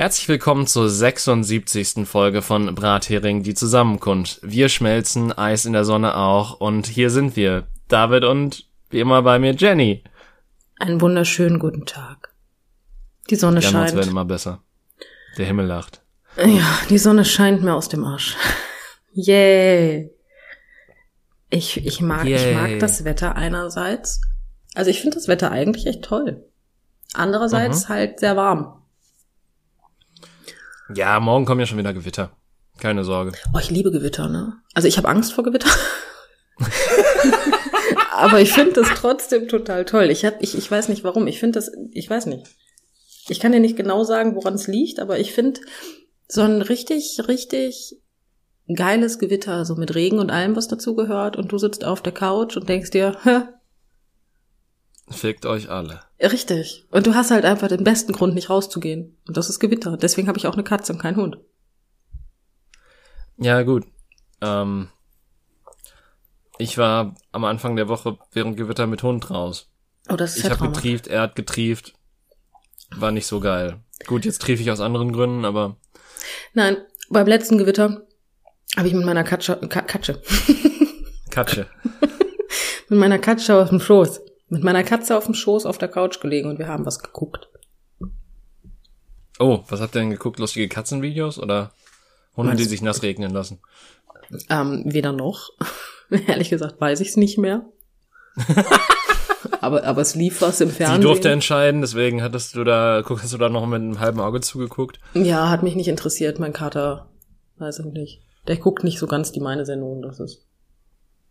Herzlich 0.00 0.28
willkommen 0.30 0.66
zur 0.66 0.88
76. 0.88 2.08
Folge 2.08 2.40
von 2.40 2.74
Brathering, 2.74 3.42
die 3.42 3.52
Zusammenkunft. 3.52 4.38
Wir 4.40 4.70
schmelzen, 4.70 5.30
Eis 5.30 5.66
in 5.66 5.74
der 5.74 5.84
Sonne 5.84 6.16
auch 6.16 6.58
und 6.58 6.86
hier 6.86 7.10
sind 7.10 7.36
wir, 7.36 7.66
David 7.88 8.24
und 8.24 8.66
wie 8.88 9.00
immer 9.00 9.20
bei 9.20 9.38
mir 9.38 9.52
Jenny. 9.52 10.02
Einen 10.78 11.02
wunderschönen 11.02 11.58
guten 11.58 11.84
Tag. 11.84 12.32
Die 13.28 13.36
Sonne 13.36 13.60
Die 13.60 13.66
scheint. 13.66 13.90
Uns 13.90 13.94
werden 13.94 14.08
immer 14.08 14.24
besser. 14.24 14.62
Der 15.36 15.44
Himmel 15.44 15.66
lacht. 15.66 16.00
Ja, 16.38 16.78
die 16.88 16.96
Sonne 16.96 17.26
scheint 17.26 17.62
mir 17.62 17.74
aus 17.74 17.90
dem 17.90 18.02
Arsch. 18.02 18.38
Yay. 19.12 20.10
Ich, 21.50 21.76
ich 21.84 22.00
mag, 22.00 22.24
ich 22.24 22.40
Yay. 22.40 22.54
mag 22.54 22.78
das 22.78 23.04
Wetter 23.04 23.36
einerseits. 23.36 24.22
Also 24.74 24.90
ich 24.90 25.02
finde 25.02 25.16
das 25.18 25.28
Wetter 25.28 25.50
eigentlich 25.50 25.86
echt 25.86 26.04
toll. 26.04 26.42
Andererseits 27.12 27.90
Mhm. 27.90 27.92
halt 27.92 28.20
sehr 28.20 28.36
warm. 28.36 28.79
Ja, 30.94 31.20
morgen 31.20 31.44
kommen 31.44 31.60
ja 31.60 31.66
schon 31.66 31.78
wieder 31.78 31.94
Gewitter. 31.94 32.30
Keine 32.78 33.04
Sorge. 33.04 33.32
Oh, 33.54 33.58
ich 33.58 33.70
liebe 33.70 33.90
Gewitter, 33.90 34.28
ne? 34.28 34.54
Also 34.74 34.88
ich 34.88 34.96
habe 34.96 35.08
Angst 35.08 35.32
vor 35.32 35.44
Gewitter. 35.44 35.70
Aber 38.12 38.40
ich 38.40 38.52
finde 38.52 38.72
das 38.72 38.88
trotzdem 38.96 39.48
total 39.48 39.84
toll. 39.84 40.10
Ich 40.10 40.24
hab, 40.24 40.42
ich, 40.42 40.56
ich 40.56 40.70
weiß 40.70 40.88
nicht 40.88 41.04
warum. 41.04 41.26
Ich 41.26 41.38
finde 41.38 41.58
das, 41.58 41.70
ich 41.92 42.08
weiß 42.08 42.26
nicht. 42.26 42.46
Ich 43.28 43.40
kann 43.40 43.52
dir 43.52 43.60
nicht 43.60 43.76
genau 43.76 44.04
sagen, 44.04 44.34
woran 44.34 44.54
es 44.54 44.66
liegt, 44.66 44.98
aber 44.98 45.18
ich 45.18 45.32
finde 45.32 45.60
so 46.26 46.42
ein 46.42 46.62
richtig, 46.62 47.20
richtig 47.28 47.96
geiles 48.74 49.18
Gewitter, 49.18 49.64
so 49.64 49.74
mit 49.76 49.94
Regen 49.94 50.18
und 50.18 50.30
allem, 50.30 50.56
was 50.56 50.68
dazu 50.68 50.94
gehört, 50.94 51.36
und 51.36 51.52
du 51.52 51.58
sitzt 51.58 51.84
auf 51.84 52.02
der 52.02 52.12
Couch 52.12 52.56
und 52.56 52.68
denkst 52.68 52.90
dir, 52.90 53.16
Hä, 53.22 53.42
Fickt 55.10 55.44
euch 55.44 55.68
alle. 55.68 56.00
Richtig. 56.28 56.86
Und 56.90 57.06
du 57.06 57.14
hast 57.14 57.30
halt 57.30 57.44
einfach 57.44 57.68
den 57.68 57.84
besten 57.84 58.12
Grund, 58.12 58.34
nicht 58.34 58.50
rauszugehen. 58.50 59.16
Und 59.26 59.36
das 59.36 59.48
ist 59.48 59.58
Gewitter. 59.60 59.96
Deswegen 59.96 60.28
habe 60.28 60.38
ich 60.38 60.46
auch 60.46 60.54
eine 60.54 60.64
Katze 60.64 60.92
und 60.92 60.98
keinen 60.98 61.16
Hund. 61.16 61.38
Ja, 63.38 63.62
gut. 63.62 63.86
Ähm, 64.42 64.88
ich 66.58 66.76
war 66.76 67.14
am 67.32 67.44
Anfang 67.44 67.76
der 67.76 67.88
Woche 67.88 68.18
während 68.32 68.56
Gewitter 68.56 68.86
mit 68.86 69.02
Hund 69.02 69.30
raus. 69.30 69.70
Oh, 70.10 70.16
das 70.16 70.32
ist 70.32 70.38
Ich 70.38 70.44
ja 70.44 70.50
habe 70.50 70.68
getrieft, 70.68 71.06
er 71.06 71.22
hat 71.22 71.36
getrieft. 71.36 71.94
War 72.96 73.12
nicht 73.12 73.26
so 73.26 73.40
geil. 73.40 73.80
Gut, 74.06 74.24
jetzt 74.24 74.42
trief 74.42 74.60
ich 74.60 74.70
aus 74.70 74.80
anderen 74.80 75.12
Gründen, 75.12 75.44
aber 75.44 75.76
Nein, 76.52 76.76
beim 77.08 77.26
letzten 77.26 77.58
Gewitter 77.58 78.06
habe 78.76 78.88
ich 78.88 78.94
mit 78.94 79.04
meiner 79.04 79.24
Katze, 79.24 79.56
Ka 79.68 79.82
Katze, 79.82 80.20
Katsche. 81.30 81.66
mit 82.88 82.98
meiner 82.98 83.18
Katze 83.18 83.56
auf 83.60 83.68
dem 83.70 83.80
Schoß, 83.80 84.20
mit 84.50 84.64
meiner 84.64 84.82
Katze 84.84 85.16
auf 85.16 85.24
dem 85.24 85.34
Schoß 85.34 85.64
auf 85.64 85.78
der 85.78 85.88
Couch 85.88 86.20
gelegen 86.20 86.50
und 86.50 86.58
wir 86.58 86.68
haben 86.68 86.84
was 86.84 86.98
geguckt. 86.98 87.48
Oh, 89.38 89.60
was 89.68 89.80
habt 89.80 89.96
ihr 89.96 90.00
denn 90.00 90.10
geguckt? 90.10 90.38
Lustige 90.38 90.68
Katzenvideos 90.68 91.38
oder 91.38 91.72
Hunde, 92.36 92.56
die 92.56 92.64
sich 92.64 92.82
nass 92.82 93.02
regnen 93.02 93.32
lassen? 93.32 93.60
Ähm, 94.50 94.82
weder 94.84 95.12
noch. 95.12 95.50
Ehrlich 96.26 96.50
gesagt 96.50 96.80
weiß 96.80 97.00
ich 97.00 97.08
es 97.08 97.16
nicht 97.16 97.38
mehr. 97.38 97.64
aber, 99.60 99.84
aber 99.84 100.02
es 100.02 100.14
lief 100.14 100.42
was 100.42 100.60
im 100.60 100.68
Sie 100.68 100.76
Fernsehen. 100.76 101.02
durfte 101.02 101.30
entscheiden, 101.30 101.80
deswegen 101.80 102.22
hattest 102.22 102.54
du 102.56 102.64
da, 102.64 103.02
guck, 103.04 103.22
hast 103.22 103.32
du 103.32 103.38
da 103.38 103.48
noch 103.48 103.66
mit 103.66 103.80
einem 103.80 104.00
halben 104.00 104.20
Auge 104.20 104.40
zugeguckt? 104.40 105.00
ja, 105.14 105.48
hat 105.48 105.62
mich 105.62 105.76
nicht 105.76 105.88
interessiert. 105.88 106.38
Mein 106.38 106.52
Kater, 106.52 107.08
weiß 107.58 107.78
ich 107.80 107.86
nicht. 107.86 108.22
Der 108.48 108.56
guckt 108.56 108.84
nicht 108.84 108.98
so 108.98 109.06
ganz 109.06 109.32
die 109.32 109.40
meine 109.40 109.64
Sendung, 109.64 110.02
das 110.02 110.18
ist. 110.20 110.44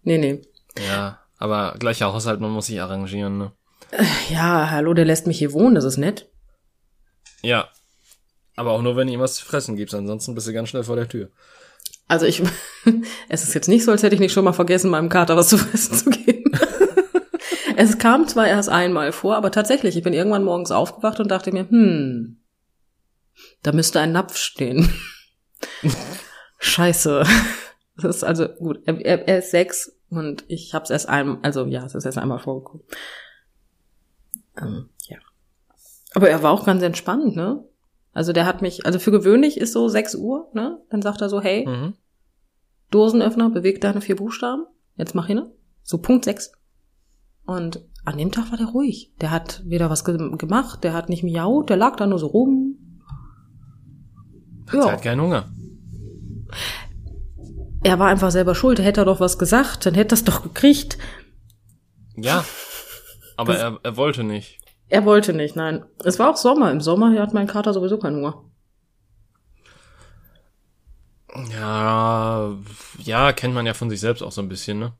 Nee, 0.04 0.18
nee. 0.18 0.42
Ja, 0.88 1.20
aber 1.40 1.76
gleicher 1.80 2.14
Haushalt, 2.14 2.42
man 2.42 2.52
muss 2.52 2.68
sich 2.68 2.80
arrangieren, 2.82 3.38
ne? 3.38 3.52
Ja, 4.30 4.70
hallo, 4.70 4.94
der 4.94 5.06
lässt 5.06 5.26
mich 5.26 5.40
hier 5.40 5.54
wohnen, 5.54 5.74
das 5.74 5.86
ist 5.86 5.98
nett. 5.98 6.30
Ja. 7.42 7.70
Aber 8.56 8.72
auch 8.72 8.82
nur, 8.82 8.98
wenn 8.98 9.08
du 9.08 9.14
ihm 9.14 9.22
was 9.22 9.36
zu 9.36 9.46
fressen 9.46 9.78
gibst, 9.78 9.96
ansonsten 9.96 10.36
bist 10.36 10.48
du 10.48 10.54
ganz 10.54 10.70
schnell 10.70 10.84
vor 10.84 10.98
der 10.98 11.08
Tür. 11.08 11.30
Also 12.10 12.26
ich, 12.26 12.44
es 13.30 13.44
ist 13.44 13.56
jetzt 13.56 13.70
nicht 13.70 13.86
so, 13.86 13.92
als 13.92 14.04
hätte 14.04 14.16
ich 14.16 14.22
nicht 14.22 14.34
schon 14.34 14.44
mal 14.44 14.54
vergessen, 14.54 14.92
meinem 14.92 15.10
Kater 15.10 15.38
was 15.38 15.48
zu 15.50 15.58
fressen 15.58 15.96
zu 15.96 16.10
geben. 16.10 16.52
es 17.78 17.98
kam 17.98 18.28
zwar 18.28 18.48
erst 18.48 18.68
einmal 18.68 19.14
vor, 19.14 19.38
aber 19.38 19.52
tatsächlich, 19.52 19.96
ich 19.96 20.04
bin 20.04 20.14
irgendwann 20.14 20.44
morgens 20.44 20.72
aufgewacht 20.72 21.22
und 21.22 21.32
dachte 21.32 21.54
mir, 21.54 21.70
hm, 21.70 22.42
da 23.64 23.72
müsste 23.72 24.02
ein 24.02 24.12
Napf 24.12 24.36
stehen. 24.36 24.94
Scheiße. 26.60 27.24
Das 27.96 28.18
ist 28.18 28.24
also 28.24 28.50
gut. 28.50 28.82
Er, 28.86 29.00
er, 29.06 29.28
er 29.28 29.40
ist 29.40 29.52
sechs 29.52 29.99
und 30.10 30.44
ich 30.48 30.74
habe 30.74 30.84
es 30.84 30.90
erst 30.90 31.10
einmal, 31.10 31.38
also 31.42 31.66
ja, 31.66 31.86
es 31.86 31.96
ist 31.96 32.06
erst 32.06 32.18
einmal 32.18 32.40
vorgekommen. 32.40 32.84
Ähm, 34.58 34.90
ja. 35.08 35.18
Aber 36.16 36.30
er 36.30 36.42
war 36.44 36.52
auch 36.52 36.66
ganz 36.66 36.82
entspannt, 36.84 37.36
ne? 37.36 37.64
Also 38.14 38.34
der 38.34 38.46
hat 38.46 38.62
mich, 38.62 38.86
also 38.86 38.98
für 39.00 39.12
gewöhnlich 39.12 39.58
ist 39.58 39.74
so 39.74 39.88
6 39.88 40.16
Uhr, 40.16 40.50
ne? 40.54 40.82
Dann 40.90 41.02
sagt 41.02 41.22
er 41.22 41.30
so, 41.30 41.42
hey, 41.42 41.68
Mhm. 41.68 41.94
Dosenöffner, 42.92 43.52
beweg 43.52 43.82
deine 43.82 44.02
vier 44.02 44.16
Buchstaben. 44.16 44.66
Jetzt 44.96 45.14
mach 45.14 45.28
hin. 45.28 45.44
So 45.84 46.00
Punkt 46.00 46.26
6. 46.26 46.52
Und 47.46 47.86
an 48.04 48.18
dem 48.18 48.32
Tag 48.32 48.50
war 48.50 48.58
der 48.58 48.68
ruhig. 48.68 49.14
Der 49.22 49.30
hat 49.30 49.62
weder 49.66 49.92
was 49.92 50.04
ge 50.06 50.18
gemacht, 50.38 50.84
der 50.84 50.94
hat 50.94 51.08
nicht 51.10 51.24
miaut, 51.24 51.70
der 51.70 51.78
lag 51.78 51.96
da 51.98 52.08
nur 52.08 52.18
so 52.18 52.28
rum. 52.28 52.78
Hat 54.68 54.74
Ja, 54.74 54.86
halt 54.86 55.02
keinen 55.04 55.22
Hunger. 55.22 55.46
Er 57.84 58.00
war 58.00 58.08
einfach 58.10 58.32
selber 58.32 58.56
schuld. 58.56 58.80
Hätte 58.80 59.02
er 59.02 59.06
doch 59.06 59.20
was 59.20 59.38
gesagt, 59.38 59.86
dann 59.86 59.94
hätte 59.94 60.14
er 60.14 60.18
es 60.18 60.24
doch 60.24 60.44
gekriegt. 60.44 60.98
Ja. 62.16 62.44
Aber 63.38 63.54
Das- 63.54 63.62
er, 63.62 63.80
er 63.84 63.98
wollte 63.98 64.24
nicht. 64.24 64.60
Er 64.92 65.06
wollte 65.06 65.34
nicht, 65.34 65.56
nein. 65.56 65.86
Es 66.04 66.18
war 66.18 66.32
auch 66.32 66.36
Sommer. 66.38 66.72
Im 66.72 66.82
Sommer 66.82 67.18
hat 67.22 67.34
mein 67.34 67.46
Kater 67.48 67.74
sowieso 67.74 68.00
keinen 68.00 68.18
Hunger. 68.18 68.44
Ja, 71.52 72.56
ja, 72.98 73.32
kennt 73.34 73.54
man 73.54 73.66
ja 73.68 73.74
von 73.76 73.90
sich 73.90 74.00
selbst 74.00 74.24
auch 74.24 74.32
so 74.32 74.42
ein 74.42 74.50
bisschen, 74.50 74.80
ne? 74.80 74.94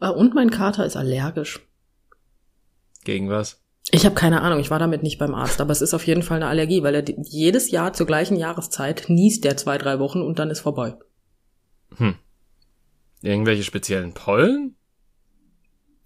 Äh, 0.00 0.08
Und 0.08 0.34
mein 0.34 0.50
Kater 0.50 0.84
ist 0.84 0.96
allergisch. 0.96 1.60
Gegen 3.04 3.30
was? 3.30 3.62
Ich 3.92 4.04
habe 4.04 4.16
keine 4.16 4.42
Ahnung, 4.42 4.58
ich 4.58 4.70
war 4.72 4.80
damit 4.80 5.04
nicht 5.04 5.18
beim 5.18 5.34
Arzt, 5.36 5.60
aber 5.60 5.70
es 5.70 5.80
ist 5.80 5.94
auf 5.94 6.04
jeden 6.08 6.22
Fall 6.24 6.38
eine 6.38 6.48
Allergie, 6.48 6.82
weil 6.82 6.96
er 6.96 7.04
jedes 7.22 7.70
Jahr 7.70 7.92
zur 7.92 8.06
gleichen 8.06 8.36
Jahreszeit 8.36 9.04
niest 9.06 9.44
der 9.44 9.56
zwei, 9.56 9.78
drei 9.78 10.00
Wochen 10.00 10.22
und 10.22 10.40
dann 10.40 10.50
ist 10.50 10.60
vorbei. 10.60 10.96
Hm. 11.96 12.14
Irgendwelche 13.22 13.64
speziellen 13.64 14.14
Pollen? 14.14 14.76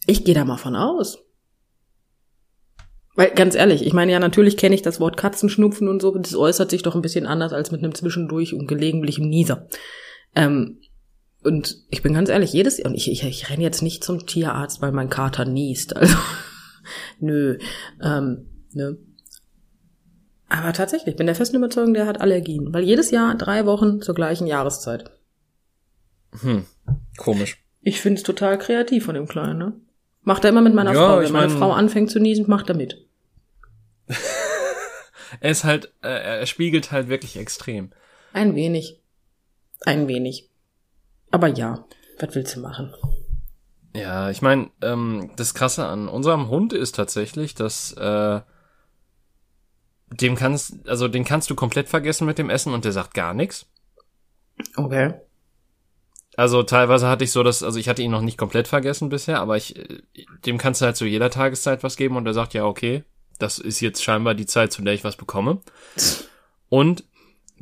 Ich 0.07 0.25
gehe 0.25 0.35
da 0.35 0.45
mal 0.45 0.57
von 0.57 0.77
aus. 0.77 1.19
Weil 3.17 3.31
ganz 3.33 3.55
ehrlich, 3.55 3.85
ich 3.85 3.93
meine 3.93 4.13
ja, 4.13 4.19
natürlich 4.19 4.57
kenne 4.57 4.75
ich 4.75 4.83
das 4.83 5.01
Wort 5.01 5.17
Katzenschnupfen 5.17 5.89
und 5.89 6.01
so, 6.01 6.17
das 6.17 6.35
äußert 6.35 6.71
sich 6.71 6.83
doch 6.83 6.95
ein 6.95 7.03
bisschen 7.03 7.27
anders 7.27 7.53
als 7.53 7.71
mit 7.71 7.83
einem 7.83 7.95
Zwischendurch 7.95 8.55
und 8.55 8.67
gelegentlichem 8.67 9.29
Nieser. 9.29 9.69
Ähm, 10.35 10.81
und 11.43 11.77
ich 11.91 12.03
bin 12.03 12.15
ganz 12.15 12.29
ehrlich, 12.29 12.53
jedes 12.53 12.81
und 12.81 12.95
ich, 12.95 13.11
ich, 13.11 13.25
ich 13.25 13.51
renne 13.51 13.63
jetzt 13.63 13.83
nicht 13.83 14.05
zum 14.05 14.27
Tierarzt, 14.27 14.81
weil 14.81 14.93
mein 14.93 15.11
Kater 15.11 15.45
niest. 15.45 15.97
Also 15.97 16.17
nö. 17.19 17.59
Ähm, 18.03 18.47
ne. 18.73 18.97
Aber 20.49 20.73
tatsächlich, 20.73 21.13
ich 21.13 21.17
bin 21.17 21.27
der 21.27 21.35
festen 21.35 21.57
Überzeugung, 21.57 21.95
der 21.95 22.07
hat 22.07 22.21
Allergien. 22.21 22.73
Weil 22.73 22.85
jedes 22.85 23.11
Jahr 23.11 23.37
drei 23.37 23.67
Wochen 23.67 24.03
zur 24.03 24.15
gleichen 24.15 24.47
Jahreszeit. 24.47 25.11
Hm. 26.41 26.65
Komisch. 27.17 27.63
Ich 27.83 28.01
finde 28.01 28.19
es 28.19 28.23
total 28.23 28.59
kreativ 28.59 29.05
von 29.07 29.15
dem 29.15 29.27
Kleinen, 29.27 29.59
ne? 29.59 29.73
Macht 30.23 30.45
er 30.45 30.51
immer 30.51 30.61
mit 30.61 30.75
meiner 30.75 30.93
Ja, 30.93 31.07
Frau. 31.09 31.21
Wenn 31.21 31.33
meine 31.33 31.49
mein- 31.49 31.59
Frau 31.59 31.73
anfängt 31.73 32.11
zu 32.11 32.21
niesen, 32.21 32.49
macht 32.49 32.69
er 32.69 32.77
mit. 32.77 33.07
Er 35.41 35.51
ist 35.53 35.63
halt, 35.63 35.93
äh, 36.03 36.09
er 36.41 36.47
spiegelt 36.47 36.91
halt 36.91 37.09
wirklich 37.09 37.37
extrem. 37.37 37.93
Ein 38.33 38.57
wenig. 38.57 38.99
Ein 39.87 40.09
wenig. 40.09 40.51
Aber 41.31 41.47
ja, 41.47 41.85
was 42.19 42.35
willst 42.35 42.57
du 42.57 42.61
machen? 42.61 42.93
Ja, 43.95 44.29
ich 44.29 44.43
meine, 44.43 44.71
ähm, 44.83 45.31
das 45.37 45.55
Krasse 45.55 45.87
an 45.87 46.09
unserem 46.09 46.49
Hund 46.49 46.73
ist 46.73 46.97
tatsächlich, 46.97 47.55
dass 47.55 47.93
äh, 47.93 48.41
dem 50.11 50.35
kannst, 50.35 50.75
also 50.89 51.07
den 51.07 51.25
kannst 51.25 51.49
du 51.49 51.55
komplett 51.55 51.89
vergessen 51.89 52.27
mit 52.27 52.39
dem 52.39 52.51
Essen 52.51 52.75
und 52.75 52.85
der 52.85 52.93
sagt 52.93 53.15
gar 53.15 53.33
nichts. 53.33 53.67
Okay. 54.77 55.15
Also 56.41 56.63
teilweise 56.63 57.07
hatte 57.07 57.23
ich 57.23 57.33
so 57.33 57.43
das, 57.43 57.63
also 57.63 57.79
ich 57.79 57.87
hatte 57.87 58.01
ihn 58.01 58.11
noch 58.11 58.23
nicht 58.23 58.39
komplett 58.39 58.67
vergessen 58.67 59.11
bisher, 59.11 59.41
aber 59.41 59.59
ich, 59.59 59.77
äh, 59.77 60.01
dem 60.47 60.57
kannst 60.57 60.81
du 60.81 60.87
halt 60.87 60.97
zu 60.97 61.05
jeder 61.05 61.29
Tageszeit 61.29 61.83
was 61.83 61.99
geben 61.99 62.17
und 62.17 62.25
er 62.25 62.33
sagt 62.33 62.55
ja 62.55 62.65
okay, 62.65 63.05
das 63.39 63.59
ist 63.59 63.81
jetzt 63.81 64.03
scheinbar 64.03 64.33
die 64.33 64.47
Zeit, 64.47 64.73
zu 64.73 64.81
der 64.81 64.95
ich 64.95 65.05
was 65.05 65.17
bekomme. 65.17 65.61
Und 66.71 67.05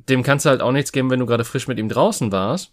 dem 0.09 0.23
kannst 0.23 0.47
du 0.47 0.51
halt 0.51 0.63
auch 0.63 0.71
nichts 0.71 0.93
geben, 0.93 1.11
wenn 1.11 1.19
du 1.19 1.27
gerade 1.27 1.43
frisch 1.43 1.67
mit 1.67 1.81
ihm 1.81 1.89
draußen 1.89 2.31
warst, 2.31 2.73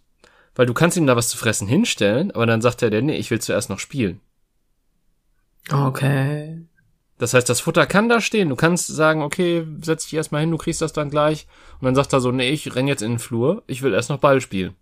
weil 0.54 0.68
du 0.68 0.76
kannst 0.76 0.96
ihm 0.96 1.08
da 1.08 1.16
was 1.16 1.30
zu 1.30 1.38
fressen 1.38 1.68
hinstellen, 1.68 2.30
aber 2.30 2.46
dann 2.46 2.62
sagt 2.62 2.84
er, 2.84 2.92
der, 2.92 3.02
nee, 3.02 3.18
ich 3.18 3.32
will 3.32 3.42
zuerst 3.42 3.72
noch 3.72 3.80
spielen. 3.80 4.22
Okay. 5.72 6.68
Das 7.18 7.34
heißt, 7.34 7.50
das 7.50 7.62
Futter 7.62 7.88
kann 7.88 8.10
da 8.10 8.22
stehen. 8.22 8.50
Du 8.50 8.56
kannst 8.56 8.86
sagen, 8.86 9.24
okay, 9.24 9.66
setz 9.82 10.04
dich 10.04 10.14
erstmal 10.14 10.42
hin, 10.42 10.52
du 10.52 10.58
kriegst 10.58 10.84
das 10.84 10.94
dann 10.94 11.10
gleich. 11.10 11.48
Und 11.80 11.86
dann 11.86 11.96
sagt 11.96 12.14
er 12.14 12.20
so, 12.20 12.32
nee, 12.32 12.52
ich 12.52 12.76
renn 12.76 12.88
jetzt 12.88 13.02
in 13.02 13.14
den 13.14 13.20
Flur, 13.20 13.64
ich 13.66 13.82
will 13.82 13.96
erst 13.96 14.12
noch 14.12 14.20
Ball 14.20 14.40
spielen. 14.40 14.76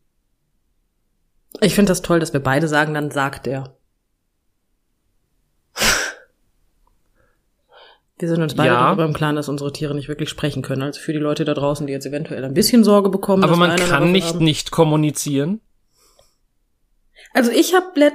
Ich 1.61 1.75
finde 1.75 1.89
das 1.91 2.01
toll, 2.01 2.19
dass 2.19 2.33
wir 2.33 2.39
beide 2.41 2.67
sagen, 2.67 2.93
dann 2.93 3.11
sagt 3.11 3.47
er. 3.47 3.75
Wir 8.19 8.29
sind 8.29 8.41
uns 8.41 8.55
beide 8.55 8.69
Ja. 8.73 8.85
darüber 8.87 9.05
im 9.05 9.13
Klaren, 9.13 9.35
dass 9.35 9.49
unsere 9.49 9.73
Tiere 9.73 9.95
nicht 9.95 10.07
wirklich 10.07 10.29
sprechen 10.29 10.61
können. 10.61 10.81
Also 10.83 10.99
für 11.01 11.13
die 11.13 11.19
Leute 11.19 11.45
da 11.45 11.53
draußen, 11.53 11.87
die 11.87 11.93
jetzt 11.93 12.05
eventuell 12.05 12.45
ein 12.45 12.53
bisschen 12.53 12.83
Sorge 12.83 13.09
bekommen. 13.09 13.43
Aber 13.43 13.57
man 13.57 13.75
kann 13.75 14.11
nicht 14.11 14.35
haben. 14.35 14.43
nicht 14.43 14.71
kommunizieren. 14.71 15.59
Also 17.33 17.51
ich 17.51 17.73
habe 17.73 17.87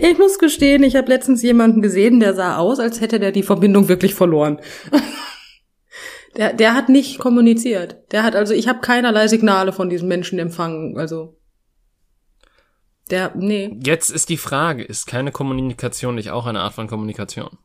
Ich 0.00 0.18
muss 0.18 0.38
gestehen, 0.38 0.82
ich 0.82 0.96
habe 0.96 1.08
letztens 1.08 1.42
jemanden 1.42 1.80
gesehen, 1.82 2.20
der 2.20 2.34
sah 2.34 2.56
aus, 2.58 2.80
als 2.80 3.00
hätte 3.00 3.20
der 3.20 3.32
die 3.32 3.44
Verbindung 3.44 3.88
wirklich 3.88 4.14
verloren. 4.14 4.60
Der, 6.36 6.52
der 6.52 6.74
hat 6.74 6.88
nicht 6.88 7.18
kommuniziert. 7.18 7.96
Der 8.12 8.22
hat 8.22 8.36
also, 8.36 8.52
ich 8.54 8.68
habe 8.68 8.80
keinerlei 8.80 9.26
Signale 9.26 9.72
von 9.72 9.88
diesem 9.88 10.06
Menschen 10.08 10.38
empfangen. 10.38 10.96
Also 10.96 11.37
der, 13.10 13.32
nee. 13.36 13.76
Jetzt 13.84 14.10
ist 14.10 14.28
die 14.28 14.36
Frage, 14.36 14.82
ist 14.82 15.06
keine 15.06 15.32
Kommunikation 15.32 16.14
nicht 16.14 16.30
auch 16.30 16.46
eine 16.46 16.60
Art 16.60 16.74
von 16.74 16.86
Kommunikation? 16.86 17.58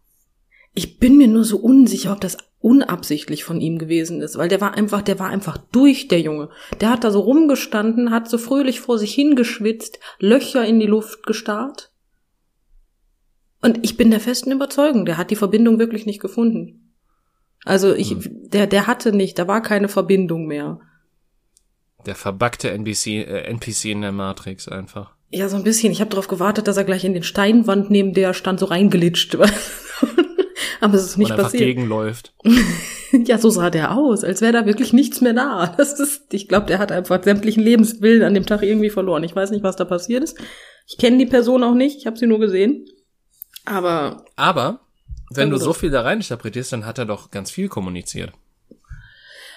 Ich 0.73 0.97
bin 0.99 1.17
mir 1.17 1.27
nur 1.27 1.43
so 1.43 1.57
unsicher, 1.57 2.13
ob 2.13 2.21
das 2.21 2.37
unabsichtlich 2.59 3.43
von 3.43 3.59
ihm 3.59 3.77
gewesen 3.77 4.21
ist, 4.21 4.37
weil 4.37 4.47
der 4.47 4.61
war 4.61 4.73
einfach, 4.73 5.01
der 5.01 5.19
war 5.19 5.29
einfach 5.29 5.57
durch, 5.57 6.07
der 6.07 6.21
Junge. 6.21 6.49
Der 6.79 6.89
hat 6.89 7.03
da 7.03 7.11
so 7.11 7.19
rumgestanden, 7.19 8.11
hat 8.11 8.29
so 8.29 8.37
fröhlich 8.37 8.79
vor 8.79 8.97
sich 8.97 9.13
hingeschwitzt, 9.13 9.99
Löcher 10.19 10.65
in 10.65 10.79
die 10.79 10.87
Luft 10.87 11.25
gestarrt. 11.25 11.91
Und 13.61 13.83
ich 13.83 13.97
bin 13.97 14.11
der 14.11 14.19
festen 14.19 14.51
Überzeugung, 14.51 15.05
der 15.05 15.17
hat 15.17 15.29
die 15.29 15.35
Verbindung 15.35 15.77
wirklich 15.77 16.05
nicht 16.05 16.21
gefunden. 16.21 16.93
Also 17.65 17.93
ich, 17.93 18.15
der, 18.19 18.67
der 18.67 18.87
hatte 18.87 19.13
nicht, 19.13 19.37
da 19.39 19.47
war 19.47 19.61
keine 19.61 19.87
Verbindung 19.87 20.47
mehr. 20.47 20.79
Der 22.05 22.15
verbackte 22.15 22.71
NPC, 22.71 23.07
äh, 23.07 23.43
NPC 23.43 23.85
in 23.85 24.01
der 24.01 24.11
Matrix 24.11 24.67
einfach. 24.67 25.12
Ja, 25.35 25.49
so 25.49 25.55
ein 25.55 25.63
bisschen. 25.63 25.91
Ich 25.91 25.99
habe 25.99 26.11
darauf 26.11 26.27
gewartet, 26.27 26.67
dass 26.67 26.77
er 26.77 26.83
gleich 26.83 27.03
in 27.03 27.15
den 27.15 27.23
Steinwand 27.23 27.89
neben 27.89 28.13
der 28.13 28.35
stand 28.35 28.59
so 28.59 28.67
reingelitscht. 28.67 29.35
Aber 30.79 30.93
es 30.95 31.05
ist 31.05 31.17
nicht 31.17 31.27
und 31.27 31.33
einfach 31.33 31.45
passiert. 31.45 31.63
gegenläuft. 31.63 32.33
Ja, 33.25 33.37
so 33.37 33.51
sah 33.51 33.69
der 33.69 33.95
aus, 33.95 34.23
als 34.23 34.41
wäre 34.41 34.53
da 34.53 34.65
wirklich 34.65 34.91
nichts 34.91 35.21
mehr 35.21 35.33
da. 35.33 35.67
Das 35.77 35.99
ist, 35.99 36.33
ich 36.33 36.47
glaube, 36.47 36.65
der 36.65 36.79
hat 36.79 36.91
einfach 36.91 37.23
sämtlichen 37.23 37.61
Lebenswillen 37.63 38.23
an 38.23 38.33
dem 38.33 38.47
Tag 38.47 38.63
irgendwie 38.63 38.89
verloren. 38.89 39.23
Ich 39.23 39.35
weiß 39.35 39.51
nicht, 39.51 39.63
was 39.63 39.75
da 39.75 39.85
passiert 39.85 40.23
ist. 40.23 40.35
Ich 40.87 40.97
kenne 40.97 41.19
die 41.19 41.27
Person 41.27 41.63
auch 41.63 41.75
nicht, 41.75 41.97
ich 41.99 42.07
habe 42.07 42.17
sie 42.17 42.25
nur 42.25 42.39
gesehen. 42.39 42.87
Aber 43.65 44.25
Aber 44.35 44.79
wenn 45.29 45.51
du 45.51 45.57
so 45.57 45.73
viel 45.73 45.91
da 45.91 46.01
rein 46.01 46.17
interpretierst, 46.17 46.73
dann 46.73 46.87
hat 46.87 46.97
er 46.97 47.05
doch 47.05 47.29
ganz 47.29 47.51
viel 47.51 47.67
kommuniziert. 47.67 48.33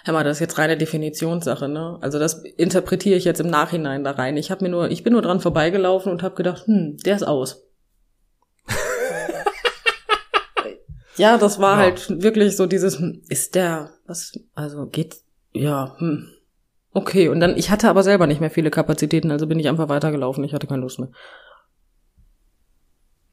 Hör 0.07 0.15
mal, 0.15 0.25
das 0.25 0.37
ist 0.37 0.41
jetzt 0.41 0.59
reine 0.59 0.77
Definitionssache, 0.77 1.69
ne? 1.69 1.99
Also 2.01 2.19
das 2.19 2.45
interpretiere 2.45 3.17
ich 3.17 3.25
jetzt 3.25 3.41
im 3.41 3.49
Nachhinein 3.51 4.05
da 4.05 4.13
rein. 4.13 4.37
Ich 4.37 4.51
habe 4.51 4.65
mir 4.65 4.71
nur, 4.71 4.91
ich 4.91 5.03
bin 5.03 5.13
nur 5.13 5.23
dran 5.23 5.41
vorbeigelaufen 5.41 6.13
und 6.13 6.23
habe 6.23 6.35
gedacht, 6.37 6.67
hm, 6.67 6.97
der 7.05 7.17
ist 7.17 7.25
aus. 7.25 7.65
ja, 11.17 11.39
das 11.39 11.59
war 11.61 11.77
Ja. 11.77 11.83
halt 11.83 12.23
wirklich 12.23 12.57
so 12.57 12.67
dieses, 12.67 12.99
hm, 12.99 13.23
ist 13.29 13.55
der, 13.55 13.91
was, 14.07 14.33
also 14.55 14.87
geht, 14.87 15.17
ja, 15.53 15.95
hm. 15.99 16.29
Okay, 16.93 17.29
und 17.29 17.41
dann, 17.41 17.59
ich 17.59 17.71
hatte 17.71 17.91
aber 17.91 18.03
selber 18.03 18.27
nicht 18.27 18.41
mehr 18.41 18.51
viele 18.51 18.71
Kapazitäten, 18.71 19.31
also 19.31 19.47
bin 19.47 19.59
ich 19.59 19.69
einfach 19.69 19.91
weitergelaufen. 19.91 20.43
Ich 20.45 20.55
hatte 20.55 20.67
keine 20.67 20.81
Lust 20.81 20.99
mehr. 20.99 21.11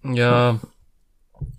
Ja, 0.04 0.60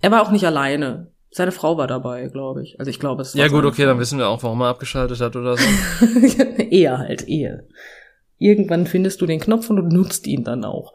Er 0.01 0.11
war 0.11 0.21
auch 0.21 0.29
nicht 0.29 0.45
alleine. 0.45 1.11
Seine 1.35 1.51
Frau 1.51 1.77
war 1.77 1.87
dabei, 1.87 2.29
glaube 2.29 2.63
ich. 2.63 2.79
Also 2.79 2.89
ich 2.89 2.97
glaube, 2.97 3.23
es 3.23 3.35
war 3.35 3.41
ja 3.41 3.49
gut, 3.49 3.65
okay, 3.65 3.83
dann 3.83 3.99
wissen 3.99 4.17
wir 4.17 4.29
auch, 4.29 4.41
warum 4.43 4.61
er 4.61 4.69
abgeschaltet 4.69 5.19
hat 5.19 5.35
oder 5.35 5.57
so. 5.57 5.65
Ehe 6.69 6.97
halt, 6.97 7.27
Ehe. 7.27 7.67
Irgendwann 8.37 8.87
findest 8.87 9.19
du 9.19 9.25
den 9.25 9.41
Knopf 9.41 9.69
und 9.69 9.75
du 9.75 9.81
nutzt 9.81 10.27
ihn 10.27 10.45
dann 10.45 10.63
auch. 10.63 10.93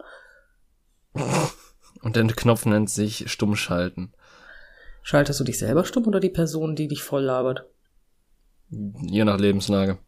Und 2.01 2.17
der 2.17 2.27
Knopf 2.29 2.65
nennt 2.65 2.89
sich 2.89 3.31
Stummschalten. 3.31 4.15
Schaltest 5.03 5.41
du 5.41 5.45
dich 5.45 5.59
selber 5.59 5.85
stumm 5.85 6.07
oder 6.07 6.21
die 6.21 6.31
Person, 6.31 6.75
die 6.75 6.89
dich 6.89 7.03
voll 7.03 7.25
labert? 7.25 7.67
Je 8.71 9.25
nach 9.25 9.39
Lebenslage. 9.39 9.99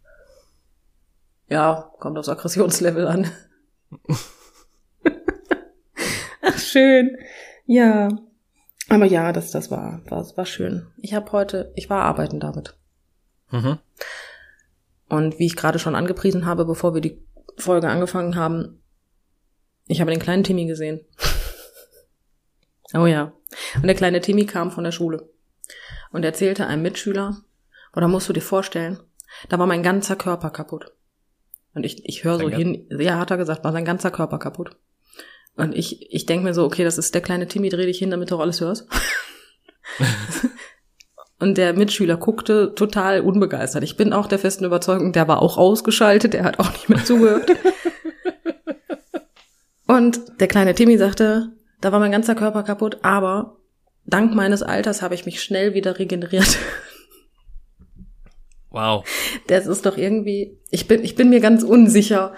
Ja, 1.50 1.92
kommt 1.98 2.16
aufs 2.16 2.30
Aggressionslevel 2.30 3.06
an. 3.06 3.30
Ach, 6.40 6.58
schön. 6.58 7.18
Ja. 7.66 8.08
Aber 8.92 9.06
ja, 9.06 9.32
das, 9.32 9.50
das 9.50 9.70
war, 9.70 10.02
war, 10.10 10.24
war 10.36 10.44
schön. 10.44 10.86
Ich 10.98 11.14
habe 11.14 11.32
heute, 11.32 11.72
ich 11.76 11.88
war 11.88 12.02
arbeiten 12.02 12.40
damit. 12.40 12.76
Mhm. 13.50 13.78
Und 15.08 15.38
wie 15.38 15.46
ich 15.46 15.56
gerade 15.56 15.78
schon 15.78 15.94
angepriesen 15.94 16.44
habe, 16.44 16.66
bevor 16.66 16.92
wir 16.92 17.00
die 17.00 17.26
Folge 17.56 17.88
angefangen 17.88 18.36
haben, 18.36 18.82
ich 19.86 20.02
habe 20.02 20.10
den 20.10 20.20
kleinen 20.20 20.44
Timmy 20.44 20.66
gesehen. 20.66 21.00
oh 22.94 23.06
ja. 23.06 23.32
Und 23.76 23.86
der 23.86 23.94
kleine 23.94 24.20
Timmy 24.20 24.44
kam 24.44 24.70
von 24.70 24.84
der 24.84 24.92
Schule 24.92 25.30
und 26.10 26.22
erzählte 26.22 26.66
einem 26.66 26.82
Mitschüler, 26.82 27.38
oder 27.96 28.08
musst 28.08 28.28
du 28.28 28.34
dir 28.34 28.42
vorstellen, 28.42 29.00
da 29.48 29.58
war 29.58 29.66
mein 29.66 29.82
ganzer 29.82 30.16
Körper 30.16 30.50
kaputt. 30.50 30.92
Und 31.72 31.86
ich, 31.86 32.06
ich 32.06 32.24
höre 32.24 32.38
so 32.38 32.50
hin, 32.50 32.86
ja, 32.90 33.18
hat 33.18 33.30
er 33.30 33.38
gesagt, 33.38 33.64
war 33.64 33.72
sein 33.72 33.86
ganzer 33.86 34.10
Körper 34.10 34.38
kaputt. 34.38 34.76
Und 35.56 35.74
ich, 35.74 36.12
ich 36.12 36.26
denke 36.26 36.44
mir 36.44 36.54
so, 36.54 36.64
okay, 36.64 36.84
das 36.84 36.98
ist 36.98 37.14
der 37.14 37.22
kleine 37.22 37.46
Timmy, 37.46 37.68
dreh 37.68 37.86
dich 37.86 37.98
hin, 37.98 38.10
damit 38.10 38.30
du 38.30 38.36
auch 38.36 38.40
alles 38.40 38.60
hörst. 38.60 38.86
Und 41.38 41.58
der 41.58 41.74
Mitschüler 41.74 42.16
guckte 42.16 42.72
total 42.74 43.20
unbegeistert. 43.20 43.82
Ich 43.82 43.96
bin 43.96 44.12
auch 44.12 44.28
der 44.28 44.38
festen 44.38 44.64
Überzeugung, 44.64 45.12
der 45.12 45.26
war 45.26 45.42
auch 45.42 45.58
ausgeschaltet, 45.58 46.34
der 46.34 46.44
hat 46.44 46.60
auch 46.60 46.70
nicht 46.70 46.88
mehr 46.88 47.04
zugehört. 47.04 47.50
Und 49.86 50.20
der 50.40 50.46
kleine 50.46 50.74
Timmy 50.74 50.96
sagte, 50.96 51.50
da 51.80 51.90
war 51.90 51.98
mein 51.98 52.12
ganzer 52.12 52.36
Körper 52.36 52.62
kaputt, 52.62 52.98
aber 53.02 53.56
dank 54.06 54.34
meines 54.34 54.62
Alters 54.62 55.02
habe 55.02 55.16
ich 55.16 55.26
mich 55.26 55.42
schnell 55.42 55.74
wieder 55.74 55.98
regeneriert. 55.98 56.58
Wow. 58.70 59.04
Das 59.48 59.66
ist 59.66 59.84
doch 59.84 59.98
irgendwie, 59.98 60.58
ich 60.70 60.88
bin, 60.88 61.04
ich 61.04 61.14
bin 61.14 61.28
mir 61.28 61.40
ganz 61.40 61.62
unsicher, 61.62 62.34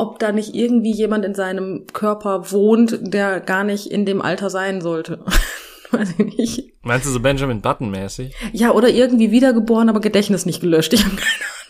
ob 0.00 0.18
da 0.18 0.32
nicht 0.32 0.54
irgendwie 0.54 0.92
jemand 0.92 1.24
in 1.24 1.34
seinem 1.34 1.86
Körper 1.92 2.50
wohnt, 2.50 2.98
der 3.00 3.40
gar 3.40 3.64
nicht 3.64 3.86
in 3.86 4.06
dem 4.06 4.22
Alter 4.22 4.50
sein 4.50 4.80
sollte. 4.80 5.24
Weiß 5.90 6.14
ich 6.18 6.36
nicht. 6.36 6.72
Meinst 6.82 7.06
du 7.06 7.10
so 7.10 7.20
Benjamin 7.20 7.60
Button 7.60 7.90
mäßig? 7.90 8.34
Ja, 8.52 8.72
oder 8.72 8.88
irgendwie 8.88 9.30
wiedergeboren, 9.30 9.88
aber 9.88 10.00
Gedächtnis 10.00 10.46
nicht 10.46 10.60
gelöscht. 10.60 10.92
Ich 10.92 11.04
habe 11.04 11.16
keine 11.16 11.26
Ahnung. 11.28 11.60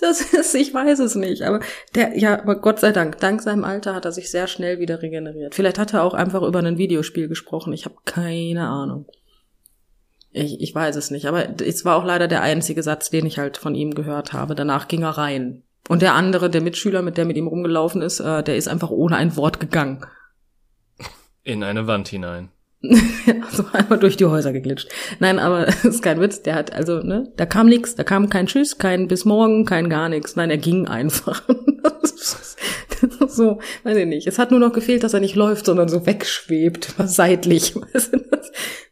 Das 0.00 0.20
ist, 0.20 0.54
ich 0.54 0.72
weiß 0.72 1.00
es 1.00 1.16
nicht. 1.16 1.42
Aber 1.42 1.60
der, 1.94 2.16
ja, 2.16 2.40
aber 2.40 2.60
Gott 2.60 2.78
sei 2.78 2.92
Dank, 2.92 3.18
dank 3.18 3.42
seinem 3.42 3.64
Alter 3.64 3.94
hat 3.94 4.04
er 4.04 4.12
sich 4.12 4.30
sehr 4.30 4.46
schnell 4.46 4.78
wieder 4.78 5.02
regeneriert. 5.02 5.56
Vielleicht 5.56 5.78
hat 5.78 5.92
er 5.92 6.04
auch 6.04 6.14
einfach 6.14 6.42
über 6.42 6.60
ein 6.60 6.78
Videospiel 6.78 7.26
gesprochen. 7.26 7.72
Ich 7.72 7.84
habe 7.84 7.96
keine 8.04 8.68
Ahnung. 8.68 9.06
Ich, 10.30 10.60
ich 10.60 10.72
weiß 10.72 10.94
es 10.94 11.10
nicht. 11.10 11.26
Aber 11.26 11.60
es 11.60 11.84
war 11.84 11.96
auch 11.96 12.04
leider 12.04 12.28
der 12.28 12.42
einzige 12.42 12.84
Satz, 12.84 13.10
den 13.10 13.26
ich 13.26 13.38
halt 13.38 13.56
von 13.56 13.74
ihm 13.74 13.94
gehört 13.94 14.32
habe. 14.32 14.54
Danach 14.54 14.86
ging 14.86 15.02
er 15.02 15.18
rein. 15.18 15.64
Und 15.88 16.02
der 16.02 16.14
andere, 16.14 16.50
der 16.50 16.60
Mitschüler, 16.60 17.02
mit 17.02 17.16
der 17.16 17.24
mit 17.24 17.36
ihm 17.36 17.46
rumgelaufen 17.46 18.02
ist, 18.02 18.20
äh, 18.20 18.42
der 18.42 18.56
ist 18.56 18.68
einfach 18.68 18.90
ohne 18.90 19.16
ein 19.16 19.36
Wort 19.36 19.58
gegangen. 19.60 20.04
In 21.42 21.64
eine 21.64 21.86
Wand 21.86 22.08
hinein. 22.08 22.50
also 22.82 23.64
einmal 23.72 23.98
durch 23.98 24.16
die 24.16 24.26
Häuser 24.26 24.52
geglitscht. 24.52 24.88
Nein, 25.18 25.38
aber 25.38 25.66
das 25.66 25.84
ist 25.84 26.02
kein 26.02 26.20
Witz. 26.20 26.42
Der 26.42 26.54
hat 26.54 26.72
also, 26.72 27.00
ne, 27.00 27.32
da 27.36 27.46
kam 27.46 27.68
nix, 27.68 27.94
da 27.94 28.04
kam 28.04 28.28
kein 28.30 28.46
Tschüss, 28.46 28.78
kein 28.78 29.08
bis 29.08 29.24
morgen, 29.24 29.64
kein 29.64 29.88
gar 29.88 30.08
nichts. 30.08 30.36
Nein, 30.36 30.50
er 30.50 30.58
ging 30.58 30.86
einfach. 30.86 31.42
So, 33.28 33.60
weiß 33.84 33.96
ich 33.96 34.06
nicht. 34.06 34.26
Es 34.26 34.40
hat 34.40 34.50
nur 34.50 34.58
noch 34.58 34.72
gefehlt, 34.72 35.04
dass 35.04 35.14
er 35.14 35.20
nicht 35.20 35.36
läuft, 35.36 35.66
sondern 35.66 35.88
so 35.88 36.06
wegschwebt, 36.06 36.98
was 36.98 37.14
seitlich. 37.14 37.74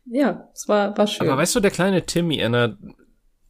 Ja, 0.05 0.49
es 0.55 0.69
war, 0.69 0.97
war 0.97 1.09
schön. 1.09 1.27
Aber 1.27 1.39
weißt 1.39 1.57
du, 1.57 1.61
der 1.61 1.73
kleine 1.73 2.07
Timmy 2.07 2.39
erinnert 2.39 2.79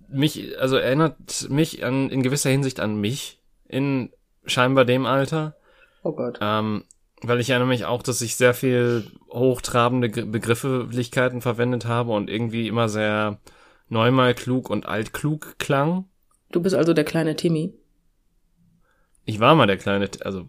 mich, 0.09 0.59
also 0.61 0.77
erinnert 0.77 1.49
mich 1.49 1.85
an, 1.85 2.11
in 2.11 2.23
gewisser 2.23 2.51
Hinsicht 2.51 2.81
an 2.81 3.01
mich 3.01 3.41
in 3.69 4.11
scheinbar 4.45 4.85
dem 4.85 5.07
Alter. 5.07 5.57
oh 6.03 6.13
Gott. 6.13 6.39
Ähm, 6.41 6.85
weil 7.23 7.41
ich 7.41 7.51
erinnere 7.51 7.69
mich 7.69 7.85
auch, 7.85 8.03
dass 8.03 8.21
ich 8.21 8.37
sehr 8.37 8.55
viel 8.55 9.11
hochtrabende 9.31 10.09
Begrifflichkeiten 10.09 11.41
verwendet 11.41 11.87
habe 11.87 12.13
und 12.13 12.29
irgendwie 12.31 12.69
immer 12.69 12.89
sehr 12.89 13.41
neunmal 13.89 14.35
klug 14.35 14.71
und 14.71 14.87
altklug 14.87 15.59
klang. 15.59 16.09
Du 16.53 16.61
bist 16.61 16.75
also 16.75 16.93
der 16.93 17.05
kleine 17.05 17.37
Timmy. 17.37 17.73
Ich 19.25 19.41
war 19.41 19.55
mal 19.55 19.67
der 19.67 19.79
kleine, 19.79 20.09
also 20.21 20.47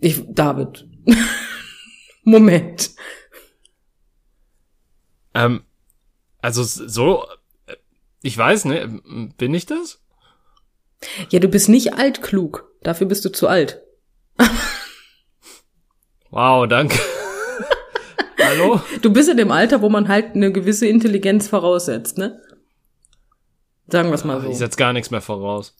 Ich, 0.00 0.22
David. 0.28 0.88
Moment. 2.24 2.90
ähm, 5.34 5.62
also 6.40 6.62
so, 6.62 7.24
ich 8.24 8.38
weiß, 8.38 8.64
ne, 8.64 9.00
bin 9.36 9.52
ich 9.52 9.66
das? 9.66 10.00
Ja, 11.28 11.40
du 11.40 11.48
bist 11.48 11.68
nicht 11.68 11.94
altklug. 11.94 12.70
Dafür 12.82 13.06
bist 13.06 13.24
du 13.26 13.28
zu 13.30 13.48
alt. 13.48 13.82
Wow, 16.30 16.66
danke. 16.66 16.98
Hallo? 18.42 18.80
Du 19.02 19.12
bist 19.12 19.28
in 19.28 19.36
dem 19.36 19.50
Alter, 19.50 19.82
wo 19.82 19.90
man 19.90 20.08
halt 20.08 20.34
eine 20.34 20.50
gewisse 20.52 20.86
Intelligenz 20.86 21.48
voraussetzt, 21.48 22.16
ne? 22.16 22.40
Sagen 23.88 24.08
wir 24.08 24.14
es 24.14 24.24
mal 24.24 24.40
so. 24.40 24.48
Ich 24.48 24.56
setz 24.56 24.76
gar 24.78 24.94
nichts 24.94 25.10
mehr 25.10 25.20
voraus. 25.20 25.76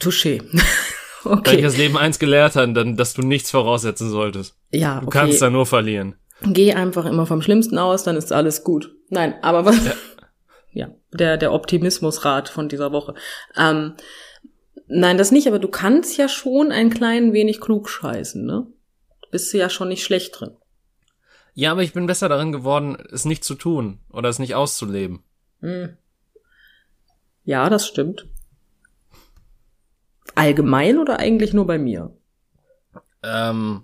Touché. 0.00 0.40
Wenn 1.24 1.32
ich 1.32 1.38
okay. 1.38 1.62
das 1.62 1.76
Leben 1.76 1.98
eins 1.98 2.18
gelehrt 2.20 2.54
habe, 2.54 2.72
dann, 2.72 2.96
dass 2.96 3.12
du 3.12 3.22
nichts 3.22 3.50
voraussetzen 3.50 4.08
solltest. 4.08 4.54
Ja, 4.70 5.00
Du 5.00 5.08
okay. 5.08 5.18
kannst 5.18 5.42
da 5.42 5.50
nur 5.50 5.66
verlieren. 5.66 6.14
Geh 6.42 6.72
einfach 6.72 7.04
immer 7.04 7.26
vom 7.26 7.42
Schlimmsten 7.42 7.76
aus, 7.76 8.04
dann 8.04 8.16
ist 8.16 8.32
alles 8.32 8.62
gut. 8.64 8.94
Nein, 9.10 9.34
aber 9.42 9.64
was, 9.66 9.84
ja, 9.84 9.92
ja 10.72 10.90
der, 11.12 11.36
der 11.36 11.52
Optimismusrat 11.52 12.48
von 12.48 12.68
dieser 12.68 12.92
Woche. 12.92 13.14
Ähm, 13.56 13.94
nein, 14.86 15.18
das 15.18 15.32
nicht, 15.32 15.48
aber 15.48 15.58
du 15.58 15.68
kannst 15.68 16.16
ja 16.16 16.28
schon 16.28 16.72
ein 16.72 16.90
klein 16.90 17.32
wenig 17.32 17.60
klug 17.60 17.88
scheißen, 17.88 18.44
ne? 18.44 18.66
Bist 19.30 19.52
du 19.52 19.58
ja 19.58 19.68
schon 19.68 19.88
nicht 19.88 20.02
schlecht 20.02 20.40
drin. 20.40 20.56
Ja, 21.54 21.72
aber 21.72 21.82
ich 21.82 21.92
bin 21.92 22.06
besser 22.06 22.28
darin 22.28 22.52
geworden, 22.52 22.96
es 23.12 23.24
nicht 23.24 23.44
zu 23.44 23.54
tun 23.54 24.00
oder 24.10 24.28
es 24.28 24.38
nicht 24.38 24.54
auszuleben. 24.54 25.22
Hm. 25.60 25.96
Ja, 27.44 27.68
das 27.68 27.86
stimmt. 27.86 28.28
Allgemein 30.36 30.98
oder 30.98 31.18
eigentlich 31.18 31.52
nur 31.52 31.66
bei 31.66 31.78
mir? 31.78 32.16
Ähm, 33.22 33.82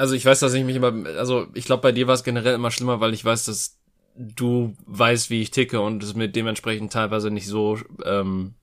also 0.00 0.14
ich 0.14 0.24
weiß, 0.24 0.40
dass 0.40 0.54
ich 0.54 0.64
mich 0.64 0.76
immer, 0.76 1.06
also 1.18 1.46
ich 1.52 1.66
glaube, 1.66 1.82
bei 1.82 1.92
dir 1.92 2.06
war 2.06 2.14
es 2.14 2.24
generell 2.24 2.54
immer 2.54 2.70
schlimmer, 2.70 3.00
weil 3.00 3.12
ich 3.12 3.24
weiß, 3.24 3.44
dass 3.44 3.76
du 4.16 4.74
weißt, 4.86 5.30
wie 5.30 5.42
ich 5.42 5.50
ticke 5.50 5.80
und 5.80 6.02
es 6.02 6.14
mir 6.14 6.28
dementsprechend 6.28 6.92
teilweise 6.92 7.30
nicht 7.30 7.46
so 7.46 7.78
ähm, 8.04 8.54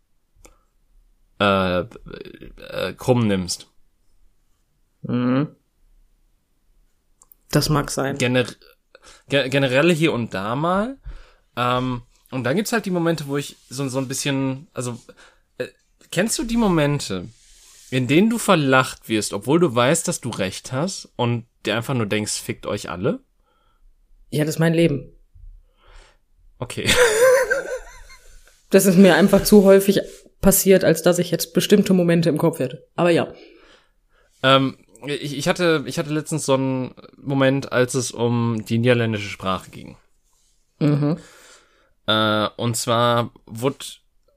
äh, 1.39 1.79
äh, 1.79 2.93
krumm 2.97 3.27
nimmst. 3.27 3.67
Mhm. 5.03 5.47
Das 7.51 7.69
mag 7.69 7.91
sein. 7.91 8.17
Gener 8.17 8.45
generell 9.29 9.93
hier 9.93 10.11
und 10.11 10.33
da 10.33 10.55
mal. 10.55 10.97
Ähm, 11.55 12.01
und 12.31 12.43
dann 12.43 12.55
gibt's 12.55 12.73
halt 12.73 12.85
die 12.85 12.91
Momente, 12.91 13.27
wo 13.27 13.37
ich 13.37 13.55
so, 13.69 13.87
so 13.87 13.99
ein 13.99 14.07
bisschen, 14.07 14.67
also 14.73 14.99
äh, 15.57 15.67
kennst 16.11 16.37
du 16.39 16.43
die 16.43 16.57
Momente, 16.57 17.29
in 17.89 18.07
denen 18.07 18.29
du 18.29 18.37
verlacht 18.37 19.07
wirst, 19.09 19.33
obwohl 19.33 19.59
du 19.59 19.73
weißt, 19.73 20.07
dass 20.07 20.21
du 20.21 20.29
recht 20.29 20.71
hast 20.71 21.09
und 21.15 21.45
dir 21.65 21.75
einfach 21.75 21.93
nur 21.93 22.05
denkst, 22.05 22.33
fickt 22.33 22.65
euch 22.65 22.89
alle? 22.89 23.19
Ja, 24.29 24.43
das 24.43 24.55
ist 24.55 24.59
mein 24.59 24.73
Leben. 24.73 25.13
Okay. 26.59 26.89
das 28.69 28.85
ist 28.85 28.97
mir 28.97 29.15
einfach 29.15 29.43
zu 29.43 29.63
häufig 29.63 30.01
passiert, 30.41 30.83
als 30.83 31.01
dass 31.01 31.19
ich 31.19 31.31
jetzt 31.31 31.53
bestimmte 31.53 31.93
Momente 31.93 32.29
im 32.29 32.37
Kopf 32.37 32.59
hätte. 32.59 32.87
Aber 32.95 33.09
ja. 33.09 33.33
Ähm, 34.43 34.77
ich, 35.05 35.37
ich, 35.37 35.47
hatte, 35.47 35.83
ich 35.85 35.97
hatte 35.99 36.13
letztens 36.13 36.45
so 36.45 36.55
einen 36.55 36.93
Moment, 37.17 37.71
als 37.71 37.93
es 37.93 38.11
um 38.11 38.63
die 38.65 38.79
niederländische 38.79 39.29
Sprache 39.29 39.69
ging. 39.71 39.97
Mhm. 40.79 41.17
Äh, 42.07 42.47
und 42.57 42.75
zwar 42.75 43.31
wurde 43.45 43.85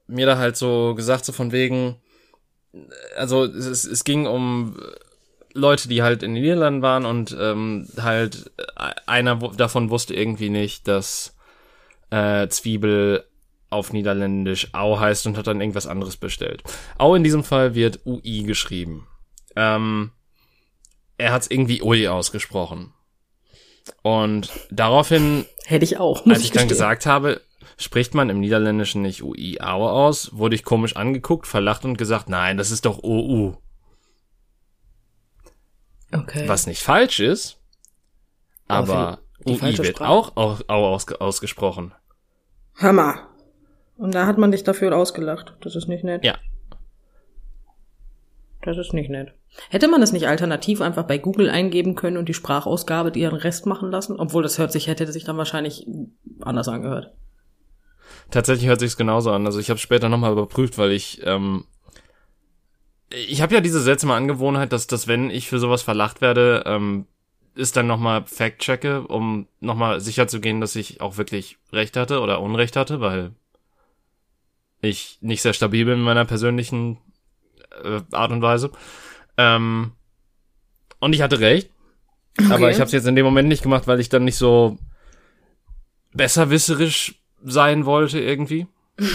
mir 0.07 0.25
da 0.25 0.37
halt 0.37 0.57
so 0.57 0.93
gesagt, 0.95 1.25
so 1.25 1.31
von 1.31 1.51
wegen, 1.51 1.95
also 3.15 3.45
es, 3.45 3.83
es 3.83 4.03
ging 4.03 4.27
um 4.27 4.77
Leute, 5.53 5.89
die 5.89 6.01
halt 6.01 6.23
in 6.23 6.33
den 6.33 6.43
Niederlanden 6.43 6.81
waren 6.81 7.05
und 7.05 7.35
ähm, 7.39 7.87
halt 7.99 8.51
einer 9.05 9.35
davon 9.35 9.89
wusste 9.89 10.13
irgendwie 10.13 10.49
nicht, 10.49 10.87
dass 10.87 11.35
äh, 12.09 12.47
Zwiebel 12.47 13.25
auf 13.69 13.93
Niederländisch 13.93 14.69
Au 14.73 14.99
heißt 14.99 15.27
und 15.27 15.37
hat 15.37 15.47
dann 15.47 15.61
irgendwas 15.61 15.87
anderes 15.87 16.17
bestellt. 16.17 16.63
Au 16.97 17.15
in 17.15 17.23
diesem 17.23 17.43
Fall 17.43 17.73
wird 17.73 18.05
UI 18.05 18.43
geschrieben. 18.43 19.07
Ähm, 19.55 20.11
er 21.17 21.31
hat 21.31 21.43
es 21.43 21.51
irgendwie 21.51 21.81
Ui 21.81 22.07
ausgesprochen. 22.07 22.93
Und 24.03 24.51
daraufhin, 24.69 25.45
hätte 25.65 25.85
ich 25.85 25.97
auch, 25.97 26.25
als 26.25 26.39
ich, 26.39 26.45
ich 26.45 26.51
dann 26.51 26.67
gesagt 26.67 27.05
habe, 27.05 27.41
spricht 27.83 28.13
man 28.13 28.29
im 28.29 28.39
Niederländischen 28.39 29.01
nicht 29.01 29.23
UI 29.23 29.59
Au 29.61 29.87
aus, 29.87 30.35
wurde 30.37 30.55
ich 30.55 30.63
komisch 30.63 30.95
angeguckt, 30.95 31.47
verlacht 31.47 31.85
und 31.85 31.97
gesagt, 31.97 32.29
nein, 32.29 32.57
das 32.57 32.71
ist 32.71 32.85
doch 32.85 33.03
OU. 33.03 33.57
Okay. 36.13 36.47
Was 36.47 36.67
nicht 36.67 36.81
falsch 36.81 37.19
ist, 37.19 37.59
aber, 38.67 38.93
aber 38.93 39.19
UI 39.45 39.77
wird 39.77 40.01
auch 40.01 40.35
Au, 40.35 40.57
Au 40.67 40.93
aus, 40.93 41.11
ausgesprochen. 41.13 41.93
Hammer. 42.75 43.27
Und 43.97 44.15
da 44.15 44.25
hat 44.25 44.37
man 44.37 44.51
dich 44.51 44.63
dafür 44.63 44.95
ausgelacht. 44.95 45.55
Das 45.61 45.75
ist 45.75 45.87
nicht 45.87 46.03
nett. 46.03 46.25
Ja. 46.25 46.37
Das 48.63 48.77
ist 48.77 48.93
nicht 48.93 49.09
nett. 49.09 49.33
Hätte 49.69 49.87
man 49.87 50.01
das 50.01 50.11
nicht 50.11 50.27
alternativ 50.27 50.81
einfach 50.81 51.03
bei 51.03 51.17
Google 51.17 51.49
eingeben 51.49 51.95
können 51.95 52.17
und 52.17 52.29
die 52.29 52.33
Sprachausgabe 52.33 53.17
ihren 53.17 53.35
Rest 53.35 53.65
machen 53.65 53.91
lassen? 53.91 54.19
Obwohl 54.19 54.43
das 54.43 54.57
hört 54.57 54.71
sich, 54.71 54.87
hätte 54.87 55.11
sich 55.11 55.23
dann 55.23 55.37
wahrscheinlich 55.37 55.87
anders 56.41 56.67
angehört. 56.67 57.13
Tatsächlich 58.29 58.67
hört 58.67 58.79
sich's 58.79 58.97
genauso 58.97 59.31
an. 59.31 59.45
Also 59.45 59.59
ich 59.59 59.69
habe 59.69 59.79
später 59.79 60.09
nochmal 60.09 60.31
überprüft, 60.31 60.77
weil 60.77 60.91
ich 60.91 61.21
ähm, 61.25 61.65
ich 63.11 63.41
habe 63.41 63.53
ja 63.53 63.61
diese 63.61 63.81
seltsame 63.81 64.13
Angewohnheit, 64.13 64.71
dass, 64.71 64.87
dass 64.87 65.07
wenn 65.07 65.29
ich 65.29 65.47
für 65.47 65.59
sowas 65.59 65.81
verlacht 65.81 66.21
werde, 66.21 66.63
ähm, 66.65 67.07
ist 67.55 67.75
dann 67.75 67.87
nochmal 67.87 68.23
Fact-checke, 68.25 69.01
um 69.07 69.47
nochmal 69.59 69.99
sicher 69.99 70.27
zu 70.27 70.39
gehen, 70.39 70.61
dass 70.61 70.75
ich 70.75 71.01
auch 71.01 71.17
wirklich 71.17 71.57
Recht 71.73 71.97
hatte 71.97 72.21
oder 72.21 72.41
Unrecht 72.41 72.75
hatte, 72.75 73.01
weil 73.01 73.31
ich 74.81 75.17
nicht 75.21 75.41
sehr 75.41 75.53
stabil 75.53 75.85
bin 75.85 75.95
in 75.95 76.01
meiner 76.01 76.25
persönlichen 76.25 76.97
äh, 77.83 78.01
Art 78.11 78.31
und 78.31 78.41
Weise. 78.41 78.71
Ähm, 79.37 79.91
und 80.99 81.13
ich 81.13 81.21
hatte 81.21 81.39
recht. 81.39 81.69
Okay. 82.39 82.53
Aber 82.53 82.71
ich 82.71 82.77
habe 82.77 82.85
es 82.85 82.93
jetzt 82.93 83.07
in 83.07 83.15
dem 83.15 83.25
Moment 83.25 83.49
nicht 83.49 83.63
gemacht, 83.63 83.87
weil 83.87 83.99
ich 83.99 84.09
dann 84.09 84.23
nicht 84.23 84.37
so 84.37 84.77
besserwisserisch 86.13 87.20
sein 87.43 87.85
wollte 87.85 88.19
irgendwie. 88.19 88.67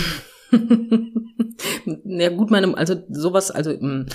ja 2.04 2.28
gut, 2.30 2.50
meine, 2.50 2.76
also 2.76 2.97
sowas, 3.09 3.50
also 3.50 3.71
mm, 3.71 4.06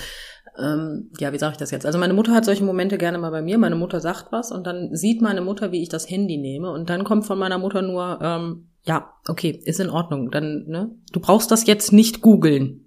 ähm, 0.58 1.10
ja, 1.18 1.32
wie 1.32 1.38
sage 1.38 1.52
ich 1.52 1.58
das 1.58 1.70
jetzt? 1.70 1.86
Also 1.86 1.98
meine 1.98 2.14
Mutter 2.14 2.32
hat 2.32 2.44
solche 2.44 2.64
Momente 2.64 2.98
gerne 2.98 3.18
mal 3.18 3.30
bei 3.30 3.42
mir. 3.42 3.56
Meine 3.58 3.76
Mutter 3.76 4.00
sagt 4.00 4.32
was 4.32 4.52
und 4.52 4.66
dann 4.66 4.94
sieht 4.94 5.22
meine 5.22 5.40
Mutter, 5.40 5.72
wie 5.72 5.82
ich 5.82 5.88
das 5.88 6.10
Handy 6.10 6.36
nehme 6.36 6.70
und 6.70 6.90
dann 6.90 7.04
kommt 7.04 7.24
von 7.26 7.38
meiner 7.38 7.58
Mutter 7.58 7.80
nur, 7.82 8.18
ähm, 8.20 8.68
ja, 8.84 9.14
okay, 9.28 9.62
ist 9.64 9.80
in 9.80 9.90
Ordnung. 9.90 10.30
Dann, 10.30 10.64
ne, 10.66 10.90
du 11.12 11.20
brauchst 11.20 11.50
das 11.50 11.66
jetzt 11.66 11.92
nicht 11.92 12.20
googeln. 12.20 12.84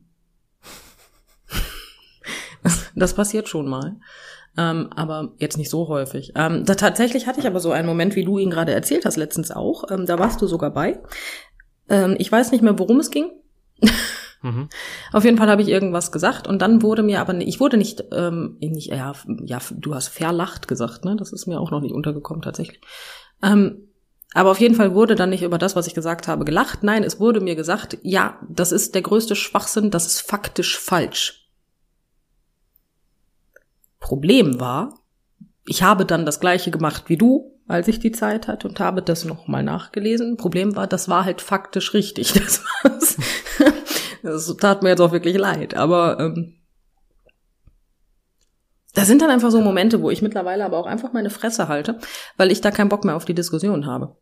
das 2.95 3.15
passiert 3.15 3.49
schon 3.49 3.67
mal. 3.67 3.97
Ähm, 4.57 4.89
aber 4.95 5.33
jetzt 5.37 5.57
nicht 5.57 5.69
so 5.69 5.87
häufig. 5.87 6.31
Ähm, 6.35 6.63
da, 6.65 6.75
tatsächlich 6.75 7.27
hatte 7.27 7.39
ich 7.39 7.47
aber 7.47 7.59
so 7.59 7.71
einen 7.71 7.87
Moment, 7.87 8.15
wie 8.15 8.23
du 8.23 8.37
ihn 8.37 8.49
gerade 8.49 8.73
erzählt 8.73 9.05
hast, 9.05 9.17
letztens 9.17 9.51
auch. 9.51 9.91
Ähm, 9.91 10.05
da 10.05 10.17
warst 10.17 10.41
du 10.41 10.47
sogar 10.47 10.71
bei. 10.71 10.99
Ähm, 11.89 12.15
ich 12.19 12.31
weiß 12.31 12.51
nicht 12.51 12.61
mehr, 12.61 12.79
worum 12.79 12.99
es 12.99 13.11
ging. 13.11 13.31
mhm. 14.41 14.69
Auf 15.11 15.25
jeden 15.25 15.37
Fall 15.37 15.49
habe 15.49 15.61
ich 15.61 15.67
irgendwas 15.67 16.11
gesagt 16.11 16.47
und 16.47 16.61
dann 16.61 16.81
wurde 16.81 17.03
mir 17.03 17.19
aber, 17.19 17.35
ich 17.35 17.59
wurde 17.59 17.77
nicht, 17.77 18.05
ähm, 18.13 18.57
nicht 18.61 18.87
ja, 18.87 19.13
ja, 19.43 19.59
du 19.71 19.93
hast 19.93 20.07
verlacht 20.07 20.67
gesagt, 20.67 21.03
ne? 21.03 21.15
Das 21.17 21.33
ist 21.33 21.47
mir 21.47 21.59
auch 21.59 21.71
noch 21.71 21.81
nicht 21.81 21.93
untergekommen 21.93 22.41
tatsächlich. 22.41 22.81
Ähm, 23.43 23.89
aber 24.33 24.51
auf 24.51 24.59
jeden 24.59 24.75
Fall 24.75 24.93
wurde 24.93 25.15
dann 25.15 25.29
nicht 25.29 25.43
über 25.43 25.57
das, 25.57 25.75
was 25.75 25.87
ich 25.87 25.93
gesagt 25.93 26.27
habe, 26.27 26.43
gelacht. 26.43 26.83
Nein, 26.83 27.03
es 27.03 27.19
wurde 27.19 27.39
mir 27.39 27.55
gesagt, 27.55 27.97
ja, 28.03 28.39
das 28.49 28.71
ist 28.71 28.93
der 28.95 29.01
größte 29.01 29.35
Schwachsinn, 29.35 29.91
das 29.91 30.05
ist 30.05 30.21
faktisch 30.21 30.77
falsch. 30.77 31.44
Problem 34.05 34.59
war, 34.59 34.99
ich 35.65 35.81
habe 35.81 36.05
dann 36.05 36.27
das 36.27 36.39
gleiche 36.39 36.69
gemacht 36.69 37.05
wie 37.07 37.17
du, 37.17 37.59
als 37.67 37.87
ich 37.87 37.97
die 37.97 38.11
Zeit 38.11 38.47
hatte 38.47 38.67
und 38.67 38.79
habe 38.79 39.01
das 39.01 39.25
nochmal 39.25 39.63
nachgelesen. 39.63 40.37
Problem 40.37 40.75
war, 40.75 40.85
das 40.85 41.09
war 41.09 41.25
halt 41.25 41.41
faktisch 41.41 41.95
richtig. 41.95 42.33
Das, 42.39 42.63
war's. 42.83 43.17
das 44.21 44.57
tat 44.57 44.83
mir 44.83 44.89
jetzt 44.89 45.01
auch 45.01 45.11
wirklich 45.11 45.35
leid. 45.35 45.73
Aber 45.73 46.19
ähm, 46.19 46.53
da 48.93 49.05
sind 49.05 49.23
dann 49.23 49.31
einfach 49.31 49.49
so 49.49 49.59
Momente, 49.59 50.03
wo 50.03 50.11
ich 50.11 50.21
mittlerweile 50.21 50.65
aber 50.65 50.77
auch 50.77 50.85
einfach 50.85 51.11
meine 51.11 51.31
Fresse 51.31 51.67
halte, 51.67 51.97
weil 52.37 52.51
ich 52.51 52.61
da 52.61 52.69
keinen 52.69 52.89
Bock 52.89 53.05
mehr 53.05 53.15
auf 53.15 53.25
die 53.25 53.33
Diskussion 53.33 53.87
habe. 53.87 54.15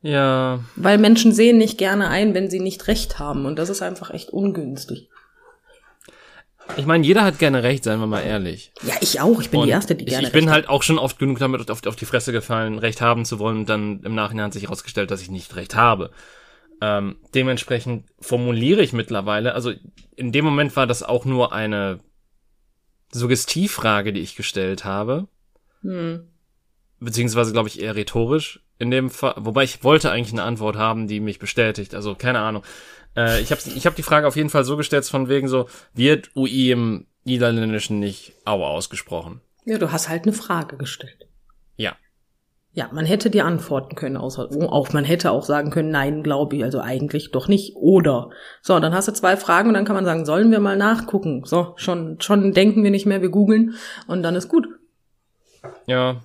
Ja. 0.00 0.60
Weil 0.76 0.96
Menschen 0.96 1.34
sehen 1.34 1.58
nicht 1.58 1.76
gerne 1.76 2.08
ein, 2.08 2.32
wenn 2.32 2.48
sie 2.48 2.60
nicht 2.60 2.88
recht 2.88 3.18
haben. 3.18 3.44
Und 3.44 3.58
das 3.58 3.68
ist 3.68 3.82
einfach 3.82 4.10
echt 4.12 4.30
ungünstig. 4.30 5.10
Ich 6.76 6.86
meine, 6.86 7.06
jeder 7.06 7.24
hat 7.24 7.38
gerne 7.38 7.62
recht, 7.62 7.84
seien 7.84 8.00
wir 8.00 8.06
mal 8.06 8.20
ehrlich. 8.20 8.72
Ja, 8.82 8.94
ich 9.00 9.20
auch. 9.20 9.40
Ich 9.40 9.50
bin 9.50 9.60
und 9.60 9.66
die 9.66 9.72
Erste, 9.72 9.94
die 9.94 10.04
gerne 10.04 10.22
ich, 10.22 10.28
ich 10.28 10.32
bin 10.32 10.50
halt 10.50 10.68
auch 10.68 10.82
schon 10.82 10.98
oft 10.98 11.18
genug 11.18 11.38
damit 11.38 11.70
auf, 11.70 11.86
auf, 11.86 11.96
die 11.96 12.04
Fresse 12.04 12.32
gefallen, 12.32 12.78
Recht 12.78 13.00
haben 13.00 13.24
zu 13.24 13.38
wollen 13.38 13.58
und 13.58 13.68
dann 13.68 14.02
im 14.02 14.14
Nachhinein 14.14 14.46
hat 14.46 14.52
sich 14.52 14.64
herausgestellt, 14.64 15.10
dass 15.10 15.22
ich 15.22 15.30
nicht 15.30 15.56
Recht 15.56 15.74
habe. 15.74 16.10
Ähm, 16.80 17.16
dementsprechend 17.34 18.06
formuliere 18.20 18.82
ich 18.82 18.92
mittlerweile, 18.92 19.54
also 19.54 19.72
in 20.16 20.32
dem 20.32 20.44
Moment 20.44 20.74
war 20.76 20.86
das 20.86 21.02
auch 21.02 21.24
nur 21.24 21.52
eine 21.52 22.00
Suggestivfrage, 23.12 24.12
die 24.12 24.20
ich 24.20 24.36
gestellt 24.36 24.84
habe. 24.84 25.28
Hm. 25.82 26.28
Beziehungsweise, 27.00 27.52
glaube 27.52 27.68
ich, 27.68 27.80
eher 27.80 27.96
rhetorisch 27.96 28.60
in 28.78 28.90
dem 28.90 29.10
Fall. 29.10 29.34
Wobei 29.36 29.64
ich 29.64 29.84
wollte 29.84 30.10
eigentlich 30.10 30.32
eine 30.32 30.42
Antwort 30.42 30.76
haben, 30.76 31.06
die 31.06 31.20
mich 31.20 31.38
bestätigt. 31.38 31.94
Also 31.94 32.14
keine 32.14 32.40
Ahnung. 32.40 32.62
Äh, 33.16 33.40
ich 33.40 33.50
habe 33.50 33.60
ich 33.64 33.86
hab 33.86 33.96
die 33.96 34.02
Frage 34.02 34.26
auf 34.26 34.36
jeden 34.36 34.50
Fall 34.50 34.64
so 34.64 34.76
gestellt, 34.76 35.04
von 35.04 35.28
wegen 35.28 35.48
so, 35.48 35.68
wird 35.94 36.34
UI 36.36 36.70
im 36.70 37.06
Niederländischen 37.24 37.98
nicht 37.98 38.34
Aue 38.44 38.66
ausgesprochen? 38.66 39.40
Ja, 39.64 39.78
du 39.78 39.92
hast 39.92 40.08
halt 40.08 40.24
eine 40.24 40.32
Frage 40.32 40.76
gestellt. 40.76 41.28
Ja. 41.76 41.96
Ja, 42.72 42.88
man 42.92 43.04
hätte 43.04 43.30
dir 43.30 43.46
antworten 43.46 43.96
können, 43.96 44.16
außer, 44.16 44.48
auch 44.68 44.92
man 44.92 45.04
hätte 45.04 45.32
auch 45.32 45.44
sagen 45.44 45.70
können, 45.70 45.90
nein, 45.90 46.22
glaube 46.22 46.56
ich, 46.56 46.64
also 46.64 46.80
eigentlich 46.80 47.32
doch 47.32 47.48
nicht, 47.48 47.74
oder. 47.74 48.30
So, 48.62 48.78
dann 48.78 48.94
hast 48.94 49.08
du 49.08 49.12
zwei 49.12 49.36
Fragen 49.36 49.68
und 49.68 49.74
dann 49.74 49.84
kann 49.84 49.96
man 49.96 50.04
sagen, 50.04 50.24
sollen 50.24 50.52
wir 50.52 50.60
mal 50.60 50.76
nachgucken? 50.76 51.42
So, 51.44 51.72
schon, 51.76 52.20
schon 52.20 52.52
denken 52.52 52.84
wir 52.84 52.92
nicht 52.92 53.06
mehr, 53.06 53.22
wir 53.22 53.28
googeln 53.28 53.74
und 54.06 54.22
dann 54.22 54.36
ist 54.36 54.48
gut. 54.48 54.68
Ja. 55.86 56.20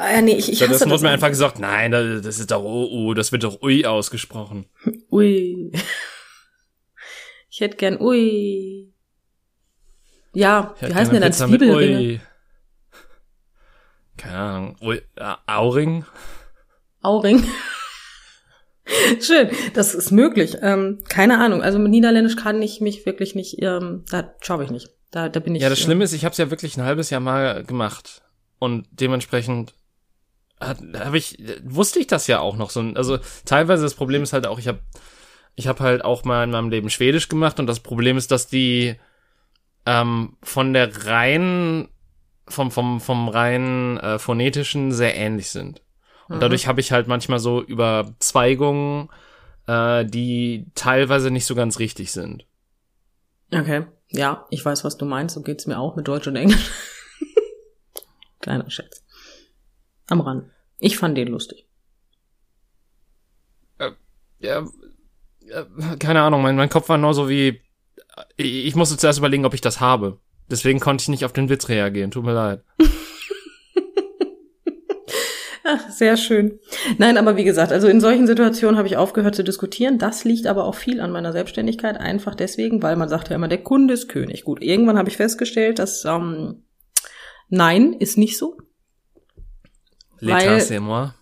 Ah, 0.00 0.22
nee, 0.22 0.34
ich, 0.34 0.50
ich 0.50 0.62
hasse 0.62 0.72
das 0.72 0.88
wurde 0.88 1.02
mir 1.02 1.10
einfach 1.10 1.28
gesagt, 1.28 1.58
nein, 1.58 1.92
das 1.92 2.38
ist 2.38 2.50
doch 2.50 2.62
oh, 2.62 2.88
oh, 2.90 3.14
das 3.14 3.32
wird 3.32 3.44
doch 3.44 3.60
ui 3.62 3.84
ausgesprochen. 3.84 4.64
Ui. 5.10 5.72
Ich 7.50 7.60
hätte 7.60 7.76
gern 7.76 8.00
Ui. 8.00 8.94
Ja, 10.32 10.74
wie 10.80 10.94
heißen 10.94 11.12
denn 11.12 11.22
dann 11.22 11.32
Zwiebelringe? 11.34 11.98
Ui. 11.98 12.20
Keine 14.16 14.38
Ahnung. 14.38 14.76
Ui, 14.80 15.02
äh, 15.16 15.34
Auring? 15.46 16.06
Auring. 17.02 17.44
Schön, 19.20 19.50
das 19.74 19.94
ist 19.94 20.12
möglich. 20.12 20.56
Ähm, 20.62 21.00
keine 21.08 21.38
Ahnung. 21.38 21.62
Also 21.62 21.78
mit 21.78 21.90
Niederländisch 21.90 22.36
kann 22.36 22.62
ich 22.62 22.80
mich 22.80 23.04
wirklich 23.04 23.34
nicht, 23.34 23.62
ähm, 23.62 24.04
da 24.10 24.34
schaffe 24.40 24.64
ich 24.64 24.70
nicht. 24.70 24.88
Da, 25.10 25.28
da 25.28 25.40
bin 25.40 25.54
ich. 25.54 25.62
Ja, 25.62 25.68
das 25.68 25.80
äh, 25.80 25.82
Schlimme 25.82 26.04
ist, 26.04 26.14
ich 26.14 26.24
habe 26.24 26.32
es 26.32 26.38
ja 26.38 26.50
wirklich 26.50 26.76
ein 26.78 26.84
halbes 26.84 27.10
Jahr 27.10 27.20
mal 27.20 27.64
gemacht. 27.64 28.22
Und 28.58 28.86
dementsprechend 28.90 29.74
hat, 30.60 30.78
hab 30.94 31.14
ich, 31.14 31.38
wusste 31.64 31.98
ich 31.98 32.06
das 32.06 32.26
ja 32.26 32.40
auch 32.40 32.56
noch 32.56 32.70
so. 32.70 32.80
Also 32.94 33.18
teilweise 33.44 33.82
das 33.82 33.94
Problem 33.94 34.22
ist 34.22 34.32
halt 34.32 34.46
auch, 34.46 34.58
ich 34.58 34.68
habe 34.68 34.80
ich 35.56 35.66
hab 35.66 35.80
halt 35.80 36.04
auch 36.04 36.24
mal 36.24 36.44
in 36.44 36.50
meinem 36.50 36.70
Leben 36.70 36.90
Schwedisch 36.90 37.28
gemacht 37.28 37.58
und 37.58 37.66
das 37.66 37.80
Problem 37.80 38.16
ist, 38.16 38.30
dass 38.30 38.46
die 38.46 38.96
ähm, 39.86 40.36
von 40.42 40.72
der 40.72 41.06
rein, 41.06 41.88
vom, 42.48 42.70
vom, 42.70 43.00
vom 43.00 43.28
rein 43.28 43.98
äh, 43.98 44.18
phonetischen 44.18 44.92
sehr 44.92 45.16
ähnlich 45.16 45.50
sind. 45.50 45.82
Und 46.28 46.36
Mhm. 46.36 46.40
dadurch 46.40 46.66
habe 46.66 46.80
ich 46.80 46.92
halt 46.92 47.08
manchmal 47.08 47.40
so 47.40 47.62
Überzweigungen, 47.62 49.08
äh, 49.66 50.04
die 50.04 50.66
teilweise 50.74 51.30
nicht 51.30 51.46
so 51.46 51.54
ganz 51.54 51.78
richtig 51.78 52.12
sind. 52.12 52.46
Okay. 53.52 53.86
Ja, 54.10 54.46
ich 54.50 54.64
weiß, 54.64 54.84
was 54.84 54.96
du 54.96 55.04
meinst. 55.04 55.34
So 55.34 55.42
geht's 55.42 55.66
mir 55.66 55.78
auch 55.78 55.96
mit 55.96 56.06
Deutsch 56.06 56.26
und 56.26 56.36
Englisch. 56.36 56.70
Kleiner 58.40 58.70
Scherz. 58.70 59.02
Am 60.10 60.20
Rand. 60.20 60.50
Ich 60.78 60.98
fand 60.98 61.16
den 61.16 61.28
lustig. 61.28 61.66
ja, 64.40 64.66
ja, 65.40 65.66
keine 65.98 66.22
Ahnung, 66.22 66.42
mein, 66.42 66.56
mein 66.56 66.68
Kopf 66.68 66.88
war 66.88 66.98
nur 66.98 67.14
so 67.14 67.28
wie, 67.28 67.60
ich, 68.36 68.66
ich 68.66 68.74
musste 68.74 68.96
zuerst 68.96 69.18
überlegen, 69.18 69.44
ob 69.44 69.54
ich 69.54 69.60
das 69.60 69.80
habe. 69.80 70.18
Deswegen 70.50 70.80
konnte 70.80 71.02
ich 71.02 71.08
nicht 71.08 71.24
auf 71.24 71.32
den 71.32 71.48
Witz 71.48 71.68
reagieren, 71.68 72.10
tut 72.10 72.24
mir 72.24 72.34
leid. 72.34 72.64
Ach, 75.64 75.90
sehr 75.90 76.16
schön. 76.16 76.58
Nein, 76.98 77.16
aber 77.16 77.36
wie 77.36 77.44
gesagt, 77.44 77.70
also 77.70 77.86
in 77.86 78.00
solchen 78.00 78.26
Situationen 78.26 78.76
habe 78.76 78.88
ich 78.88 78.96
aufgehört 78.96 79.36
zu 79.36 79.44
diskutieren. 79.44 79.98
Das 79.98 80.24
liegt 80.24 80.48
aber 80.48 80.64
auch 80.64 80.74
viel 80.74 81.00
an 81.00 81.12
meiner 81.12 81.32
Selbstständigkeit, 81.32 81.96
einfach 82.00 82.34
deswegen, 82.34 82.82
weil 82.82 82.96
man 82.96 83.08
sagt 83.08 83.28
ja 83.28 83.36
immer, 83.36 83.46
der 83.46 83.62
Kunde 83.62 83.94
ist 83.94 84.08
König. 84.08 84.42
Gut, 84.44 84.62
irgendwann 84.62 84.98
habe 84.98 85.08
ich 85.08 85.16
festgestellt, 85.16 85.78
dass 85.78 86.04
ähm, 86.04 86.64
nein, 87.48 87.92
ist 87.92 88.18
nicht 88.18 88.36
so. 88.36 88.56
L'état, 90.20 90.60
c'est 90.60 90.80
moi. 90.80 91.14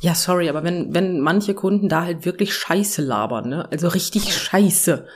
Ja, 0.00 0.14
sorry, 0.14 0.48
aber 0.48 0.62
wenn, 0.62 0.94
wenn 0.94 1.20
manche 1.20 1.54
Kunden 1.54 1.88
da 1.88 2.04
halt 2.04 2.24
wirklich 2.24 2.54
Scheiße 2.54 3.02
labern, 3.02 3.48
ne? 3.48 3.68
Also 3.72 3.88
richtig 3.88 4.32
Scheiße. 4.32 5.06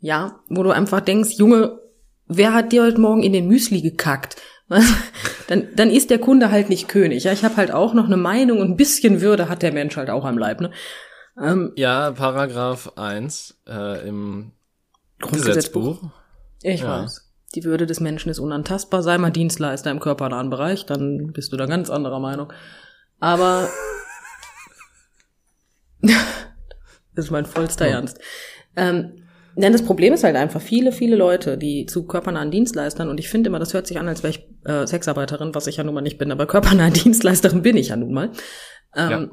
Ja, 0.00 0.40
wo 0.48 0.62
du 0.62 0.70
einfach 0.70 1.00
denkst, 1.00 1.38
Junge, 1.38 1.80
wer 2.26 2.52
hat 2.52 2.72
dir 2.72 2.82
heute 2.82 3.00
Morgen 3.00 3.22
in 3.22 3.32
den 3.32 3.48
Müsli 3.48 3.80
gekackt? 3.80 4.36
Dann, 5.48 5.68
dann 5.76 5.90
ist 5.90 6.10
der 6.10 6.18
Kunde 6.18 6.50
halt 6.50 6.70
nicht 6.70 6.88
König. 6.88 7.22
Ja, 7.22 7.32
ich 7.32 7.44
habe 7.44 7.56
halt 7.56 7.70
auch 7.70 7.94
noch 7.94 8.06
eine 8.06 8.16
Meinung 8.16 8.58
und 8.58 8.70
ein 8.72 8.76
bisschen 8.76 9.20
Würde 9.20 9.48
hat 9.48 9.62
der 9.62 9.72
Mensch 9.72 9.96
halt 9.96 10.10
auch 10.10 10.24
am 10.24 10.36
Leib, 10.38 10.60
ne? 10.60 10.72
Ähm, 11.40 11.72
Ja, 11.76 12.10
Paragraph 12.10 12.94
1 12.96 13.60
äh, 13.68 14.08
im 14.08 14.50
Gesetzbuch. 15.18 16.02
Ich 16.62 16.80
Ja. 16.80 17.02
weiß. 17.02 17.25
Die 17.54 17.64
Würde 17.64 17.86
des 17.86 18.00
Menschen 18.00 18.30
ist 18.30 18.38
unantastbar. 18.38 19.02
Sei 19.02 19.16
mal 19.18 19.30
Dienstleister 19.30 19.90
im 19.90 20.00
körpernahen 20.00 20.50
Bereich, 20.50 20.84
dann 20.84 21.32
bist 21.32 21.52
du 21.52 21.56
da 21.56 21.66
ganz 21.66 21.90
anderer 21.90 22.20
Meinung. 22.20 22.52
Aber 23.20 23.68
das 26.02 27.24
ist 27.26 27.30
mein 27.30 27.46
vollster 27.46 27.86
Ja. 27.86 27.96
Ernst. 27.96 28.18
Ähm, 28.76 29.22
denn 29.56 29.72
das 29.72 29.84
Problem 29.84 30.12
ist 30.12 30.22
halt 30.22 30.36
einfach, 30.36 30.60
viele, 30.60 30.92
viele 30.92 31.16
Leute, 31.16 31.56
die 31.56 31.86
zu 31.86 32.06
körpernahen 32.06 32.50
Dienstleistern, 32.50 33.08
und 33.08 33.18
ich 33.18 33.30
finde 33.30 33.48
immer, 33.48 33.58
das 33.58 33.72
hört 33.72 33.86
sich 33.86 33.98
an, 33.98 34.06
als 34.06 34.22
wäre 34.22 34.34
ich 34.34 34.46
äh, 34.66 34.86
Sexarbeiterin, 34.86 35.54
was 35.54 35.66
ich 35.66 35.78
ja 35.78 35.84
nun 35.84 35.94
mal 35.94 36.02
nicht 36.02 36.18
bin, 36.18 36.30
aber 36.30 36.46
körpernahe 36.46 36.90
Dienstleisterin 36.92 37.62
bin 37.62 37.78
ich 37.78 37.88
ja 37.88 37.96
nun 37.96 38.12
mal. 38.12 38.32
Ähm, 38.94 39.30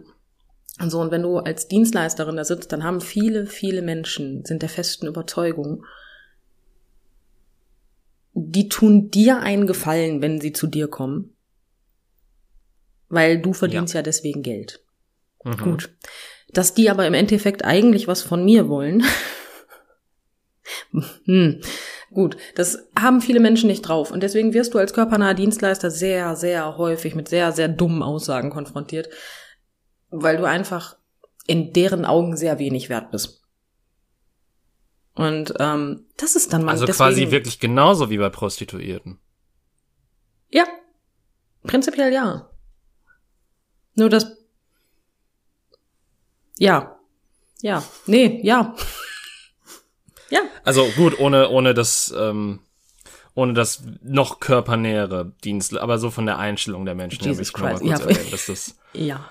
Und 0.80 0.89
so, 0.89 1.02
und 1.02 1.12
wenn 1.12 1.21
du 1.21 1.38
als 1.39 1.67
Dienstleisterin 1.67 2.38
da 2.38 2.45
sitzt, 2.45 2.71
dann 2.71 2.84
haben 2.84 3.02
viele, 3.02 3.47
viele 3.47 3.82
Menschen, 3.82 4.45
sind 4.45 4.62
der 4.62 4.69
festen 4.69 5.08
Überzeugung, 5.08 5.84
die 8.34 8.69
tun 8.69 9.12
dir 9.12 9.39
einen 9.39 9.67
Gefallen, 9.67 10.22
wenn 10.22 10.41
sie 10.41 10.54
zu 10.54 10.67
dir 10.67 10.88
kommen. 10.88 11.36
Weil 13.10 13.39
du 13.39 13.54
verdienst 13.54 13.93
ja, 13.93 14.02
deswegen 14.02 14.41
Geld. 14.41 14.84
Mhm. 15.43 15.58
Gut. 15.58 15.96
Dass 16.50 16.74
die 16.74 16.89
aber 16.89 17.06
im 17.06 17.13
Endeffekt 17.13 17.63
eigentlich 17.63 18.08
was 18.08 18.22
von 18.22 18.43
mir 18.43 18.69
wollen. 18.69 19.04
hm. 21.26 21.62
Gut, 22.12 22.38
das 22.56 22.89
haben 22.98 23.22
viele 23.22 23.39
Menschen 23.39 23.67
nicht 23.67 23.82
drauf. 23.82 24.12
Und 24.12 24.22
deswegen 24.22 24.54
wirst 24.54 24.74
du 24.74 24.80
als 24.80 24.93
körpernaher 24.93 25.34
Dienstleister 25.34 25.89
sehr, 25.89 26.36
sehr 26.36 26.78
häufig 26.78 27.15
mit 27.15 27.28
sehr, 27.28 27.52
sehr 27.52 27.67
dummen 27.67 28.04
Aussagen 28.04 28.52
konfrontiert, 28.52 29.10
weil 30.10 30.38
du 30.38 30.46
einfach 30.46 30.98
in 31.48 31.74
deren 31.74 32.06
Augen 32.06 32.38
sehr 32.38 32.60
wenig 32.60 32.89
wert 32.89 33.12
bist. 33.12 33.42
Und 35.15 35.54
ähm, 35.60 36.06
das 36.17 36.36
ist 36.36 36.54
dann 36.54 36.63
mal 36.63 36.71
Also 36.71 36.86
deswegen, 36.86 36.97
quasi 36.97 37.32
wirklich 37.32 37.60
genauso 37.60 38.10
wie 38.10 38.17
bei 38.17 38.30
Prostituierten. 38.30 39.19
Ja, 40.49 40.65
prinzipiell 41.63 42.12
ja. 42.12 42.49
Nur 43.95 44.10
das. 44.10 44.38
Ja. 46.58 46.97
Ja. 47.62 47.84
Nee, 48.08 48.41
ja. 48.43 48.76
ja. 50.30 50.41
Also 50.63 50.86
gut, 50.95 51.19
ohne, 51.19 51.49
ohne 51.49 51.73
das, 51.73 52.13
ähm, 52.17 52.60
ohne 53.36 53.54
das 53.54 53.84
noch 54.02 54.39
körpernähere 54.39 55.34
Dienst, 55.43 55.78
aber 55.78 55.99
so 55.99 56.10
von 56.10 56.26
der 56.26 56.39
Einstellung 56.39 56.86
der 56.86 56.95
Menschen, 56.95 57.23
Jesus 57.23 57.47
ich 57.47 57.54
noch 57.54 57.62
mal 57.62 57.78
Christ, 57.78 57.84
kurz 57.84 57.99
ja. 57.99 58.10
erwähnt, 58.10 58.34
dass 58.34 58.45
das, 58.47 58.78
Ja. 58.93 59.30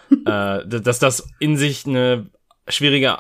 äh, 0.61 0.81
dass 0.81 0.99
das 0.99 1.29
in 1.41 1.57
sich 1.57 1.87
eine 1.87 2.31
schwierige 2.69 3.19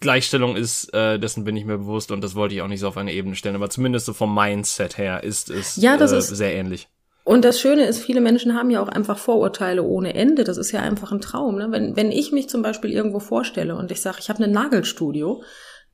Gleichstellung 0.00 0.56
ist, 0.56 0.92
äh, 0.94 1.18
dessen 1.18 1.44
bin 1.44 1.56
ich 1.56 1.64
mir 1.64 1.78
bewusst 1.78 2.10
und 2.10 2.22
das 2.22 2.34
wollte 2.34 2.54
ich 2.54 2.62
auch 2.62 2.68
nicht 2.68 2.80
so 2.80 2.88
auf 2.88 2.96
eine 2.96 3.12
Ebene 3.12 3.34
stellen, 3.34 3.56
aber 3.56 3.70
zumindest 3.70 4.06
so 4.06 4.12
vom 4.12 4.34
Mindset 4.34 4.98
her 4.98 5.22
ist 5.24 5.50
es 5.50 5.76
Ja, 5.76 5.96
das 5.96 6.12
äh, 6.12 6.18
ist- 6.18 6.28
sehr 6.28 6.54
ähnlich. 6.54 6.88
Und 7.24 7.44
das 7.44 7.60
Schöne 7.60 7.86
ist, 7.86 7.98
viele 7.98 8.20
Menschen 8.20 8.54
haben 8.54 8.70
ja 8.70 8.80
auch 8.80 8.88
einfach 8.88 9.18
Vorurteile 9.18 9.82
ohne 9.82 10.14
Ende. 10.14 10.44
Das 10.44 10.58
ist 10.58 10.70
ja 10.70 10.80
einfach 10.80 11.10
ein 11.10 11.20
Traum. 11.20 11.56
Ne? 11.56 11.72
Wenn, 11.72 11.96
wenn 11.96 12.12
ich 12.12 12.30
mich 12.30 12.48
zum 12.48 12.62
Beispiel 12.62 12.92
irgendwo 12.92 13.18
vorstelle 13.18 13.74
und 13.74 13.90
ich 13.90 14.00
sage, 14.00 14.18
ich 14.20 14.28
habe 14.28 14.44
ein 14.44 14.52
Nagelstudio, 14.52 15.42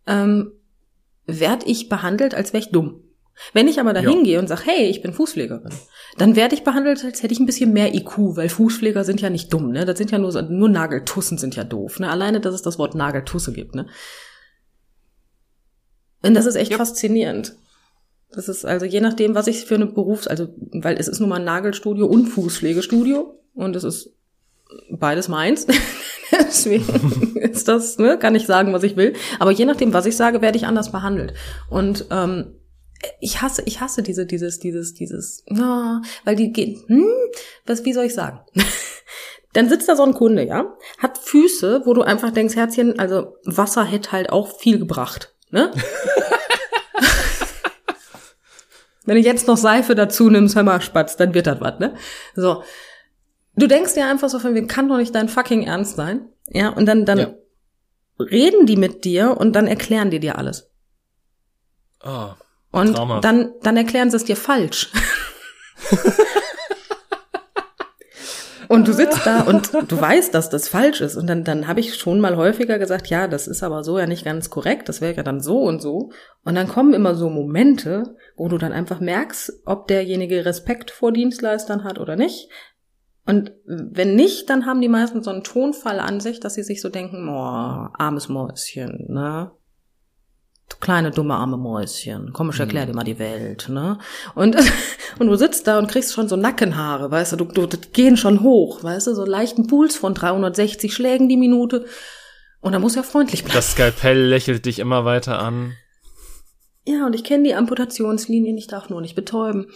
ähm, 0.06 0.52
werde 1.24 1.64
ich 1.66 1.88
behandelt, 1.88 2.34
als 2.34 2.52
wäre 2.52 2.62
ich 2.64 2.70
dumm. 2.70 3.02
Wenn 3.52 3.66
ich 3.68 3.80
aber 3.80 3.92
da 3.92 4.00
Ja. 4.00 4.10
hingehe 4.10 4.38
und 4.38 4.46
sage, 4.48 4.62
hey, 4.66 4.86
ich 4.88 5.02
bin 5.02 5.12
Fußpflegerin, 5.12 5.72
dann 6.18 6.36
werde 6.36 6.54
ich 6.54 6.64
behandelt, 6.64 7.04
als 7.04 7.22
hätte 7.22 7.32
ich 7.32 7.40
ein 7.40 7.46
bisschen 7.46 7.72
mehr 7.72 7.94
IQ, 7.94 8.36
weil 8.36 8.48
Fußpfleger 8.48 9.04
sind 9.04 9.20
ja 9.20 9.30
nicht 9.30 9.52
dumm, 9.52 9.72
ne? 9.72 9.84
Das 9.84 9.98
sind 9.98 10.10
ja 10.10 10.18
nur 10.18 10.30
nur 10.42 10.68
Nageltussen 10.68 11.38
sind 11.38 11.56
ja 11.56 11.64
doof, 11.64 11.98
ne? 11.98 12.10
Alleine, 12.10 12.40
dass 12.40 12.54
es 12.54 12.62
das 12.62 12.78
Wort 12.78 12.94
Nageltusse 12.94 13.52
gibt, 13.52 13.74
ne? 13.74 13.86
Und 16.22 16.34
das 16.34 16.46
ist 16.46 16.54
echt 16.56 16.70
Ja. 16.72 16.78
faszinierend. 16.78 17.54
Das 18.30 18.48
ist 18.48 18.64
also 18.64 18.86
je 18.86 19.00
nachdem, 19.00 19.34
was 19.34 19.46
ich 19.46 19.64
für 19.64 19.74
eine 19.74 19.86
Berufs-, 19.86 20.26
also, 20.26 20.48
weil 20.72 20.96
es 20.98 21.08
ist 21.08 21.20
nun 21.20 21.28
mal 21.28 21.36
ein 21.36 21.44
Nagelstudio 21.44 22.06
und 22.06 22.26
Fußpflegestudio 22.26 23.38
und 23.54 23.76
es 23.76 23.84
ist 23.84 24.14
beides 24.90 25.28
meins. 25.28 25.66
Deswegen 26.32 27.36
ist 27.36 27.68
das, 27.68 27.98
ne, 27.98 28.18
kann 28.18 28.34
ich 28.34 28.46
sagen, 28.46 28.72
was 28.72 28.84
ich 28.84 28.96
will. 28.96 29.14
Aber 29.38 29.50
je 29.50 29.66
nachdem, 29.66 29.92
was 29.92 30.06
ich 30.06 30.16
sage, 30.16 30.40
werde 30.40 30.56
ich 30.56 30.66
anders 30.66 30.90
behandelt. 30.92 31.34
Und 31.68 32.06
ähm, 32.10 32.54
ich 33.20 33.40
hasse, 33.42 33.62
ich 33.66 33.80
hasse 33.80 34.02
diese, 34.02 34.26
dieses, 34.26 34.58
dieses, 34.58 34.94
dieses, 34.94 35.42
na, 35.48 36.02
weil 36.24 36.36
die 36.36 36.52
gehen, 36.52 36.82
hm, 36.86 37.06
was, 37.66 37.84
wie 37.84 37.92
soll 37.92 38.04
ich 38.06 38.14
sagen? 38.14 38.40
Dann 39.54 39.68
sitzt 39.68 39.88
da 39.88 39.96
so 39.96 40.02
ein 40.04 40.14
Kunde, 40.14 40.44
ja, 40.46 40.74
hat 40.98 41.18
Füße, 41.18 41.82
wo 41.84 41.92
du 41.92 42.02
einfach 42.02 42.30
denkst, 42.30 42.56
Herzchen, 42.56 42.98
also 42.98 43.36
Wasser 43.44 43.84
hätte 43.84 44.12
halt 44.12 44.30
auch 44.30 44.58
viel 44.58 44.78
gebracht, 44.78 45.34
ne? 45.50 45.70
Wenn 49.04 49.16
du 49.16 49.22
jetzt 49.22 49.48
noch 49.48 49.56
Seife 49.56 49.94
dazu 49.96 50.30
nimmst, 50.30 50.54
hör 50.54 50.62
mal, 50.62 50.80
Spatz, 50.80 51.16
dann 51.16 51.34
wird 51.34 51.46
das 51.48 51.60
was, 51.60 51.78
ne? 51.80 51.96
So. 52.36 52.62
Du 53.56 53.66
denkst 53.66 53.94
dir 53.94 54.06
einfach 54.06 54.28
so 54.28 54.38
von 54.38 54.54
wegen, 54.54 54.68
kann 54.68 54.88
doch 54.88 54.96
nicht 54.96 55.14
dein 55.14 55.28
fucking 55.28 55.64
Ernst 55.64 55.96
sein. 55.96 56.28
Ja, 56.48 56.68
und 56.70 56.86
dann, 56.86 57.04
dann 57.04 57.18
Ja. 57.18 57.34
reden 58.18 58.64
die 58.64 58.76
mit 58.76 59.04
dir 59.04 59.36
und 59.36 59.54
dann 59.54 59.66
erklären 59.66 60.10
die 60.10 60.20
dir 60.20 60.38
alles. 60.38 60.70
Oh. 62.04 62.30
Und 62.72 62.94
Traumhaft. 62.94 63.24
dann, 63.24 63.52
dann 63.62 63.76
erklären 63.76 64.10
sie 64.10 64.16
es 64.16 64.24
dir 64.24 64.36
falsch. 64.36 64.90
und 68.68 68.88
du 68.88 68.94
sitzt 68.94 69.26
da 69.26 69.42
und 69.42 69.70
du 69.88 70.00
weißt, 70.00 70.32
dass 70.32 70.48
das 70.48 70.68
falsch 70.68 71.02
ist. 71.02 71.16
Und 71.16 71.26
dann, 71.26 71.44
dann 71.44 71.68
habe 71.68 71.80
ich 71.80 71.94
schon 71.96 72.20
mal 72.20 72.36
häufiger 72.36 72.78
gesagt, 72.78 73.08
ja, 73.08 73.28
das 73.28 73.46
ist 73.46 73.62
aber 73.62 73.84
so 73.84 73.98
ja 73.98 74.06
nicht 74.06 74.24
ganz 74.24 74.48
korrekt, 74.48 74.88
das 74.88 75.02
wäre 75.02 75.14
ja 75.14 75.22
dann 75.22 75.40
so 75.40 75.58
und 75.60 75.82
so. 75.82 76.10
Und 76.44 76.54
dann 76.54 76.66
kommen 76.68 76.94
immer 76.94 77.14
so 77.14 77.28
Momente, 77.28 78.16
wo 78.36 78.48
du 78.48 78.56
dann 78.56 78.72
einfach 78.72 79.00
merkst, 79.00 79.52
ob 79.66 79.86
derjenige 79.88 80.46
Respekt 80.46 80.90
vor 80.90 81.12
Dienstleistern 81.12 81.84
hat 81.84 81.98
oder 81.98 82.16
nicht. 82.16 82.48
Und 83.26 83.52
wenn 83.66 84.16
nicht, 84.16 84.50
dann 84.50 84.66
haben 84.66 84.80
die 84.80 84.88
meisten 84.88 85.22
so 85.22 85.30
einen 85.30 85.44
Tonfall 85.44 86.00
an 86.00 86.20
sich, 86.20 86.40
dass 86.40 86.54
sie 86.54 86.64
sich 86.64 86.80
so 86.80 86.88
denken, 86.88 87.28
oh, 87.28 87.88
armes 87.92 88.28
Mäuschen, 88.28 89.06
ne? 89.10 89.52
Kleine 90.80 91.10
dumme 91.10 91.34
arme 91.34 91.56
Mäuschen, 91.56 92.32
komm, 92.32 92.50
ich 92.50 92.58
erklär 92.58 92.86
dir 92.86 92.94
mal 92.94 93.04
die 93.04 93.18
Welt, 93.18 93.68
ne? 93.68 93.98
Und, 94.34 94.56
und 95.18 95.26
du 95.26 95.36
sitzt 95.36 95.66
da 95.66 95.78
und 95.78 95.88
kriegst 95.88 96.12
schon 96.12 96.28
so 96.28 96.36
Nackenhaare, 96.36 97.10
weißt 97.10 97.32
du, 97.32 97.36
du, 97.36 97.66
du, 97.66 97.78
gehen 97.92 98.16
schon 98.16 98.42
hoch, 98.42 98.82
weißt 98.82 99.06
du, 99.06 99.14
so 99.14 99.24
leichten 99.24 99.66
Puls 99.66 99.96
von 99.96 100.14
360 100.14 100.92
Schlägen 100.92 101.28
die 101.28 101.36
Minute. 101.36 101.86
Und 102.60 102.72
da 102.72 102.78
muss 102.78 102.94
ja 102.94 103.02
freundlich 103.02 103.42
bleiben. 103.42 103.56
Das 103.56 103.72
Skalpell 103.72 104.26
lächelt 104.26 104.66
dich 104.66 104.78
immer 104.78 105.04
weiter 105.04 105.40
an. 105.40 105.74
Ja, 106.84 107.06
und 107.06 107.14
ich 107.14 107.24
kenne 107.24 107.44
die 107.44 107.54
Amputationslinien, 107.54 108.56
ich 108.56 108.66
darf 108.66 108.88
nur 108.88 109.00
nicht 109.00 109.14
betäuben. 109.14 109.66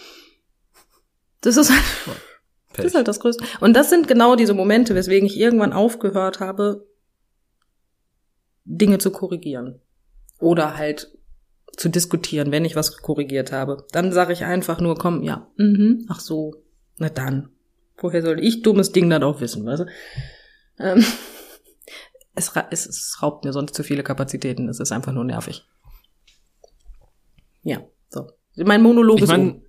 Das 1.41 1.57
ist 1.57 1.69
halt, 1.69 1.83
das 2.73 2.85
ist 2.85 2.95
halt 2.95 3.07
das 3.07 3.19
Größte. 3.19 3.43
Und 3.59 3.73
das 3.73 3.89
sind 3.89 4.07
genau 4.07 4.35
diese 4.35 4.53
Momente, 4.53 4.95
weswegen 4.95 5.27
ich 5.27 5.37
irgendwann 5.37 5.73
aufgehört 5.73 6.39
habe, 6.39 6.85
Dinge 8.65 8.97
zu 8.97 9.11
korrigieren. 9.11 9.81
Oder 10.39 10.77
halt 10.77 11.11
zu 11.75 11.89
diskutieren, 11.89 12.51
wenn 12.51 12.65
ich 12.65 12.75
was 12.75 12.97
korrigiert 12.97 13.51
habe. 13.51 13.85
Dann 13.91 14.11
sage 14.11 14.33
ich 14.33 14.43
einfach 14.45 14.79
nur, 14.79 14.95
komm, 14.95 15.21
ja, 15.23 15.47
mhm, 15.57 16.05
ach 16.09 16.19
so, 16.19 16.55
na 16.97 17.09
dann. 17.09 17.49
Woher 17.97 18.21
soll 18.21 18.43
ich 18.43 18.61
dummes 18.61 18.91
Ding 18.91 19.09
dann 19.09 19.23
auch 19.23 19.41
wissen, 19.41 19.65
weißt 19.65 19.81
du? 19.81 19.85
Ähm, 20.79 21.03
es, 22.35 22.51
es, 22.71 22.85
es 22.85 23.17
raubt 23.21 23.45
mir 23.45 23.53
sonst 23.53 23.73
zu 23.75 23.83
viele 23.83 24.03
Kapazitäten. 24.03 24.69
Es 24.69 24.79
ist 24.79 24.91
einfach 24.91 25.11
nur 25.13 25.23
nervig. 25.23 25.65
Ja, 27.63 27.81
so. 28.09 28.27
Mein 28.55 28.81
Monolog 28.81 29.17
Ich 29.17 29.23
ist 29.23 29.29
mein, 29.29 29.51
um. 29.51 29.61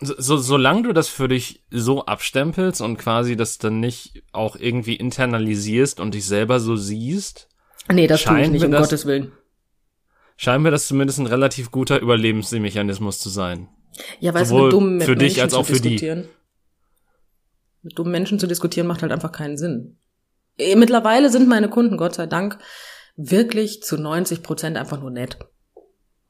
so, 0.00 0.36
solange 0.38 0.82
du 0.84 0.92
das 0.92 1.08
für 1.08 1.28
dich 1.28 1.64
so 1.70 2.04
abstempelst 2.06 2.80
und 2.80 2.96
quasi 2.98 3.36
das 3.36 3.58
dann 3.58 3.80
nicht 3.80 4.22
auch 4.32 4.56
irgendwie 4.56 4.96
internalisierst 4.96 6.00
und 6.00 6.14
dich 6.14 6.26
selber 6.26 6.60
so 6.60 6.76
siehst, 6.76 7.48
Nee, 7.92 8.06
das 8.06 8.22
tue 8.22 8.32
ich 8.34 8.38
scheint 8.40 8.52
nicht, 8.52 8.64
um 8.64 8.70
das- 8.70 8.82
Gottes 8.82 9.06
Willen. 9.06 9.32
Scheint 10.36 10.62
mir 10.62 10.70
das 10.70 10.86
zumindest 10.86 11.18
ein 11.18 11.26
relativ 11.26 11.70
guter 11.70 12.00
Überlebensmechanismus 12.00 13.18
zu 13.18 13.28
sein. 13.28 13.68
Ja, 14.20 14.32
du, 14.32 14.44
Sowohl 14.44 14.64
mit 14.64 14.72
dummen 14.72 15.00
für 15.00 15.16
dich 15.16 15.36
Menschen 15.36 15.40
als 15.42 15.54
auch 15.54 15.66
zu 15.66 15.74
für 15.74 15.80
die. 15.80 15.90
diskutieren. 15.90 16.28
Mit 17.82 17.98
dummen 17.98 18.12
Menschen 18.12 18.38
zu 18.38 18.46
diskutieren 18.46 18.86
macht 18.86 19.02
halt 19.02 19.12
einfach 19.12 19.32
keinen 19.32 19.56
Sinn. 19.56 19.98
Eh, 20.58 20.76
Mittlerweile 20.76 21.30
sind 21.30 21.48
meine 21.48 21.68
Kunden, 21.68 21.96
Gott 21.96 22.14
sei 22.14 22.26
Dank, 22.26 22.58
wirklich 23.16 23.82
zu 23.82 23.96
90 23.96 24.42
Prozent 24.42 24.76
einfach 24.76 25.00
nur 25.00 25.10
nett. 25.10 25.38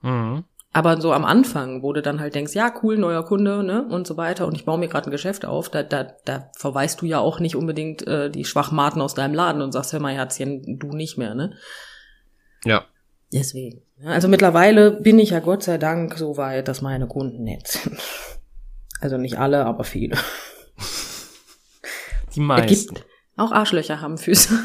Mhm. 0.02 0.44
Aber 0.72 1.00
so 1.00 1.12
am 1.14 1.24
Anfang, 1.24 1.82
wo 1.82 1.94
du 1.94 2.02
dann 2.02 2.20
halt 2.20 2.34
denkst, 2.34 2.52
ja, 2.54 2.70
cool, 2.82 2.98
neuer 2.98 3.24
Kunde, 3.24 3.62
ne, 3.62 3.86
und 3.88 4.06
so 4.06 4.18
weiter, 4.18 4.46
und 4.46 4.54
ich 4.54 4.66
baue 4.66 4.78
mir 4.78 4.88
gerade 4.88 5.08
ein 5.08 5.10
Geschäft 5.10 5.46
auf, 5.46 5.70
da, 5.70 5.82
da, 5.82 6.04
da 6.26 6.50
verweist 6.54 7.00
du 7.00 7.06
ja 7.06 7.18
auch 7.18 7.40
nicht 7.40 7.56
unbedingt 7.56 8.06
äh, 8.06 8.30
die 8.30 8.44
Schwachmaten 8.44 9.00
aus 9.00 9.14
deinem 9.14 9.32
Laden 9.32 9.62
und 9.62 9.72
sagst, 9.72 9.94
hör 9.94 10.00
mal, 10.00 10.12
Herzchen, 10.12 10.78
du 10.78 10.88
nicht 10.88 11.16
mehr, 11.16 11.34
ne? 11.34 11.54
Ja. 12.64 12.84
Deswegen. 13.32 13.85
Also 14.04 14.28
mittlerweile 14.28 14.90
bin 14.90 15.18
ich 15.18 15.30
ja 15.30 15.40
Gott 15.40 15.62
sei 15.62 15.78
Dank 15.78 16.18
so 16.18 16.36
weit, 16.36 16.68
dass 16.68 16.82
meine 16.82 17.06
Kunden 17.06 17.44
nett 17.44 17.66
sind. 17.66 17.98
Also 19.00 19.16
nicht 19.18 19.38
alle, 19.38 19.64
aber 19.64 19.84
viele. 19.84 20.16
Die 22.34 22.40
meisten. 22.40 22.94
gibt 22.94 23.06
auch 23.36 23.52
Arschlöcher 23.52 24.00
haben 24.00 24.16
Füße. 24.18 24.58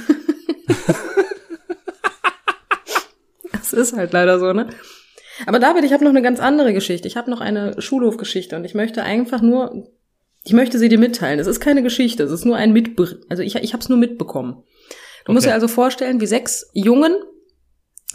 das 3.52 3.74
ist 3.74 3.94
halt 3.96 4.14
leider 4.14 4.40
so, 4.40 4.54
ne? 4.54 4.70
Aber 5.46 5.60
David, 5.60 5.84
ich 5.84 5.94
habe 5.94 6.04
noch 6.04 6.12
eine 6.12 6.22
ganz 6.22 6.40
andere 6.40 6.74
Geschichte. 6.74 7.08
Ich 7.08 7.18
habe 7.18 7.32
noch 7.32 7.42
eine 7.42 7.82
Schulhofgeschichte 7.82 8.56
und 8.56 8.64
ich 8.66 8.76
möchte 8.76 9.04
einfach 9.04 9.42
nur, 9.42 9.88
ich 10.44 10.54
möchte 10.54 10.78
sie 10.78 10.90
dir 10.90 11.00
mitteilen. 11.00 11.40
Es 11.40 11.48
ist 11.48 11.60
keine 11.60 11.82
Geschichte, 11.84 12.24
es 12.24 12.32
ist 12.32 12.46
nur 12.46 12.56
ein 12.58 12.74
Mitbe 12.74 13.20
also 13.30 13.42
ich, 13.44 13.56
ich 13.56 13.74
habe 13.74 13.82
es 13.82 13.90
nur 13.90 13.98
mitbekommen. 13.98 14.64
Du 15.26 15.34
musst 15.34 15.46
Okay. 15.46 15.52
dir 15.52 15.56
also 15.56 15.68
vorstellen, 15.68 16.22
wie 16.22 16.28
sechs 16.28 16.70
Jungen 16.74 17.16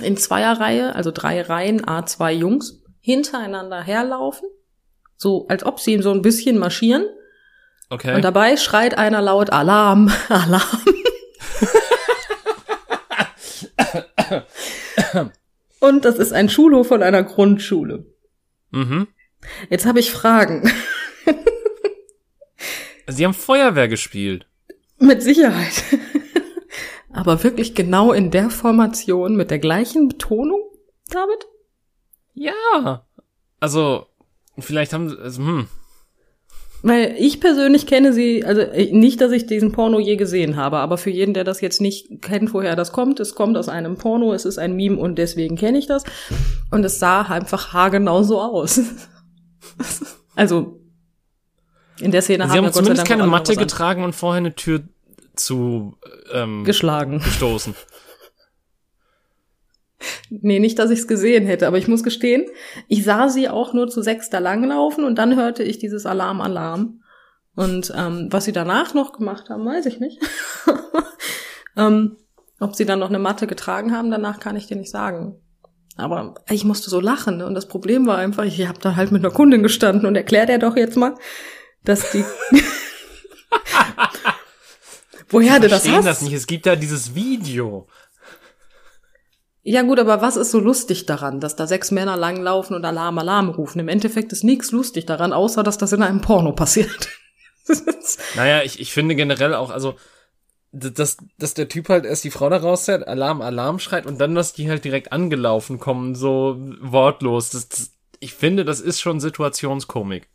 in 0.01 0.17
Zweierreihe, 0.17 0.95
also 0.95 1.11
drei 1.11 1.43
Reihen, 1.43 1.87
a 1.87 2.05
zwei 2.07 2.33
Jungs, 2.33 2.83
hintereinander 3.01 3.83
herlaufen, 3.83 4.49
so 5.17 5.47
als 5.49 5.65
ob 5.65 5.81
sie 5.81 6.01
so 6.03 6.13
ein 6.13 6.23
bisschen 6.23 6.59
marschieren. 6.59 7.07
Okay. 7.89 8.15
Und 8.15 8.23
dabei 8.23 8.57
schreit 8.57 8.99
einer 8.99 9.23
laut 9.23 9.51
Alarm, 9.51 10.11
Alarm. 10.29 10.83
Und 15.79 16.05
das 16.05 16.19
ist 16.19 16.33
ein 16.33 16.49
Schulhof 16.49 16.89
von 16.89 17.03
einer 17.03 17.23
Grundschule. 17.23 18.07
mhm. 18.71 19.09
Jetzt 19.71 19.87
habe 19.87 20.01
ich 20.01 20.11
Fragen. 20.11 20.69
Sie 23.07 23.25
haben 23.25 23.35
Feuerwehr 23.35 23.87
gespielt. 23.87 24.47
Mit 24.99 25.23
Sicherheit. 25.23 25.85
Aber 27.16 27.42
wirklich 27.42 27.74
genau 27.74 28.12
in 28.12 28.31
der 28.31 28.50
Formation 28.50 29.37
mit 29.37 29.50
der 29.50 29.59
gleichen 29.59 30.09
Betonung, 30.09 30.61
David? 31.11 31.46
Ja. 32.35 33.07
Also, 33.59 34.07
vielleicht 34.59 34.92
haben 34.92 35.09
sie, 35.09 35.18
also, 35.18 35.42
hm. 35.42 35.68
Weil 36.83 37.16
ich 37.18 37.40
persönlich 37.40 37.87
kenne 37.87 38.12
sie, 38.12 38.44
also 38.44 38.62
nicht, 38.92 39.20
dass 39.20 39.33
ich 39.33 39.46
diesen 39.46 39.72
Porno 39.72 39.98
je 39.98 40.16
gesehen 40.16 40.57
habe, 40.57 40.76
aber 40.79 40.98
für 40.98 41.11
jeden, 41.11 41.33
der 41.33 41.42
das 41.42 41.61
jetzt 41.61 41.81
nicht 41.81 42.20
kennt, 42.20 42.52
woher 42.52 42.76
das 42.76 42.92
kommt, 42.92 43.18
es 43.18 43.35
kommt 43.35 43.57
aus 43.57 43.68
einem 43.68 43.96
Porno, 43.96 44.35
es 44.35 44.44
ist 44.44 44.59
ein 44.59 44.76
Meme 44.76 44.96
und 44.96 45.16
deswegen 45.16 45.57
kenne 45.57 45.79
ich 45.79 45.87
das. 45.87 46.05
Und 46.70 46.85
es 46.85 46.98
sah 46.98 47.22
einfach 47.22 47.72
haargenau 47.72 48.22
so 48.22 48.40
aus. 48.40 48.81
also 50.37 50.81
in 51.98 52.11
der 52.11 52.20
Szene 52.20 52.44
Sie 52.44 52.50
haben 52.50 52.59
haben 52.59 52.64
wir 52.66 52.72
zumindest 52.72 53.07
keine 53.07 53.26
Matte 53.26 53.57
getragen 53.57 54.05
und 54.05 54.14
vorher 54.14 54.38
eine 54.38 54.55
Tür 54.55 54.83
zu 55.37 55.96
ähm, 56.33 56.64
geschlagen. 56.64 57.18
gestoßen. 57.20 57.75
Nee, 60.29 60.59
nicht, 60.59 60.79
dass 60.79 60.90
ich 60.90 61.01
es 61.01 61.09
gesehen 61.09 61.46
hätte, 61.46 61.66
aber 61.66 61.79
ich 61.79 61.88
muss 61.88 62.03
gestehen, 62.03 62.46
ich 62.88 63.05
sah 63.05 63.29
sie 63.29 63.49
auch 63.49 63.72
nur 63.72 63.88
zu 63.88 64.03
sechs 64.03 64.29
da 64.31 64.38
langlaufen 64.38 65.05
und 65.05 65.16
dann 65.16 65.37
hörte 65.37 65.62
ich 65.62 65.79
dieses 65.79 66.07
Alarm, 66.07 66.40
Alarm. 66.40 67.03
Und 67.55 67.92
ähm, 67.96 68.29
was 68.31 68.44
sie 68.44 68.53
danach 68.53 68.92
noch 68.92 69.12
gemacht 69.12 69.49
haben, 69.49 69.64
weiß 69.64 69.87
ich 69.87 69.99
nicht. 69.99 70.20
ähm, 71.77 72.16
ob 72.61 72.75
sie 72.75 72.85
dann 72.85 72.99
noch 72.99 73.09
eine 73.09 73.18
Matte 73.18 73.46
getragen 73.46 73.92
haben, 73.94 74.11
danach 74.11 74.40
kann 74.40 74.57
ich 74.57 74.66
dir 74.66 74.77
nicht 74.77 74.90
sagen. 74.90 75.40
Aber 75.96 76.35
ich 76.51 76.64
musste 76.64 76.90
so 76.90 77.01
lachen. 77.01 77.38
Ne? 77.38 77.46
Und 77.46 77.55
das 77.55 77.68
Problem 77.68 78.07
war 78.07 78.18
einfach, 78.18 78.44
ich 78.44 78.66
habe 78.66 78.79
da 78.81 78.96
halt 78.96 79.12
mit 79.12 79.25
einer 79.25 79.33
Kundin 79.33 79.62
gestanden 79.62 80.07
und 80.07 80.14
erklärt 80.14 80.51
er 80.51 80.59
doch 80.59 80.77
jetzt 80.77 80.96
mal, 80.96 81.14
dass 81.85 82.11
die... 82.11 82.25
Woher 85.29 85.61
du 85.61 85.69
das 85.69 85.89
hast? 85.89 86.07
das 86.07 86.23
nicht. 86.23 86.33
Es 86.33 86.47
gibt 86.47 86.67
da 86.67 86.77
dieses 86.77 87.15
Video. 87.15 87.87
Ja 89.69 89.83
gut, 89.83 89.99
aber 89.99 90.23
was 90.23 90.37
ist 90.37 90.53
so 90.53 90.61
lustig 90.61 91.07
daran, 91.07 91.41
dass 91.41 91.57
da 91.57 91.67
sechs 91.67 91.91
Männer 91.91 92.17
langlaufen 92.17 92.77
und 92.77 92.85
Alarm, 92.85 93.19
Alarm 93.19 93.49
rufen? 93.49 93.81
Im 93.81 93.89
Endeffekt 93.89 94.33
ist 94.33 94.45
nichts 94.45 94.71
lustig 94.71 95.07
daran, 95.07 95.33
außer 95.33 95.65
dass 95.65 95.77
das 95.77 95.93
in 95.93 96.03
einem 96.03 96.21
Porno 96.21 96.53
passiert. 96.53 97.09
Naja, 98.37 98.62
ich, 98.62 98.79
ich 98.79 98.93
finde 98.93 99.17
generell 99.17 99.53
auch, 99.53 99.71
also, 99.71 99.97
dass, 100.71 101.17
dass 101.37 101.55
der 101.55 101.69
Typ 101.69 101.89
halt 101.89 102.05
erst 102.05 102.23
die 102.23 102.31
Frau 102.31 102.49
da 102.49 102.59
rauszerrt, 102.59 103.09
Alarm, 103.09 103.43
Alarm 103.43 103.81
schreit 103.81 104.07
und 104.07 104.21
dann, 104.21 104.37
dass 104.37 104.53
die 104.53 104.71
halt 104.71 104.85
direkt 104.85 105.11
angelaufen 105.11 105.81
kommen, 105.81 106.15
so 106.15 106.57
wortlos. 106.81 107.51
Das, 107.51 107.69
das, 107.69 107.91
ich 108.21 108.35
finde, 108.35 108.65
das 108.65 108.81
ist 108.81 109.01
schon 109.01 109.19
Situationskomik. 109.19 110.29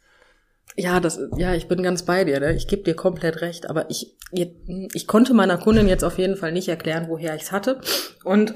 Ja, 0.77 0.99
das, 0.99 1.19
ja, 1.38 1.53
ich 1.53 1.67
bin 1.67 1.84
ganz 1.84 2.03
bei 2.03 2.23
dir, 2.23 2.39
ne? 2.39 2.53
ich 2.53 2.67
gebe 2.67 2.84
dir 2.84 2.95
komplett 2.95 3.41
recht, 3.41 3.69
aber 3.69 3.89
ich, 3.89 4.17
ich 4.93 5.07
konnte 5.07 5.34
meiner 5.34 5.57
Kundin 5.57 5.88
jetzt 5.88 6.03
auf 6.03 6.17
jeden 6.17 6.38
Fall 6.38 6.51
nicht 6.51 6.67
erklären, 6.69 7.05
woher 7.10 7.36
ich's 7.36 7.51
hatte 7.51 7.81
und 8.23 8.53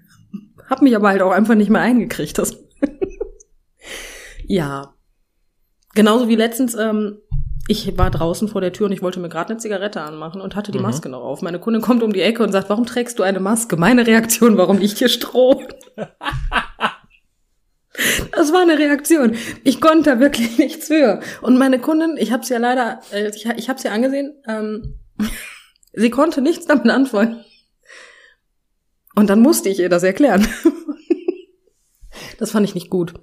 habe 0.70 0.84
mich 0.84 0.96
aber 0.96 1.08
halt 1.08 1.22
auch 1.22 1.32
einfach 1.32 1.54
nicht 1.54 1.70
mehr 1.70 1.82
eingekriegt. 1.82 2.38
Das 2.38 2.56
ja, 4.46 4.94
genauso 5.94 6.28
wie 6.28 6.36
letztens. 6.36 6.74
Ähm, 6.74 7.18
ich 7.68 7.96
war 7.96 8.10
draußen 8.10 8.48
vor 8.48 8.60
der 8.60 8.72
Tür 8.72 8.86
und 8.86 8.92
ich 8.92 9.02
wollte 9.02 9.20
mir 9.20 9.28
gerade 9.28 9.50
eine 9.50 9.58
Zigarette 9.58 10.00
anmachen 10.00 10.40
und 10.40 10.56
hatte 10.56 10.72
die 10.72 10.78
Mhm. 10.78 10.82
Maske 10.84 11.08
noch 11.08 11.22
auf. 11.22 11.42
Meine 11.42 11.60
Kundin 11.60 11.80
kommt 11.80 12.02
um 12.02 12.12
die 12.12 12.20
Ecke 12.20 12.42
und 12.42 12.50
sagt, 12.50 12.68
warum 12.68 12.86
trägst 12.86 13.20
du 13.20 13.22
eine 13.22 13.38
Maske? 13.38 13.76
Meine 13.76 14.04
Reaktion, 14.04 14.56
warum 14.58 14.78
liegt 14.78 14.98
hier 14.98 15.08
Stroh? 15.08 15.62
Das 18.30 18.52
war 18.52 18.62
eine 18.62 18.78
Reaktion. 18.78 19.36
Ich 19.64 19.80
konnte 19.80 20.10
da 20.10 20.20
wirklich 20.20 20.58
nichts 20.58 20.86
für. 20.86 21.20
Und 21.42 21.58
meine 21.58 21.78
Kundin, 21.78 22.16
ich 22.16 22.32
habe 22.32 22.44
sie 22.44 22.54
ja 22.54 22.58
leider, 22.58 23.00
äh, 23.12 23.30
ich, 23.34 23.46
ich 23.46 23.68
habe 23.68 23.80
sie 23.80 23.88
angesehen, 23.88 24.34
ähm, 24.46 24.98
sie 25.92 26.10
konnte 26.10 26.40
nichts 26.40 26.66
damit 26.66 26.88
anfangen. 26.88 27.44
Und 29.14 29.28
dann 29.28 29.40
musste 29.40 29.68
ich 29.68 29.78
ihr 29.78 29.88
das 29.88 30.02
erklären. 30.02 30.46
Das 32.38 32.50
fand 32.50 32.66
ich 32.66 32.74
nicht 32.74 32.90
gut. 32.90 33.14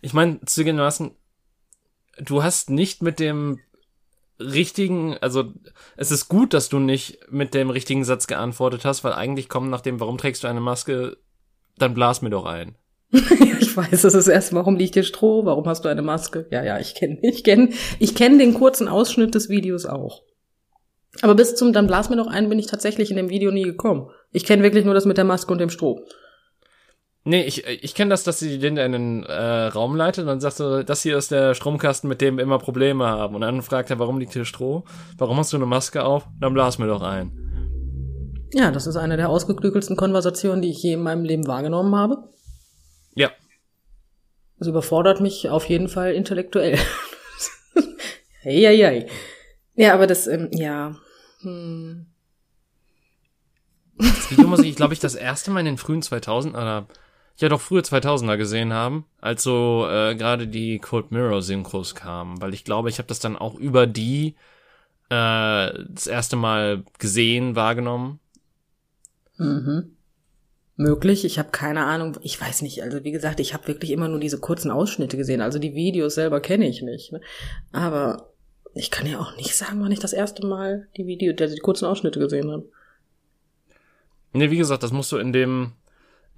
Ich 0.00 0.14
meine, 0.14 0.40
zugegebenermaßen, 0.46 1.14
du 2.18 2.42
hast 2.42 2.70
nicht 2.70 3.02
mit 3.02 3.20
dem 3.20 3.60
richtigen, 4.40 5.18
also 5.18 5.52
es 5.96 6.10
ist 6.10 6.28
gut, 6.28 6.54
dass 6.54 6.70
du 6.70 6.78
nicht 6.78 7.18
mit 7.30 7.52
dem 7.52 7.68
richtigen 7.68 8.02
Satz 8.04 8.26
geantwortet 8.26 8.86
hast, 8.86 9.04
weil 9.04 9.12
eigentlich 9.12 9.50
kommen 9.50 9.68
nach 9.68 9.82
dem, 9.82 10.00
warum 10.00 10.16
trägst 10.16 10.42
du 10.42 10.48
eine 10.48 10.60
Maske, 10.60 11.18
dann 11.76 11.92
blas 11.92 12.22
mir 12.22 12.30
doch 12.30 12.46
ein. 12.46 12.76
ich 13.60 13.76
weiß, 13.76 14.02
das 14.02 14.14
ist 14.14 14.26
erst, 14.26 14.52
warum 14.54 14.76
liegt 14.76 14.94
hier 14.94 15.04
Stroh? 15.04 15.44
Warum 15.44 15.66
hast 15.66 15.84
du 15.84 15.88
eine 15.88 16.02
Maske? 16.02 16.46
Ja, 16.50 16.64
ja, 16.64 16.80
ich 16.80 16.94
kenne, 16.94 17.18
ich 17.22 17.44
kenne, 17.44 17.70
ich 17.98 18.14
kenne 18.14 18.38
den 18.38 18.54
kurzen 18.54 18.88
Ausschnitt 18.88 19.34
des 19.34 19.48
Videos 19.48 19.86
auch. 19.86 20.22
Aber 21.22 21.36
bis 21.36 21.54
zum 21.54 21.72
dann 21.72 21.86
blas 21.86 22.10
mir 22.10 22.16
noch 22.16 22.26
ein, 22.26 22.48
bin 22.48 22.58
ich 22.58 22.66
tatsächlich 22.66 23.10
in 23.10 23.16
dem 23.16 23.28
Video 23.30 23.52
nie 23.52 23.62
gekommen. 23.62 24.10
Ich 24.32 24.44
kenne 24.44 24.64
wirklich 24.64 24.84
nur 24.84 24.94
das 24.94 25.04
mit 25.04 25.16
der 25.16 25.24
Maske 25.24 25.52
und 25.52 25.58
dem 25.58 25.70
Stroh. 25.70 26.04
Nee, 27.22 27.44
ich, 27.44 27.66
ich 27.66 27.94
kenne 27.94 28.10
das, 28.10 28.24
dass 28.24 28.40
sie 28.40 28.58
den 28.58 28.76
in 28.76 28.92
den 28.92 29.22
äh, 29.22 29.66
Raum 29.66 29.96
leitet 29.96 30.22
und 30.22 30.26
dann 30.26 30.40
sagst 30.40 30.60
du, 30.60 30.84
das 30.84 31.02
hier 31.02 31.16
ist 31.16 31.30
der 31.30 31.54
Stromkasten, 31.54 32.08
mit 32.08 32.20
dem 32.20 32.36
wir 32.36 32.42
immer 32.42 32.58
Probleme 32.58 33.06
haben. 33.06 33.36
Und 33.36 33.42
dann 33.42 33.62
fragt 33.62 33.90
er, 33.90 33.98
warum 33.98 34.18
liegt 34.18 34.32
hier 34.32 34.44
Stroh? 34.44 34.84
Warum 35.16 35.38
hast 35.38 35.52
du 35.52 35.56
eine 35.56 35.66
Maske 35.66 36.04
auf? 36.04 36.26
Dann 36.40 36.52
blas 36.52 36.78
mir 36.78 36.88
doch 36.88 37.00
ein. 37.00 37.32
Ja, 38.52 38.70
das 38.70 38.86
ist 38.86 38.96
eine 38.96 39.16
der 39.16 39.30
ausgeklügelsten 39.30 39.96
Konversationen, 39.96 40.60
die 40.60 40.70
ich 40.70 40.82
je 40.82 40.94
in 40.94 41.02
meinem 41.02 41.24
Leben 41.24 41.46
wahrgenommen 41.46 41.94
habe. 41.94 42.33
Ja. 43.14 43.30
Das 44.58 44.68
überfordert 44.68 45.20
mich 45.20 45.48
auf 45.48 45.66
jeden 45.66 45.88
Fall 45.88 46.14
intellektuell. 46.14 46.78
hey, 48.40 48.60
hey, 48.60 48.78
hey. 48.78 49.06
Ja, 49.74 49.94
aber 49.94 50.06
das, 50.06 50.26
ähm, 50.26 50.48
ja. 50.52 50.96
Hm. 51.40 52.06
Das 53.98 54.30
Video 54.30 54.46
muss 54.46 54.60
ich, 54.62 54.76
glaube 54.76 54.94
ich, 54.94 55.00
das 55.00 55.14
erste 55.14 55.50
Mal 55.50 55.60
in 55.60 55.66
den 55.66 55.78
frühen 55.78 56.02
2000 56.02 56.54
oder 56.54 56.86
ja 57.36 57.48
doch 57.48 57.60
frühe 57.60 57.80
2000er 57.80 58.36
gesehen 58.36 58.72
haben, 58.72 59.06
als 59.20 59.42
so 59.42 59.86
äh, 59.88 60.14
gerade 60.14 60.46
die 60.46 60.78
Cold 60.78 61.10
Mirror 61.10 61.42
Synchros 61.42 61.94
kamen, 61.94 62.40
weil 62.40 62.54
ich 62.54 62.64
glaube, 62.64 62.88
ich 62.90 62.98
habe 62.98 63.08
das 63.08 63.18
dann 63.18 63.36
auch 63.36 63.56
über 63.56 63.86
die 63.86 64.36
äh, 65.08 65.72
das 65.88 66.06
erste 66.06 66.36
Mal 66.36 66.84
gesehen, 66.98 67.56
wahrgenommen. 67.56 68.20
Mhm. 69.36 69.93
Möglich, 70.76 71.24
ich 71.24 71.38
habe 71.38 71.50
keine 71.50 71.84
Ahnung, 71.84 72.18
ich 72.22 72.40
weiß 72.40 72.62
nicht, 72.62 72.82
also 72.82 73.04
wie 73.04 73.12
gesagt, 73.12 73.38
ich 73.38 73.54
habe 73.54 73.68
wirklich 73.68 73.92
immer 73.92 74.08
nur 74.08 74.18
diese 74.18 74.40
kurzen 74.40 74.72
Ausschnitte 74.72 75.16
gesehen, 75.16 75.40
also 75.40 75.60
die 75.60 75.74
Videos 75.74 76.16
selber 76.16 76.40
kenne 76.40 76.68
ich 76.68 76.82
nicht, 76.82 77.12
ne? 77.12 77.20
aber 77.70 78.32
ich 78.74 78.90
kann 78.90 79.06
ja 79.06 79.20
auch 79.20 79.36
nicht 79.36 79.54
sagen, 79.54 79.80
wann 79.80 79.92
ich 79.92 80.00
das 80.00 80.12
erste 80.12 80.44
Mal 80.44 80.88
die 80.96 81.06
Video, 81.06 81.32
die 81.32 81.58
kurzen 81.58 81.86
Ausschnitte 81.86 82.18
gesehen 82.18 82.50
habe. 82.50 82.64
Nee, 84.32 84.50
wie 84.50 84.56
gesagt, 84.56 84.82
das 84.82 84.90
musst 84.90 85.12
du 85.12 85.16
in 85.16 85.32
dem 85.32 85.74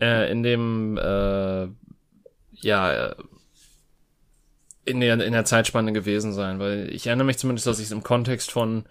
äh, 0.00 0.30
in 0.30 0.42
dem, 0.42 0.98
äh, 0.98 1.68
ja, 2.52 3.14
in 4.84 5.00
der, 5.00 5.20
in 5.20 5.32
der 5.32 5.44
Zeitspanne 5.44 5.92
gewesen 5.92 6.32
sein, 6.32 6.58
weil 6.58 6.88
ich 6.92 7.06
erinnere 7.06 7.26
mich 7.26 7.38
zumindest, 7.38 7.66
dass 7.66 7.78
ich 7.78 7.86
es 7.86 7.92
im 7.92 8.02
Kontext 8.02 8.50
von, 8.50 8.84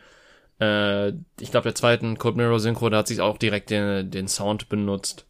äh, 0.60 1.10
ich 1.40 1.52
glaube, 1.52 1.64
der 1.64 1.76
zweiten 1.76 2.18
Code 2.18 2.38
Mirror 2.38 2.60
Synchro, 2.60 2.90
da 2.90 2.98
hat 2.98 3.08
sich 3.08 3.22
auch 3.22 3.38
direkt 3.38 3.70
den, 3.70 4.12
den 4.12 4.28
Sound 4.28 4.68
benutzt. 4.68 5.26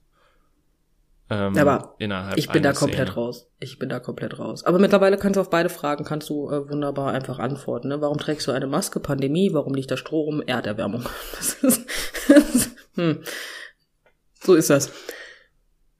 Ähm, 1.29 1.57
Aber 1.57 1.95
innerhalb 1.97 2.37
ich 2.37 2.49
bin 2.49 2.61
da 2.61 2.73
komplett 2.73 3.09
Szene. 3.09 3.15
raus. 3.15 3.47
Ich 3.59 3.79
bin 3.79 3.89
da 3.89 3.99
komplett 3.99 4.37
raus. 4.37 4.63
Aber 4.63 4.77
mittlerweile 4.77 5.17
kannst 5.17 5.37
du 5.37 5.41
auf 5.41 5.49
beide 5.49 5.69
Fragen 5.69 6.03
kannst 6.03 6.29
du 6.29 6.51
äh, 6.51 6.69
wunderbar 6.69 7.13
einfach 7.13 7.39
antworten. 7.39 7.87
Ne? 7.87 7.99
Warum 7.99 8.19
trägst 8.19 8.47
du 8.47 8.51
eine 8.51 8.67
Maske? 8.67 8.99
Pandemie? 8.99 9.51
Warum 9.51 9.73
liegt 9.73 9.89
da 9.89 9.97
Stroh 9.97 10.21
rum? 10.21 10.41
Erderwärmung. 10.41 11.03
Das 11.35 11.53
ist, 11.63 12.75
hm. 12.95 13.23
So 14.41 14.53
ist 14.53 14.69
das. 14.69 14.91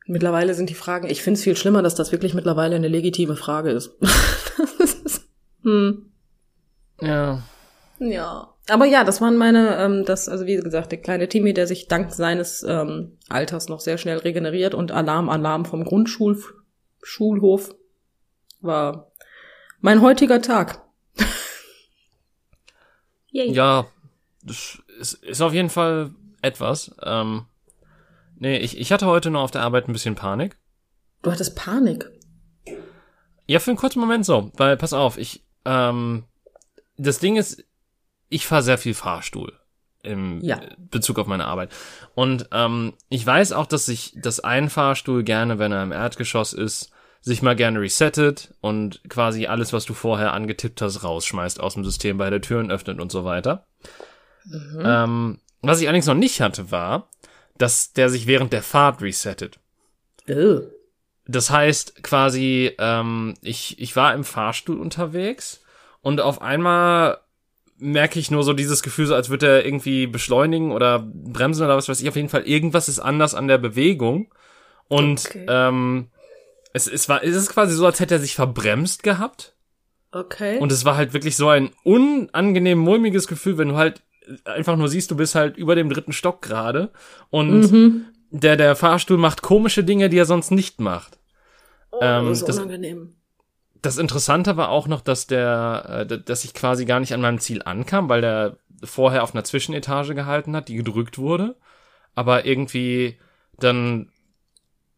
Mittlerweile 0.06 0.54
sind 0.54 0.70
die 0.70 0.76
Fragen, 0.76 1.10
ich 1.10 1.24
finde 1.24 1.40
es 1.40 1.44
viel 1.44 1.56
schlimmer, 1.56 1.82
dass 1.82 1.96
das 1.96 2.12
wirklich 2.12 2.36
mittlerweile 2.36 2.76
eine 2.76 2.88
legitime 2.88 3.36
Frage 3.36 3.72
ist. 3.72 3.92
hm. 5.64 6.12
Ja. 7.02 7.42
Ja. 8.00 8.55
Aber 8.68 8.86
ja, 8.86 9.04
das 9.04 9.22
waren 9.22 9.38
meine, 9.38 9.78
ähm, 9.78 10.06
das, 10.06 10.28
also 10.28 10.46
wie 10.46 10.56
gesagt, 10.56 10.92
der 10.92 11.02
kleine 11.02 11.30
Timmy, 11.30 11.54
der 11.54 11.68
sich 11.68 11.88
dank 11.88 12.12
seines 12.12 12.64
ähm, 12.64 13.18
Alters 13.30 13.70
noch 13.70 13.80
sehr 13.80 13.98
schnell 13.98 14.18
regeneriert 14.18 14.74
und 14.74 14.92
Alarm, 14.92 15.30
Alarm 15.30 15.66
vom 15.66 15.84
Grundschulhof 15.84 17.76
war 18.62 19.12
mein 19.82 20.02
heutiger 20.02 20.42
Tag. 20.42 20.82
ja, 23.32 23.86
das 24.42 24.80
ist, 25.00 25.14
ist 25.24 25.42
auf 25.42 25.54
jeden 25.54 25.70
Fall 25.70 26.12
etwas. 26.42 26.96
Ähm, 27.04 27.46
Nee, 28.38 28.58
ich, 28.58 28.78
ich 28.78 28.92
hatte 28.92 29.06
heute 29.06 29.32
nur 29.32 29.42
auf 29.42 29.52
der 29.52 29.62
Arbeit 29.62 29.88
ein 29.88 29.94
bisschen 29.94 30.16
Panik. 30.16 30.58
Du 31.22 31.32
hattest 31.32 31.56
Panik? 31.56 32.12
Ja, 33.48 33.60
für 33.60 33.72
einen 33.72 33.78
kurzen 33.78 34.00
Moment 34.00 34.26
so, 34.26 34.52
weil 34.56 34.78
pass 34.78 34.94
auf, 34.94 35.18
ich, 35.18 35.44
ähm, 35.66 36.24
das 36.98 37.20
Ding 37.20 37.38
ist, 37.38 37.64
ich 38.30 38.46
fahre 38.48 38.64
sehr 38.64 38.78
viel 38.78 38.94
Fahrstuhl 38.94 39.54
im 40.04 40.40
ja. 40.42 40.62
Bezug 40.78 41.20
auf 41.20 41.28
meine 41.28 41.46
Arbeit. 41.46 41.72
Und 42.14 42.48
ähm, 42.52 42.94
ich 43.10 43.26
weiß 43.26 43.52
auch, 43.54 43.66
dass 43.66 43.88
sich 43.88 44.14
das 44.16 44.40
ein 44.40 44.70
Fahrstuhl 44.70 45.24
gerne, 45.24 45.60
wenn 45.60 45.72
er 45.72 45.84
im 45.84 45.92
Erdgeschoss 45.92 46.54
ist, 46.54 46.92
sich 47.22 47.42
mal 47.42 47.56
gerne 47.56 47.82
resettet 47.82 48.54
und 48.62 49.02
quasi 49.10 49.48
alles, 49.48 49.74
was 49.74 49.86
du 49.86 49.96
vorher 49.96 50.34
angetippt 50.34 50.82
hast, 50.82 51.04
rausschmeißt 51.04 51.60
aus 51.60 51.74
dem 51.74 51.84
System, 51.84 52.18
bei 52.18 52.30
der 52.30 52.42
Türen 52.42 52.70
öffnet 52.70 53.00
und 53.00 53.12
so 53.12 53.26
weiter. 53.26 53.66
Mhm. 54.46 54.82
Ähm, 54.84 55.40
was 55.62 55.82
ich 55.82 55.88
allerdings 55.88 56.06
noch 56.06 56.14
nicht 56.14 56.40
hatte, 56.42 56.70
war, 56.70 57.10
dass 57.58 57.94
der 57.94 58.10
sich 58.10 58.28
während 58.28 58.54
der 58.54 58.62
Fahrt 58.62 59.02
resettet. 59.02 59.60
Oh. 60.30 60.62
Das 61.26 61.50
heißt 61.50 62.04
quasi, 62.04 62.72
ähm, 62.78 63.34
ich, 63.42 63.80
ich 63.80 63.96
war 63.96 64.14
im 64.14 64.24
Fahrstuhl 64.24 64.80
unterwegs 64.80 65.64
und 66.02 66.22
auf 66.22 66.44
einmal 66.44 67.18
merke 67.78 68.20
ich 68.20 68.32
nur 68.32 68.44
so 68.44 68.54
dieses 68.54 68.84
Gefühl, 68.84 69.06
so 69.06 69.16
als 69.16 69.30
würde 69.30 69.48
er 69.48 69.66
irgendwie 69.66 70.08
beschleunigen 70.08 70.72
oder 70.72 71.00
bremsen 71.00 71.66
oder 71.66 71.76
was 71.76 71.90
weiß 71.90 72.02
ich. 72.02 72.10
Auf 72.10 72.16
jeden 72.16 72.30
Fall, 72.30 72.44
irgendwas 72.44 72.88
ist 72.88 73.00
anders 73.00 73.36
an 73.36 73.48
der 73.48 73.58
Bewegung. 73.58 74.34
Und 74.88 75.26
okay. 75.26 75.46
ähm, 75.50 76.08
es, 76.74 76.88
es 76.88 77.10
war, 77.10 77.24
es 77.24 77.36
ist 77.36 77.50
quasi 77.50 77.74
so, 77.74 77.86
als 77.86 78.00
hätte 78.00 78.16
er 78.16 78.20
sich 78.20 78.36
verbremst 78.36 79.04
gehabt. 79.04 79.56
Okay. 80.12 80.60
Und 80.60 80.72
es 80.72 80.86
war 80.86 80.96
halt 80.96 81.14
wirklich 81.14 81.36
so 81.36 81.50
ein 81.50 81.72
unangenehm 81.84 82.78
mulmiges 82.78 83.28
Gefühl, 83.28 83.58
wenn 83.58 83.70
du 83.70 83.76
halt 83.76 84.02
einfach 84.46 84.78
nur 84.78 84.88
siehst, 84.88 85.12
du 85.12 85.16
bist 85.16 85.36
halt 85.36 85.58
über 85.58 85.76
dem 85.76 85.90
dritten 85.90 86.14
Stock 86.14 86.42
gerade 86.42 86.92
und 87.30 87.72
mhm. 87.72 88.06
der, 88.32 88.56
der 88.56 88.76
Fahrstuhl 88.76 89.18
macht 89.18 89.42
komische 89.42 89.84
Dinge, 89.84 90.10
die 90.10 90.18
er 90.18 90.26
sonst 90.26 90.52
nicht 90.52 90.80
macht. 90.80 91.20
Oh, 91.92 92.00
ähm, 92.02 92.30
das 92.30 92.42
ist 92.42 92.58
unangenehm. 92.58 93.16
Das 93.86 94.00
Interessante 94.00 94.58
war 94.58 94.70
auch 94.70 94.88
noch, 94.88 95.02
dass 95.02 95.28
der, 95.28 96.08
äh, 96.10 96.20
dass 96.20 96.44
ich 96.44 96.56
quasi 96.56 96.86
gar 96.86 97.00
nicht 97.00 97.14
an 97.14 97.22
meinem 97.22 97.38
Ziel 97.38 97.62
ankam, 97.64 98.10
weil 98.10 98.22
der 98.22 98.58
vorher 98.84 99.22
auf 99.22 99.36
einer 99.36 99.44
Zwischenetage 99.44 100.16
gehalten 100.16 100.56
hat, 100.56 100.70
die 100.70 100.76
gedrückt 100.76 101.20
wurde, 101.20 101.56
aber 102.16 102.46
irgendwie 102.46 103.20
dann 103.60 104.10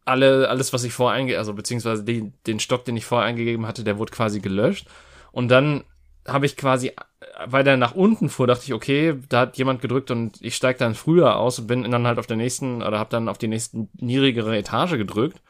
alle, 0.06 0.48
alles, 0.48 0.72
was 0.72 0.84
ich 0.84 0.94
vorher 0.94 1.18
eingegeben, 1.18 1.38
also 1.38 1.52
beziehungsweise 1.52 2.02
den, 2.02 2.32
den 2.46 2.60
Stock, 2.60 2.86
den 2.86 2.96
ich 2.96 3.04
vorher 3.04 3.28
eingegeben 3.28 3.66
hatte, 3.66 3.84
der 3.84 3.98
wurde 3.98 4.10
quasi 4.10 4.40
gelöscht. 4.40 4.88
Und 5.32 5.48
dann 5.48 5.84
habe 6.26 6.46
ich 6.46 6.56
quasi, 6.56 6.92
weil 7.44 7.64
der 7.64 7.76
nach 7.76 7.94
unten 7.94 8.30
fuhr, 8.30 8.46
dachte 8.46 8.64
ich, 8.64 8.72
okay, 8.72 9.18
da 9.28 9.40
hat 9.40 9.58
jemand 9.58 9.82
gedrückt 9.82 10.10
und 10.10 10.40
ich 10.40 10.56
steige 10.56 10.78
dann 10.78 10.94
früher 10.94 11.36
aus 11.36 11.58
und 11.58 11.66
bin 11.66 11.90
dann 11.90 12.06
halt 12.06 12.18
auf 12.18 12.26
der 12.26 12.38
nächsten 12.38 12.82
oder 12.82 12.98
habe 12.98 13.10
dann 13.10 13.28
auf 13.28 13.36
die 13.36 13.48
nächsten 13.48 13.90
niedrigere 14.00 14.56
Etage 14.56 14.92
gedrückt. 14.92 15.42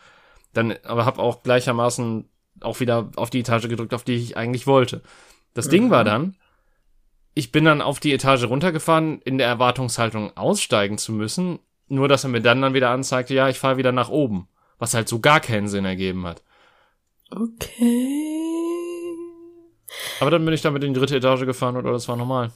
Dann 0.54 0.74
aber 0.82 1.04
habe 1.04 1.22
auch 1.22 1.44
gleichermaßen 1.44 2.28
auch 2.60 2.80
wieder 2.80 3.10
auf 3.16 3.30
die 3.30 3.40
Etage 3.40 3.68
gedrückt, 3.68 3.94
auf 3.94 4.04
die 4.04 4.14
ich 4.14 4.36
eigentlich 4.36 4.66
wollte. 4.66 5.02
Das 5.54 5.66
mhm. 5.66 5.70
Ding 5.70 5.90
war 5.90 6.04
dann, 6.04 6.36
ich 7.34 7.52
bin 7.52 7.64
dann 7.64 7.82
auf 7.82 8.00
die 8.00 8.12
Etage 8.12 8.44
runtergefahren, 8.44 9.20
in 9.22 9.38
der 9.38 9.46
Erwartungshaltung 9.46 10.36
aussteigen 10.36 10.98
zu 10.98 11.12
müssen, 11.12 11.60
nur 11.88 12.08
dass 12.08 12.24
er 12.24 12.30
mir 12.30 12.42
dann 12.42 12.60
dann 12.60 12.74
wieder 12.74 12.90
anzeigte, 12.90 13.34
ja, 13.34 13.48
ich 13.48 13.58
fahre 13.58 13.76
wieder 13.76 13.92
nach 13.92 14.08
oben, 14.08 14.48
was 14.78 14.94
halt 14.94 15.08
so 15.08 15.20
gar 15.20 15.40
keinen 15.40 15.68
Sinn 15.68 15.84
ergeben 15.84 16.26
hat. 16.26 16.42
Okay. 17.30 18.38
Aber 20.20 20.30
dann 20.30 20.44
bin 20.44 20.54
ich 20.54 20.62
damit 20.62 20.84
in 20.84 20.94
die 20.94 21.00
dritte 21.00 21.16
Etage 21.16 21.44
gefahren 21.44 21.76
oder 21.76 21.92
das 21.92 22.08
war 22.08 22.16
normal. 22.16 22.50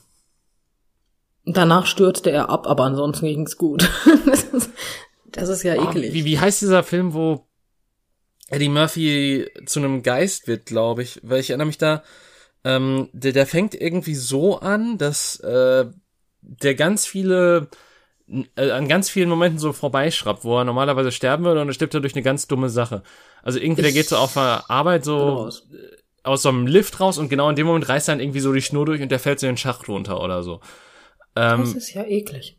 Danach 1.45 1.85
stürzte 1.85 2.31
er 2.31 2.49
ab, 2.49 2.67
aber 2.67 2.83
ansonsten 2.83 3.25
ging's 3.25 3.57
gut. 3.57 3.89
das, 4.25 4.43
ist, 4.43 4.71
das 5.25 5.49
ist 5.49 5.63
ja 5.63 5.75
eklig. 5.75 6.11
Oh, 6.11 6.13
wie, 6.13 6.25
wie 6.25 6.39
heißt 6.39 6.61
dieser 6.61 6.83
Film, 6.83 7.13
wo 7.13 7.47
Eddie 8.49 8.69
Murphy 8.69 9.49
zu 9.65 9.79
einem 9.79 10.03
Geist 10.03 10.47
wird, 10.47 10.65
glaube 10.65 11.03
ich? 11.03 11.19
Weil 11.23 11.39
ich 11.39 11.49
erinnere 11.49 11.67
mich 11.67 11.77
da, 11.77 12.03
ähm, 12.63 13.09
der, 13.13 13.31
der 13.31 13.47
fängt 13.47 13.75
irgendwie 13.75 14.15
so 14.15 14.59
an, 14.59 14.97
dass 14.97 15.39
äh, 15.39 15.85
der 16.41 16.75
ganz 16.75 17.05
viele 17.05 17.69
äh, 18.55 18.71
an 18.71 18.87
ganz 18.87 19.09
vielen 19.09 19.29
Momenten 19.29 19.59
so 19.59 19.73
vorbeischraubt, 19.73 20.43
wo 20.43 20.57
er 20.57 20.63
normalerweise 20.63 21.11
sterben 21.11 21.43
würde 21.43 21.61
und 21.61 21.67
er 21.67 21.73
stirbt 21.73 21.93
er 21.93 22.01
durch 22.01 22.15
eine 22.15 22.23
ganz 22.23 22.47
dumme 22.47 22.69
Sache. 22.69 23.03
Also 23.41 23.59
irgendwie, 23.59 23.81
ich 23.81 23.87
der 23.87 23.93
geht 23.93 24.09
so 24.09 24.17
auf 24.17 24.33
der 24.33 24.69
Arbeit 24.69 25.03
so 25.03 25.49
aus 26.23 26.41
so 26.41 26.49
einem 26.49 26.67
Lift 26.67 27.01
raus 27.01 27.17
und 27.17 27.27
genau 27.27 27.49
in 27.49 27.57
dem 27.57 27.67
Moment 27.67 27.89
reißt 27.89 28.07
dann 28.07 28.21
irgendwie 28.21 28.39
so 28.39 28.53
die 28.53 28.61
Schnur 28.61 28.85
durch 28.85 29.01
und 29.01 29.09
der 29.09 29.19
fällt 29.19 29.41
so 29.41 29.45
in 29.45 29.53
den 29.53 29.57
Schacht 29.57 29.89
runter 29.89 30.21
oder 30.21 30.41
so. 30.41 30.61
Ähm, 31.35 31.61
das 31.61 31.73
ist 31.75 31.93
ja 31.93 32.05
eklig. 32.05 32.57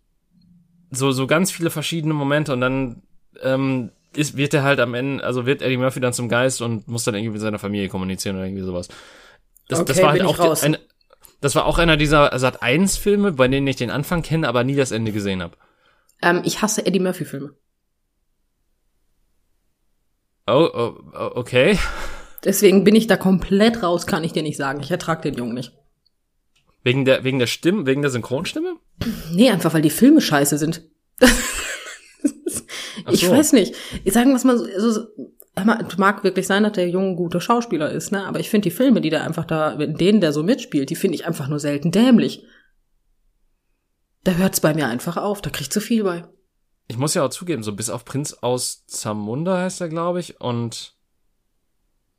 So, 0.90 1.12
so 1.12 1.26
ganz 1.26 1.50
viele 1.50 1.70
verschiedene 1.70 2.12
Momente 2.12 2.52
und 2.52 2.60
dann 2.60 3.02
ähm, 3.42 3.90
ist, 4.16 4.36
wird 4.36 4.54
er 4.54 4.62
halt 4.62 4.80
am 4.80 4.94
Ende, 4.94 5.24
also 5.24 5.46
wird 5.46 5.62
Eddie 5.62 5.76
Murphy 5.76 6.00
dann 6.00 6.12
zum 6.12 6.28
Geist 6.28 6.62
und 6.62 6.88
muss 6.88 7.04
dann 7.04 7.14
irgendwie 7.14 7.32
mit 7.32 7.40
seiner 7.40 7.58
Familie 7.58 7.88
kommunizieren 7.88 8.36
oder 8.36 8.46
irgendwie 8.46 8.64
sowas. 8.64 8.88
Das, 9.68 9.80
okay, 9.80 9.88
das 9.88 10.02
war 10.02 10.10
halt 10.10 10.22
auch 10.22 10.62
ein, 10.62 10.76
das 11.40 11.54
war 11.54 11.66
auch 11.66 11.78
einer 11.78 11.96
dieser 11.96 12.38
Sat 12.38 12.62
1 12.62 12.96
Filme, 12.96 13.32
bei 13.32 13.48
denen 13.48 13.66
ich 13.66 13.76
den 13.76 13.90
Anfang 13.90 14.22
kenne, 14.22 14.48
aber 14.48 14.64
nie 14.64 14.76
das 14.76 14.92
Ende 14.92 15.12
gesehen 15.12 15.42
habe. 15.42 15.56
Ähm, 16.22 16.42
ich 16.44 16.62
hasse 16.62 16.86
Eddie 16.86 17.00
Murphy 17.00 17.24
Filme. 17.24 17.54
Oh, 20.46 20.68
oh, 20.72 20.94
oh, 21.12 21.30
okay. 21.34 21.78
Deswegen 22.44 22.84
bin 22.84 22.94
ich 22.94 23.06
da 23.06 23.16
komplett 23.16 23.82
raus, 23.82 24.06
kann 24.06 24.24
ich 24.24 24.32
dir 24.32 24.42
nicht 24.42 24.58
sagen. 24.58 24.80
Ich 24.80 24.90
ertrag 24.90 25.22
den 25.22 25.34
Jungen 25.34 25.54
nicht. 25.54 25.72
Wegen 26.82 27.06
der, 27.06 27.24
wegen 27.24 27.38
der 27.38 27.46
Stimme, 27.46 27.86
wegen 27.86 28.02
der 28.02 28.10
Synchronstimme? 28.10 28.76
Nee, 29.32 29.50
einfach 29.50 29.72
weil 29.72 29.80
die 29.80 29.90
Filme 29.90 30.20
scheiße 30.20 30.58
sind. 30.58 30.82
ich 33.10 33.28
weiß 33.28 33.52
nicht. 33.52 33.74
Ich 34.04 34.12
sagen 34.12 34.32
wir 34.32 34.46
mal 34.46 34.58
so, 34.58 34.64
also, 34.64 35.06
mag 35.98 36.24
wirklich 36.24 36.46
sein, 36.46 36.62
dass 36.62 36.72
der 36.72 36.88
Junge 36.88 37.16
guter 37.16 37.40
Schauspieler 37.40 37.90
ist, 37.90 38.12
ne? 38.12 38.26
Aber 38.26 38.40
ich 38.40 38.50
finde 38.50 38.68
die 38.68 38.74
Filme, 38.74 39.00
die 39.00 39.10
der 39.10 39.24
einfach 39.24 39.44
da, 39.44 39.72
in 39.72 39.96
denen 39.96 40.20
der 40.20 40.32
so 40.32 40.42
mitspielt, 40.42 40.90
die 40.90 40.96
finde 40.96 41.16
ich 41.16 41.26
einfach 41.26 41.48
nur 41.48 41.60
selten 41.60 41.90
dämlich. 41.90 42.44
Da 44.24 44.32
hört's 44.32 44.60
bei 44.60 44.74
mir 44.74 44.88
einfach 44.88 45.16
auf, 45.16 45.42
da 45.42 45.50
krieg 45.50 45.62
ich 45.62 45.70
zu 45.70 45.80
viel 45.80 46.04
bei. 46.04 46.24
Ich 46.88 46.98
muss 46.98 47.14
ja 47.14 47.24
auch 47.24 47.30
zugeben, 47.30 47.62
so 47.62 47.74
bis 47.74 47.90
auf 47.90 48.04
Prinz 48.04 48.34
aus 48.34 48.86
Zamunda 48.86 49.58
heißt 49.58 49.80
er, 49.80 49.88
glaube 49.88 50.20
ich, 50.20 50.40
und 50.40 50.94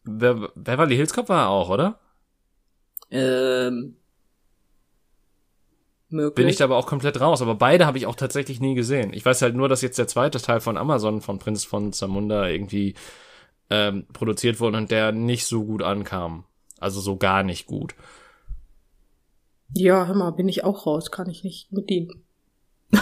Be 0.03 0.51
Beverly 0.55 0.95
Hills 0.95 1.13
Cop 1.13 1.29
war 1.29 1.43
er 1.43 1.49
auch, 1.49 1.69
oder? 1.69 1.99
Ähm. 3.11 3.97
Möglich. 6.15 6.35
Bin 6.35 6.47
ich 6.47 6.55
da 6.55 6.65
aber 6.65 6.77
auch 6.77 6.87
komplett 6.87 7.19
raus. 7.19 7.41
Aber 7.41 7.55
beide 7.55 7.85
habe 7.85 7.97
ich 7.97 8.07
auch 8.07 8.15
tatsächlich 8.15 8.59
nie 8.59 8.75
gesehen. 8.75 9.13
Ich 9.13 9.25
weiß 9.25 9.41
halt 9.41 9.55
nur, 9.55 9.69
dass 9.69 9.81
jetzt 9.81 9.97
der 9.97 10.07
zweite 10.07 10.41
Teil 10.41 10.61
von 10.61 10.77
Amazon 10.77 11.21
von 11.21 11.39
Prinz 11.39 11.65
von 11.65 11.93
Zamunda 11.93 12.47
irgendwie 12.47 12.95
ähm, 13.69 14.05
produziert 14.13 14.59
wurde 14.59 14.77
und 14.77 14.91
der 14.91 15.11
nicht 15.11 15.45
so 15.45 15.65
gut 15.65 15.83
ankam. 15.83 16.45
Also 16.79 17.01
so 17.01 17.17
gar 17.17 17.43
nicht 17.43 17.67
gut. 17.67 17.95
Ja, 19.73 20.05
hör 20.07 20.15
mal, 20.15 20.31
bin 20.31 20.47
ich 20.47 20.63
auch 20.63 20.85
raus, 20.85 21.11
kann 21.11 21.29
ich 21.29 21.43
nicht 21.43 21.71
mit 21.71 21.89
dienen. 21.89 22.23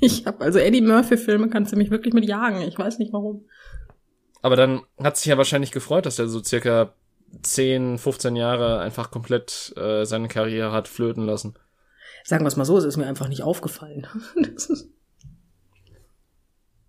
ich 0.00 0.26
habe 0.26 0.44
also 0.44 0.58
Eddie 0.58 0.82
Murphy 0.82 1.16
Filme 1.16 1.48
kannst 1.48 1.72
du 1.72 1.76
mich 1.76 1.90
wirklich 1.90 2.14
mit 2.14 2.26
jagen, 2.26 2.62
ich 2.62 2.78
weiß 2.78 2.98
nicht 2.98 3.12
warum. 3.12 3.46
Aber 4.42 4.56
dann 4.56 4.82
hat 5.02 5.16
sich 5.16 5.26
ja 5.26 5.38
wahrscheinlich 5.38 5.72
gefreut, 5.72 6.04
dass 6.04 6.18
er 6.18 6.28
so 6.28 6.44
circa 6.44 6.92
10, 7.42 7.98
15 7.98 8.36
Jahre 8.36 8.80
einfach 8.80 9.10
komplett 9.10 9.72
äh, 9.76 10.04
seine 10.04 10.28
Karriere 10.28 10.72
hat 10.72 10.86
flöten 10.86 11.24
lassen. 11.24 11.54
Sagen 12.24 12.42
wir 12.42 12.48
es 12.48 12.56
mal 12.56 12.64
so, 12.64 12.78
es 12.78 12.84
ist 12.84 12.96
mir 12.96 13.06
einfach 13.06 13.28
nicht 13.28 13.42
aufgefallen. 13.42 14.06
Das 14.56 14.66
ist, 14.66 14.88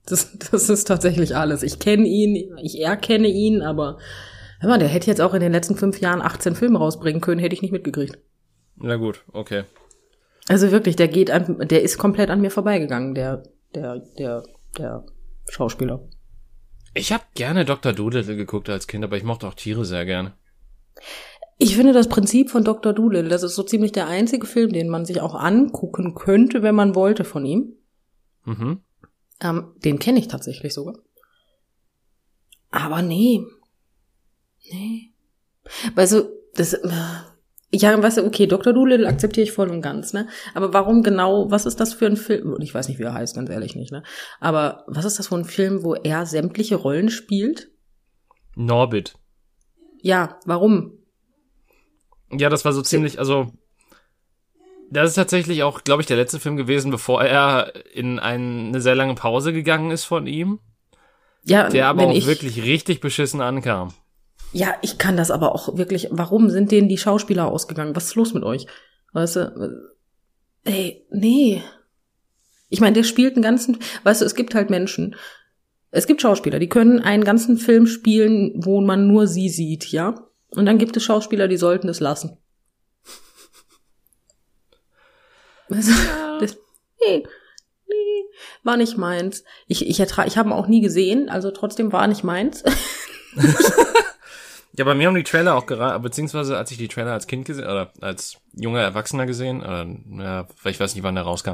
das, 0.06 0.52
das 0.52 0.70
ist 0.70 0.86
tatsächlich 0.86 1.36
alles. 1.36 1.64
Ich 1.64 1.80
kenne 1.80 2.08
ihn, 2.08 2.56
ich 2.62 2.80
erkenne 2.80 3.28
ihn, 3.28 3.64
aber 3.64 3.98
hör 4.60 4.70
mal, 4.70 4.78
der 4.78 4.88
hätte 4.88 5.08
jetzt 5.08 5.20
auch 5.20 5.34
in 5.34 5.42
den 5.42 5.52
letzten 5.52 5.76
fünf 5.76 6.00
Jahren 6.00 6.22
18 6.22 6.56
Filme 6.56 6.78
rausbringen 6.78 7.22
können, 7.22 7.40
hätte 7.40 7.56
ich 7.56 7.64
nicht 7.64 7.72
mitgekriegt. 7.72 8.20
Na 8.76 8.98
gut, 8.98 9.24
okay. 9.34 9.64
Also 10.48 10.72
wirklich, 10.72 10.96
der 10.96 11.08
geht 11.08 11.32
an, 11.32 11.68
der 11.68 11.82
ist 11.82 11.98
komplett 11.98 12.30
an 12.30 12.40
mir 12.40 12.52
vorbeigegangen, 12.52 13.16
der, 13.16 13.44
der, 13.74 14.00
der, 14.20 14.44
der 14.78 15.06
Schauspieler. 15.50 16.08
Ich 16.94 17.12
habe 17.12 17.24
gerne 17.34 17.66
Dr. 17.66 17.92
Doolittle 17.92 18.36
geguckt 18.36 18.70
als 18.70 18.88
Kind, 18.88 19.04
aber 19.04 19.18
ich 19.18 19.24
mochte 19.24 19.48
auch 19.48 19.56
Tiere 19.56 19.86
sehr 19.86 20.06
gerne. 20.06 20.34
Ich 21.58 21.76
finde 21.76 21.94
das 21.94 22.10
Prinzip 22.10 22.50
von 22.50 22.64
Dr. 22.64 22.94
Doolittle, 22.94 23.30
das 23.30 23.44
ist 23.44 23.56
so 23.56 23.64
ziemlich 23.64 23.94
der 23.94 24.08
einzige 24.08 24.46
Film, 24.46 24.74
den 24.74 24.90
man 24.90 25.06
sich 25.06 25.22
auch 25.22 25.36
angucken 25.36 26.14
könnte, 26.14 26.62
wenn 26.64 26.76
man 26.76 26.96
wollte 26.96 27.24
von 27.24 27.46
ihm. 27.46 27.76
Mhm. 28.44 28.82
Ähm, 29.42 29.74
den 29.84 30.00
kenne 30.00 30.20
ich 30.20 30.28
tatsächlich 30.28 30.74
sogar. 30.74 30.96
Aber 32.72 33.02
nee. 33.02 33.46
Nee. 34.70 35.14
Weißt 35.96 36.14
du, 36.14 36.30
das, 36.56 36.74
äh, 36.74 36.90
ja, 37.72 38.02
weißt 38.02 38.18
du, 38.18 38.26
okay, 38.26 38.48
Dr. 38.48 38.74
Doolittle 38.74 39.08
akzeptiere 39.08 39.44
ich 39.44 39.52
voll 39.52 39.70
und 39.70 39.82
ganz, 39.82 40.14
ne? 40.14 40.28
Aber 40.54 40.74
warum 40.74 41.04
genau, 41.04 41.50
was 41.52 41.66
ist 41.66 41.80
das 41.80 41.94
für 41.94 42.06
ein 42.06 42.18
Film? 42.18 42.54
Und 42.54 42.62
ich 42.62 42.74
weiß 42.74 42.88
nicht, 42.88 43.00
wie 43.00 43.04
er 43.04 43.14
heißt, 43.14 43.36
ganz 43.36 43.50
ehrlich 43.50 43.76
nicht, 43.76 43.92
ne? 43.92 44.04
Aber 44.40 44.84
was 44.88 45.06
ist 45.06 45.20
das 45.20 45.28
für 45.28 45.36
ein 45.36 45.46
Film, 45.46 45.84
wo 45.84 45.96
er 45.96 46.26
sämtliche 46.26 46.76
Rollen 46.76 47.10
spielt? 47.10 47.72
Norbit. 48.56 49.16
Ja, 50.02 50.40
warum? 50.46 51.00
Ja, 52.38 52.50
das 52.50 52.66
war 52.66 52.74
so 52.74 52.82
ziemlich, 52.82 53.20
also 53.20 53.52
das 54.90 55.10
ist 55.10 55.16
tatsächlich 55.16 55.64
auch, 55.64 55.84
glaube 55.84 56.02
ich, 56.02 56.08
der 56.08 56.18
letzte 56.18 56.40
Film 56.40 56.58
gewesen, 56.58 56.92
bevor 56.92 57.24
er 57.24 57.74
in 57.94 58.20
ein, 58.20 58.68
eine 58.68 58.82
sehr 58.82 58.96
lange 58.96 59.16
Pause 59.16 59.54
gegangen 59.54 59.92
ist 59.92 60.06
von 60.06 60.28
ihm. 60.28 60.60
Ja, 61.44 61.70
Der 61.70 61.88
aber 61.88 62.08
auch 62.08 62.14
ich, 62.14 62.26
wirklich 62.26 62.64
richtig 62.64 63.02
beschissen 63.02 63.42
ankam. 63.42 63.94
Ja, 64.52 64.76
ich 64.82 64.98
kann 64.98 65.18
das 65.18 65.32
aber 65.32 65.54
auch 65.54 65.78
wirklich. 65.78 66.08
Warum 66.12 66.50
sind 66.50 66.72
denen 66.72 66.90
die 66.90 66.98
Schauspieler 66.98 67.48
ausgegangen? 67.48 67.96
Was 67.96 68.06
ist 68.06 68.16
los 68.16 68.34
mit 68.34 68.44
euch? 68.44 68.66
Weißt 69.14 69.36
du? 69.36 69.92
Ey, 70.64 71.06
nee. 71.12 71.62
Ich 72.70 72.82
meine, 72.82 72.94
der 72.94 73.04
spielt 73.04 73.36
einen 73.36 73.44
ganzen. 73.44 73.78
Weißt 74.04 74.22
du, 74.22 74.26
es 74.26 74.34
gibt 74.34 74.56
halt 74.56 74.70
Menschen. 74.70 75.16
Es 75.92 76.08
gibt 76.08 76.22
Schauspieler, 76.22 76.60
die 76.60 76.68
können 76.70 77.00
einen 77.00 77.24
ganzen 77.24 77.58
Film 77.58 77.86
spielen, 77.86 78.54
wo 78.56 78.82
man 78.82 79.08
nur 79.08 79.28
sie 79.28 79.50
sieht, 79.50 79.92
ja? 79.92 80.16
Und 80.50 80.66
dann 80.66 80.78
gibt 80.78 80.96
es 80.96 81.04
Schauspieler, 81.04 81.48
die 81.48 81.58
sollten 81.58 81.90
es 81.90 82.00
lassen. 82.00 82.38
Weißt 85.70 85.90
du, 85.90 85.94
das, 86.40 86.58
nee, 87.06 87.24
nee, 87.88 88.24
war 88.64 88.78
nicht 88.78 88.98
meins. 88.98 89.44
Ich, 89.68 89.88
ich, 89.88 90.00
ertra 90.00 90.26
ich 90.26 90.38
habe 90.38 90.50
ihn 90.50 90.54
auch 90.54 90.68
nie 90.68 90.82
gesehen, 90.82 91.30
also 91.30 91.52
trotzdem 91.52 91.92
war 91.92 92.08
nicht 92.08 92.24
meins. 92.24 92.64
Ja, 94.78 94.84
bei 94.84 94.94
mir 94.94 95.08
haben 95.08 95.16
die 95.16 95.24
Trailer 95.24 95.56
auch 95.56 95.68
gerade, 95.68 96.00
beziehungsweise 96.02 96.58
als 96.58 96.70
ich 96.72 96.78
die 96.78 96.90
Trailer 96.90 97.14
als 97.14 97.28
Kind 97.28 97.46
gesehen, 97.46 97.64
oder 97.64 97.94
als 98.02 98.38
junger 98.54 98.82
Erwachsener 98.82 99.26
gesehen, 99.26 99.62
oder, 99.62 99.88
ja, 100.22 100.48
ich 100.66 100.80
weiß 100.80 100.96
nicht, 100.96 101.04
wann 101.04 101.16
der 101.16 101.24
rauskam, 101.24 101.54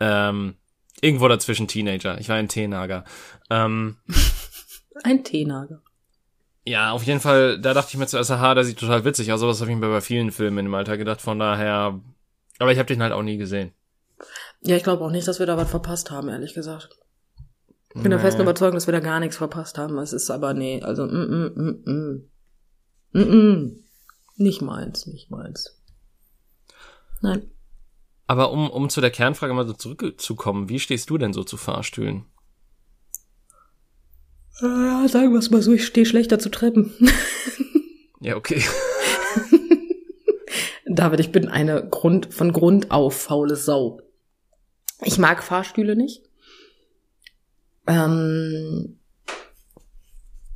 ähm, 0.00 0.54
irgendwo 1.00 1.26
dazwischen 1.26 1.66
Teenager. 1.66 2.18
Ich 2.20 2.28
war 2.28 2.36
ein 2.36 2.48
Teenager. 2.48 3.04
Ähm, 3.50 3.96
Ein 5.02 5.24
Teenager. 5.24 5.82
Ja, 6.64 6.92
auf 6.92 7.02
jeden 7.04 7.20
Fall, 7.20 7.60
da 7.60 7.74
dachte 7.74 7.90
ich 7.92 7.98
mir 7.98 8.06
zuerst, 8.06 8.30
aha, 8.30 8.54
der 8.54 8.64
sieht 8.64 8.78
total 8.78 9.04
witzig 9.04 9.32
aus, 9.32 9.42
aber 9.42 9.50
das 9.52 9.60
habe 9.60 9.70
ich 9.70 9.76
mir 9.76 9.88
bei 9.88 10.00
vielen 10.00 10.30
Filmen 10.30 10.64
dem 10.64 10.74
Alter 10.74 10.96
gedacht, 10.96 11.20
von 11.20 11.38
daher, 11.38 12.00
aber 12.58 12.72
ich 12.72 12.78
habe 12.78 12.86
den 12.86 13.02
halt 13.02 13.12
auch 13.12 13.22
nie 13.22 13.36
gesehen. 13.36 13.72
Ja, 14.62 14.76
ich 14.76 14.82
glaube 14.82 15.04
auch 15.04 15.10
nicht, 15.10 15.28
dass 15.28 15.38
wir 15.38 15.46
da 15.46 15.56
was 15.56 15.70
verpasst 15.70 16.10
haben, 16.10 16.28
ehrlich 16.28 16.54
gesagt. 16.54 16.96
Ich 17.94 18.02
bin 18.02 18.10
der 18.10 18.18
Nee. 18.18 18.24
festen 18.24 18.42
Überzeugung, 18.42 18.74
dass 18.74 18.88
wir 18.88 18.92
da 18.92 19.00
gar 19.00 19.20
nichts 19.20 19.36
verpasst 19.36 19.78
haben. 19.78 19.98
Es 19.98 20.12
ist 20.12 20.30
aber 20.30 20.54
nee, 20.54 20.82
also 20.82 21.04
mm, 21.06 21.10
mm, 21.10 21.52
mm, 21.54 21.90
mm. 21.92 22.30
Mm, 23.12 23.20
mm. 23.20 23.84
nicht 24.36 24.62
meins, 24.62 25.06
nicht 25.06 25.30
meins. 25.30 25.80
Nein. 27.20 27.50
Aber 28.26 28.50
um, 28.50 28.70
um 28.70 28.88
zu 28.88 29.00
der 29.00 29.10
Kernfrage 29.10 29.52
mal 29.52 29.66
so 29.66 29.74
zurückzukommen, 29.74 30.68
wie 30.68 30.80
stehst 30.80 31.10
du 31.10 31.18
denn 31.18 31.32
so 31.32 31.44
zu 31.44 31.56
Fahrstühlen? 31.56 32.24
Äh, 34.60 35.08
sagen 35.08 35.32
wir 35.32 35.38
es 35.38 35.50
mal 35.50 35.62
so, 35.62 35.72
ich 35.72 35.84
stehe 35.84 36.06
schlechter 36.06 36.38
zu 36.38 36.48
Treppen. 36.50 36.92
Ja, 38.24 38.36
okay. 38.36 38.64
David, 40.86 41.20
ich 41.20 41.30
bin 41.30 41.48
eine 41.48 41.86
Grund, 41.86 42.32
von 42.32 42.54
Grund 42.54 42.90
auf 42.90 43.14
faule 43.14 43.54
Sau. 43.54 44.00
Ich 45.02 45.18
mag 45.18 45.42
Fahrstühle 45.42 45.94
nicht. 45.94 46.22
Ähm, 47.86 48.98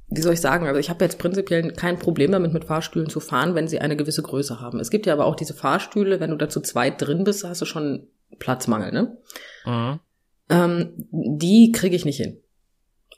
wie 0.08 0.22
soll 0.22 0.32
ich 0.32 0.40
sagen? 0.40 0.66
Also 0.66 0.80
ich 0.80 0.88
habe 0.88 1.04
jetzt 1.04 1.18
prinzipiell 1.18 1.70
kein 1.72 1.98
Problem 1.98 2.32
damit, 2.32 2.54
mit 2.54 2.64
Fahrstühlen 2.64 3.10
zu 3.10 3.20
fahren, 3.20 3.54
wenn 3.54 3.68
sie 3.68 3.80
eine 3.80 3.96
gewisse 3.96 4.22
Größe 4.22 4.60
haben. 4.60 4.80
Es 4.80 4.90
gibt 4.90 5.04
ja 5.04 5.12
aber 5.12 5.26
auch 5.26 5.36
diese 5.36 5.52
Fahrstühle, 5.52 6.20
wenn 6.20 6.30
du 6.30 6.36
da 6.36 6.48
zu 6.48 6.62
zweit 6.62 7.02
drin 7.02 7.24
bist, 7.24 7.44
hast 7.44 7.60
du 7.60 7.66
schon 7.66 8.08
Platzmangel, 8.38 8.92
ne? 8.92 9.18
Mhm. 9.66 10.00
Ähm, 10.48 11.08
die 11.10 11.72
kriege 11.72 11.96
ich 11.96 12.06
nicht 12.06 12.16
hin. 12.16 12.40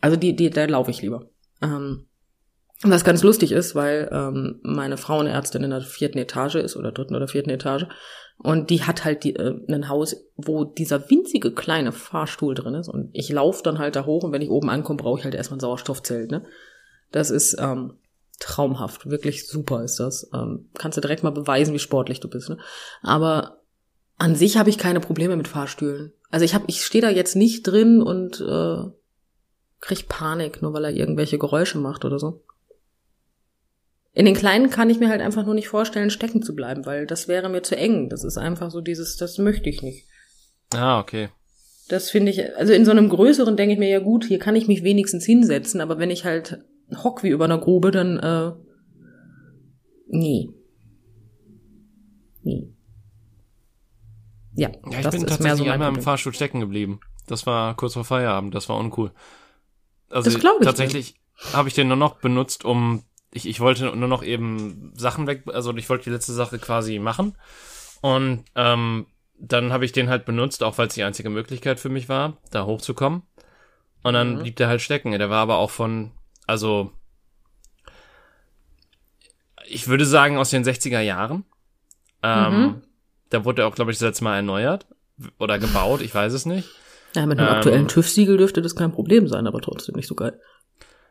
Also 0.00 0.16
die, 0.16 0.34
die, 0.34 0.50
da 0.50 0.64
laufe 0.64 0.90
ich 0.90 1.02
lieber. 1.02 1.28
Ähm, 1.62 2.06
was 2.82 3.04
ganz 3.04 3.22
lustig 3.22 3.52
ist, 3.52 3.74
weil 3.74 4.08
ähm, 4.10 4.60
meine 4.62 4.96
Frauenärztin 4.96 5.62
in 5.64 5.70
der 5.70 5.82
vierten 5.82 6.18
Etage 6.18 6.54
ist 6.56 6.76
oder 6.76 6.92
dritten 6.92 7.14
oder 7.14 7.28
vierten 7.28 7.50
Etage 7.50 7.86
und 8.38 8.70
die 8.70 8.84
hat 8.84 9.04
halt 9.04 9.24
die, 9.24 9.36
äh, 9.36 9.60
ein 9.68 9.90
Haus, 9.90 10.16
wo 10.36 10.64
dieser 10.64 11.10
winzige 11.10 11.52
kleine 11.52 11.92
Fahrstuhl 11.92 12.54
drin 12.54 12.74
ist 12.74 12.88
und 12.88 13.10
ich 13.12 13.28
laufe 13.28 13.62
dann 13.62 13.78
halt 13.78 13.96
da 13.96 14.06
hoch 14.06 14.24
und 14.24 14.32
wenn 14.32 14.40
ich 14.40 14.48
oben 14.48 14.70
ankomme, 14.70 14.96
brauche 14.96 15.18
ich 15.18 15.24
halt 15.24 15.34
erstmal 15.34 15.58
ein 15.58 15.60
Sauerstoffzelt. 15.60 16.30
Ne? 16.30 16.44
Das 17.12 17.30
ist 17.30 17.56
ähm, 17.60 17.98
traumhaft, 18.38 19.10
wirklich 19.10 19.46
super 19.46 19.84
ist 19.84 20.00
das. 20.00 20.30
Ähm, 20.32 20.70
kannst 20.78 20.96
du 20.96 21.02
direkt 21.02 21.22
mal 21.22 21.30
beweisen, 21.30 21.74
wie 21.74 21.78
sportlich 21.78 22.20
du 22.20 22.28
bist. 22.28 22.48
Ne? 22.48 22.56
Aber 23.02 23.60
an 24.16 24.34
sich 24.34 24.56
habe 24.56 24.70
ich 24.70 24.78
keine 24.78 25.00
Probleme 25.00 25.36
mit 25.36 25.48
Fahrstühlen. 25.48 26.14
Also 26.30 26.46
ich 26.46 26.54
habe, 26.54 26.64
ich 26.68 26.84
stehe 26.84 27.02
da 27.02 27.10
jetzt 27.10 27.36
nicht 27.36 27.64
drin 27.64 28.00
und 28.00 28.40
äh, 28.40 28.90
krieg 29.80 30.08
Panik, 30.08 30.62
nur 30.62 30.72
weil 30.72 30.84
er 30.84 30.92
irgendwelche 30.92 31.38
Geräusche 31.38 31.78
macht 31.78 32.04
oder 32.04 32.18
so. 32.18 32.42
In 34.12 34.24
den 34.24 34.34
kleinen 34.34 34.70
kann 34.70 34.90
ich 34.90 34.98
mir 34.98 35.08
halt 35.08 35.20
einfach 35.20 35.44
nur 35.44 35.54
nicht 35.54 35.68
vorstellen, 35.68 36.10
stecken 36.10 36.42
zu 36.42 36.54
bleiben, 36.54 36.84
weil 36.84 37.06
das 37.06 37.28
wäre 37.28 37.48
mir 37.48 37.62
zu 37.62 37.76
eng. 37.76 38.08
Das 38.08 38.24
ist 38.24 38.38
einfach 38.38 38.70
so 38.70 38.80
dieses, 38.80 39.16
das 39.16 39.38
möchte 39.38 39.68
ich 39.68 39.82
nicht. 39.82 40.06
Ah, 40.74 40.98
okay. 40.98 41.28
Das 41.88 42.10
finde 42.10 42.30
ich, 42.30 42.56
also 42.56 42.72
in 42.72 42.84
so 42.84 42.90
einem 42.90 43.08
größeren 43.08 43.56
denke 43.56 43.72
ich 43.72 43.78
mir 43.78 43.88
ja 43.88 44.00
gut, 44.00 44.24
hier 44.24 44.38
kann 44.38 44.56
ich 44.56 44.68
mich 44.68 44.82
wenigstens 44.82 45.24
hinsetzen, 45.24 45.80
aber 45.80 45.98
wenn 45.98 46.10
ich 46.10 46.24
halt 46.24 46.58
hock 47.02 47.22
wie 47.22 47.30
über 47.30 47.44
einer 47.44 47.58
Grube, 47.58 47.90
dann 47.90 48.18
äh, 48.18 48.52
nie. 50.08 50.52
Nie. 52.42 52.74
Ja, 54.54 54.70
Ja, 54.90 54.98
ich 54.98 55.02
das 55.02 55.14
bin 55.14 55.24
ist 55.24 55.30
tatsächlich 55.30 55.58
so 55.58 55.64
einmal 55.64 55.88
im 55.88 55.94
Problem. 55.94 56.04
Fahrstuhl 56.04 56.34
stecken 56.34 56.60
geblieben. 56.60 57.00
Das 57.26 57.46
war 57.46 57.76
kurz 57.76 57.94
vor 57.94 58.04
Feierabend, 58.04 58.54
das 58.54 58.68
war 58.68 58.76
uncool. 58.76 59.12
Also 60.10 60.36
tatsächlich, 60.62 61.14
habe 61.52 61.68
ich 61.68 61.74
den 61.74 61.88
nur 61.88 61.96
noch 61.96 62.16
benutzt, 62.16 62.64
um 62.64 63.04
ich, 63.32 63.46
ich 63.46 63.60
wollte 63.60 63.84
nur 63.96 64.08
noch 64.08 64.22
eben 64.22 64.92
Sachen 64.96 65.26
weg, 65.26 65.44
also 65.46 65.74
ich 65.76 65.88
wollte 65.88 66.04
die 66.04 66.10
letzte 66.10 66.32
Sache 66.32 66.58
quasi 66.58 66.98
machen. 66.98 67.36
Und 68.00 68.44
ähm, 68.56 69.06
dann 69.38 69.72
habe 69.72 69.84
ich 69.84 69.92
den 69.92 70.08
halt 70.08 70.24
benutzt, 70.24 70.62
auch 70.62 70.78
weil 70.78 70.88
es 70.88 70.94
die 70.94 71.04
einzige 71.04 71.30
Möglichkeit 71.30 71.78
für 71.78 71.88
mich 71.88 72.08
war, 72.08 72.38
da 72.50 72.64
hochzukommen. 72.64 73.22
Und 74.02 74.14
dann 74.14 74.36
mhm. 74.36 74.42
blieb 74.42 74.56
der 74.56 74.68
halt 74.68 74.82
stecken. 74.82 75.12
Der 75.12 75.30
war 75.30 75.42
aber 75.42 75.58
auch 75.58 75.70
von, 75.70 76.10
also 76.46 76.92
ich 79.66 79.86
würde 79.86 80.06
sagen 80.06 80.36
aus 80.36 80.50
den 80.50 80.64
60er 80.64 81.00
Jahren. 81.00 81.44
Ähm, 82.22 82.60
mhm. 82.60 82.82
Da 83.28 83.44
wurde 83.44 83.62
er 83.62 83.68
auch, 83.68 83.74
glaube 83.74 83.92
ich, 83.92 83.98
das 83.98 84.08
letzte 84.08 84.24
Mal 84.24 84.36
erneuert 84.36 84.86
oder 85.38 85.58
gebaut, 85.58 86.00
ich 86.00 86.14
weiß 86.14 86.32
es 86.32 86.46
nicht. 86.46 86.68
Ja, 87.14 87.26
mit 87.26 87.38
einem 87.38 87.48
ähm, 87.48 87.54
aktuellen 87.54 87.88
TÜV-Siegel 87.88 88.36
dürfte 88.36 88.62
das 88.62 88.76
kein 88.76 88.92
Problem 88.92 89.28
sein, 89.28 89.46
aber 89.46 89.60
trotzdem 89.60 89.96
nicht 89.96 90.06
so 90.06 90.14
geil. 90.14 90.38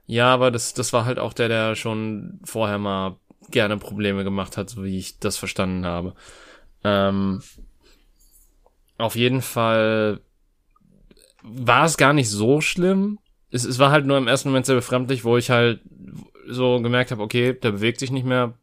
Ja, 0.05 0.33
aber 0.33 0.49
das, 0.49 0.73
das 0.73 0.93
war 0.93 1.05
halt 1.05 1.19
auch 1.19 1.33
der, 1.33 1.49
der 1.49 1.75
schon 1.75 2.39
vorher 2.43 2.77
mal 2.77 3.17
gerne 3.51 3.77
Probleme 3.77 4.23
gemacht 4.23 4.57
hat, 4.57 4.69
so 4.69 4.83
wie 4.83 4.97
ich 4.97 5.19
das 5.19 5.37
verstanden 5.37 5.85
habe. 5.85 6.13
Ähm, 6.83 7.41
auf 8.97 9.15
jeden 9.15 9.41
Fall 9.41 10.21
war 11.43 11.85
es 11.85 11.97
gar 11.97 12.13
nicht 12.13 12.29
so 12.29 12.61
schlimm. 12.61 13.19
Es, 13.51 13.65
es 13.65 13.79
war 13.79 13.91
halt 13.91 14.05
nur 14.05 14.17
im 14.17 14.27
ersten 14.27 14.49
Moment 14.49 14.65
sehr 14.65 14.75
befremdlich, 14.75 15.23
wo 15.23 15.37
ich 15.37 15.49
halt 15.49 15.81
so 16.47 16.81
gemerkt 16.81 17.11
habe, 17.11 17.21
okay, 17.21 17.53
der 17.53 17.71
bewegt 17.71 17.99
sich 17.99 18.11
nicht 18.11 18.25
mehr. 18.25 18.53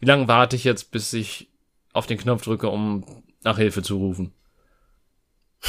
Wie 0.00 0.06
lange 0.06 0.28
warte 0.28 0.56
ich 0.56 0.64
jetzt, 0.64 0.90
bis 0.90 1.12
ich 1.12 1.50
auf 1.92 2.06
den 2.06 2.18
Knopf 2.18 2.42
drücke, 2.42 2.68
um 2.68 3.04
nach 3.42 3.58
Hilfe 3.58 3.82
zu 3.82 3.96
rufen? 3.96 4.32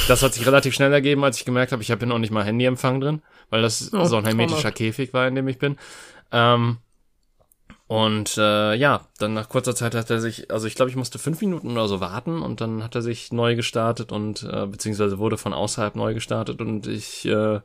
Das 0.08 0.22
hat 0.22 0.34
sich 0.34 0.46
relativ 0.46 0.74
schnell 0.74 0.92
ergeben, 0.92 1.24
als 1.24 1.38
ich 1.38 1.44
gemerkt 1.44 1.72
habe, 1.72 1.82
ich 1.82 1.90
habe 1.90 2.00
hier 2.00 2.08
noch 2.08 2.18
nicht 2.18 2.30
mal 2.30 2.44
Handyempfang 2.44 3.00
drin, 3.00 3.22
weil 3.50 3.62
das 3.62 3.92
oh, 3.92 4.04
so 4.04 4.16
ein 4.16 4.24
hermetischer 4.24 4.72
Käfig 4.72 5.12
war, 5.12 5.26
in 5.26 5.34
dem 5.34 5.48
ich 5.48 5.58
bin. 5.58 5.76
Ähm, 6.30 6.78
und 7.88 8.38
äh, 8.38 8.74
ja, 8.74 9.00
dann 9.18 9.34
nach 9.34 9.48
kurzer 9.48 9.74
Zeit 9.74 9.96
hat 9.96 10.10
er 10.10 10.20
sich, 10.20 10.48
also 10.52 10.68
ich 10.68 10.76
glaube, 10.76 10.90
ich 10.90 10.96
musste 10.96 11.18
fünf 11.18 11.40
Minuten 11.40 11.72
oder 11.72 11.88
so 11.88 11.98
warten 11.98 12.40
und 12.40 12.60
dann 12.60 12.84
hat 12.84 12.94
er 12.94 13.02
sich 13.02 13.32
neu 13.32 13.56
gestartet 13.56 14.12
und 14.12 14.44
äh, 14.44 14.66
beziehungsweise 14.66 15.18
wurde 15.18 15.36
von 15.36 15.52
außerhalb 15.52 15.96
neu 15.96 16.14
gestartet 16.14 16.60
und 16.60 16.86
ich 16.86 17.26
äh, 17.26 17.58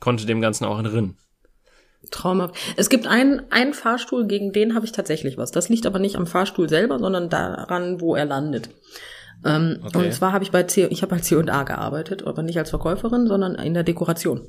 konnte 0.00 0.26
dem 0.26 0.40
Ganzen 0.40 0.64
auch 0.64 0.80
entrinnen. 0.80 1.16
Traumhaft. 2.10 2.56
Es 2.76 2.88
gibt 2.88 3.06
einen, 3.06 3.52
einen 3.52 3.72
Fahrstuhl, 3.72 4.26
gegen 4.26 4.52
den 4.52 4.74
habe 4.74 4.84
ich 4.84 4.90
tatsächlich 4.90 5.36
was. 5.38 5.52
Das 5.52 5.68
liegt 5.68 5.86
aber 5.86 6.00
nicht 6.00 6.16
am 6.16 6.26
Fahrstuhl 6.26 6.68
selber, 6.68 6.98
sondern 6.98 7.28
daran, 7.28 8.00
wo 8.00 8.16
er 8.16 8.24
landet. 8.24 8.70
Ähm, 9.44 9.78
okay. 9.84 9.98
Und 9.98 10.12
zwar 10.12 10.32
habe 10.32 10.44
ich 10.44 10.50
bei 10.50 10.64
C, 10.64 10.86
ich 10.86 11.02
habe 11.02 11.14
bei 11.14 11.20
C&A 11.20 11.62
gearbeitet, 11.62 12.26
aber 12.26 12.42
nicht 12.42 12.58
als 12.58 12.70
Verkäuferin, 12.70 13.26
sondern 13.26 13.54
in 13.54 13.74
der 13.74 13.84
Dekoration. 13.84 14.48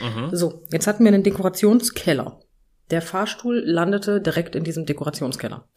Mhm. 0.00 0.30
So, 0.32 0.64
jetzt 0.72 0.86
hatten 0.86 1.04
wir 1.04 1.12
einen 1.12 1.22
Dekorationskeller. 1.22 2.40
Der 2.90 3.02
Fahrstuhl 3.02 3.62
landete 3.64 4.20
direkt 4.20 4.54
in 4.54 4.64
diesem 4.64 4.86
Dekorationskeller. 4.86 5.68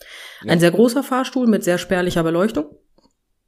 Ja. 0.43 0.51
Ein 0.51 0.59
sehr 0.59 0.71
großer 0.71 1.03
Fahrstuhl 1.03 1.47
mit 1.47 1.63
sehr 1.63 1.77
spärlicher 1.77 2.23
Beleuchtung. 2.23 2.75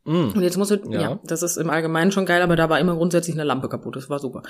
Mm. 0.04 0.32
Und 0.36 0.42
jetzt 0.42 0.58
musst 0.58 0.72
du, 0.72 0.78
ja. 0.90 1.02
ja, 1.02 1.20
das 1.24 1.44
ist 1.44 1.58
im 1.58 1.70
Allgemeinen 1.70 2.12
schon 2.12 2.26
geil, 2.26 2.42
aber 2.42 2.56
da 2.56 2.70
war 2.70 2.80
immer 2.80 2.96
grundsätzlich 2.96 3.36
eine 3.36 3.44
Lampe 3.44 3.70
kaputt. 3.70 3.96
Das 3.96 4.10
war 4.10 4.20
super. 4.20 4.42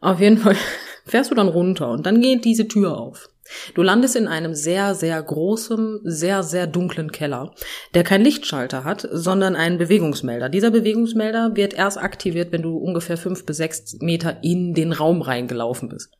Auf 0.00 0.20
jeden 0.20 0.38
Fall 0.38 0.56
fährst 1.04 1.30
du 1.30 1.34
dann 1.34 1.48
runter 1.48 1.90
und 1.90 2.06
dann 2.06 2.20
geht 2.20 2.44
diese 2.44 2.66
Tür 2.66 2.98
auf. 2.98 3.28
Du 3.74 3.82
landest 3.82 4.16
in 4.16 4.26
einem 4.26 4.54
sehr, 4.54 4.96
sehr 4.96 5.22
großen, 5.22 6.00
sehr, 6.02 6.42
sehr 6.42 6.66
dunklen 6.66 7.12
Keller, 7.12 7.52
der 7.94 8.02
kein 8.02 8.22
Lichtschalter 8.22 8.82
hat, 8.82 9.08
sondern 9.12 9.54
einen 9.54 9.78
Bewegungsmelder. 9.78 10.48
Dieser 10.48 10.72
Bewegungsmelder 10.72 11.54
wird 11.54 11.74
erst 11.74 11.98
aktiviert, 11.98 12.50
wenn 12.50 12.62
du 12.62 12.76
ungefähr 12.76 13.16
fünf 13.16 13.46
bis 13.46 13.58
sechs 13.58 13.96
Meter 14.00 14.42
in 14.42 14.74
den 14.74 14.92
Raum 14.92 15.22
reingelaufen 15.22 15.88
bist. 15.88 16.12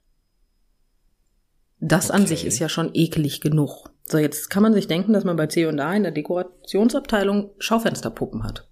Das 1.80 2.10
okay. 2.10 2.18
an 2.20 2.26
sich 2.26 2.46
ist 2.46 2.60
ja 2.60 2.68
schon 2.68 2.90
eklig 2.94 3.40
genug. 3.40 3.90
So, 4.04 4.18
jetzt 4.18 4.48
kann 4.50 4.62
man 4.62 4.72
sich 4.72 4.86
denken, 4.86 5.12
dass 5.12 5.24
man 5.24 5.36
bei 5.36 5.48
C&A 5.48 5.94
in 5.94 6.04
der 6.04 6.12
Dekorationsabteilung 6.12 7.50
Schaufensterpuppen 7.58 8.44
hat. 8.44 8.68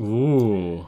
Uh. 0.00 0.84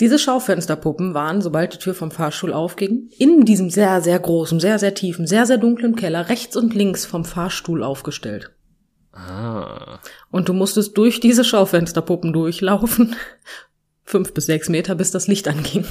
Diese 0.00 0.18
Schaufensterpuppen 0.18 1.14
waren, 1.14 1.40
sobald 1.40 1.74
die 1.74 1.78
Tür 1.78 1.94
vom 1.94 2.10
Fahrstuhl 2.10 2.52
aufging, 2.52 3.08
in 3.18 3.44
diesem 3.44 3.70
sehr, 3.70 4.02
sehr 4.02 4.18
großen, 4.18 4.60
sehr, 4.60 4.78
sehr 4.78 4.94
tiefen, 4.94 5.26
sehr, 5.26 5.46
sehr 5.46 5.58
dunklen 5.58 5.96
Keller 5.96 6.28
rechts 6.28 6.56
und 6.56 6.74
links 6.74 7.06
vom 7.06 7.24
Fahrstuhl 7.24 7.82
aufgestellt. 7.82 8.52
Ah. 9.12 10.00
Und 10.30 10.48
du 10.48 10.52
musstest 10.52 10.96
durch 10.98 11.20
diese 11.20 11.44
Schaufensterpuppen 11.44 12.34
durchlaufen, 12.34 13.16
fünf 14.04 14.34
bis 14.34 14.46
sechs 14.46 14.68
Meter, 14.68 14.94
bis 14.94 15.10
das 15.10 15.28
Licht 15.28 15.48
anging. 15.48 15.86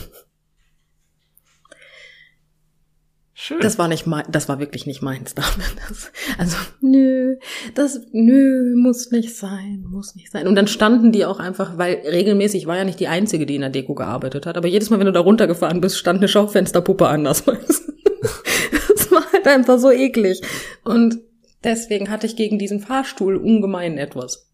Schön. 3.46 3.60
Das 3.60 3.78
war 3.78 3.88
nicht 3.88 4.08
mein, 4.08 4.24
das 4.28 4.50
war 4.50 4.58
wirklich 4.58 4.88
nicht 4.88 5.04
meins 5.04 5.36
damit. 5.36 5.76
Das, 5.88 6.12
also, 6.40 6.58
nö, 6.82 7.36
das, 7.76 8.02
nö, 8.12 8.74
muss 8.76 9.12
nicht 9.12 9.36
sein, 9.36 9.86
muss 9.88 10.16
nicht 10.16 10.32
sein. 10.32 10.48
Und 10.48 10.56
dann 10.56 10.66
standen 10.66 11.12
die 11.12 11.26
auch 11.26 11.38
einfach, 11.38 11.78
weil 11.78 12.02
regelmäßig 12.10 12.66
war 12.66 12.76
ja 12.76 12.86
nicht 12.86 13.00
die 13.00 13.08
einzige, 13.08 13.46
die 13.46 13.54
in 13.54 13.62
der 13.62 13.70
Deko 13.70 13.94
gearbeitet 13.94 14.48
hat, 14.48 14.58
aber 14.58 14.68
jedes 14.68 14.90
Mal, 14.90 14.98
wenn 14.98 15.06
du 15.06 15.12
da 15.12 15.20
runtergefahren 15.20 15.80
bist, 15.80 16.00
stand 16.00 16.22
eine 16.22 16.28
Schaufensterpuppe 16.28 17.08
anders. 17.08 17.44
das 17.44 19.12
war 19.12 19.32
halt 19.32 19.48
einfach 19.48 19.78
so 19.78 19.92
eklig. 19.92 20.42
Und 20.84 21.20
deswegen 21.64 22.10
hatte 22.10 22.26
ich 22.26 22.36
gegen 22.36 22.58
diesen 22.58 22.80
Fahrstuhl 22.80 23.36
ungemein 23.36 24.00
etwas. 24.00 24.45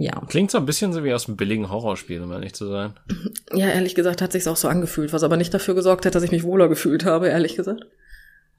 Ja. 0.00 0.12
Klingt 0.28 0.52
so 0.52 0.58
ein 0.58 0.64
bisschen 0.64 0.92
so 0.92 1.02
wie 1.02 1.12
aus 1.12 1.26
einem 1.26 1.36
billigen 1.36 1.70
Horrorspiel, 1.70 2.22
um 2.22 2.30
ehrlich 2.30 2.54
zu 2.54 2.68
sein. 2.68 2.94
Ja, 3.52 3.66
ehrlich 3.66 3.96
gesagt 3.96 4.22
hat 4.22 4.30
sich's 4.30 4.46
auch 4.46 4.56
so 4.56 4.68
angefühlt, 4.68 5.12
was 5.12 5.24
aber 5.24 5.36
nicht 5.36 5.52
dafür 5.52 5.74
gesorgt 5.74 6.06
hat, 6.06 6.14
dass 6.14 6.22
ich 6.22 6.30
mich 6.30 6.44
wohler 6.44 6.68
gefühlt 6.68 7.04
habe, 7.04 7.26
ehrlich 7.26 7.56
gesagt. 7.56 7.84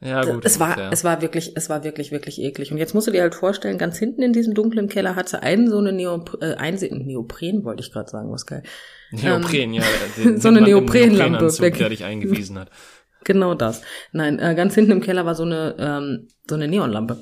Ja, 0.02 0.26
gut. 0.26 0.44
Es 0.44 0.60
war, 0.60 0.78
ja. 0.78 0.90
es 0.92 1.06
war 1.06 1.22
wirklich, 1.22 1.54
es 1.56 1.70
war 1.70 1.86
wirklich, 1.86 2.12
wirklich 2.12 2.42
eklig. 2.42 2.74
Und 2.74 2.78
jetzt 2.78 2.94
musst 2.94 3.08
du 3.08 3.12
dir 3.12 3.22
halt 3.22 3.36
vorstellen, 3.36 3.78
ganz 3.78 3.98
hinten 3.98 4.22
in 4.22 4.34
diesem 4.34 4.54
dunklen 4.54 4.90
Keller 4.90 5.16
hat 5.16 5.30
sie 5.30 5.42
einen 5.42 5.70
so 5.70 5.78
eine 5.78 5.94
Neop 5.94 6.38
äh, 6.42 6.56
ein 6.56 6.76
Neopren, 6.76 7.64
wollte 7.64 7.84
ich 7.84 7.94
gerade 7.94 8.10
sagen, 8.10 8.30
was 8.32 8.46
geil. 8.46 8.64
Neopren, 9.12 9.74
ähm, 9.74 9.74
ja. 9.74 9.84
Den, 10.18 10.42
so 10.42 10.50
eine 10.50 10.60
Neoprenlampe, 10.60 11.50
der 11.72 11.90
dich 11.90 12.04
eingewiesen 12.04 12.60
hat. 12.60 12.70
Genau 13.26 13.54
das. 13.54 13.82
Nein, 14.14 14.40
äh, 14.40 14.56
ganz 14.56 14.76
hinten 14.76 14.92
im 14.92 15.02
Keller 15.02 15.26
war 15.26 15.36
so 15.36 15.44
eine, 15.44 15.76
ähm, 15.78 16.30
so 16.48 16.56
eine 16.56 16.70
Neonlampe. 16.70 17.22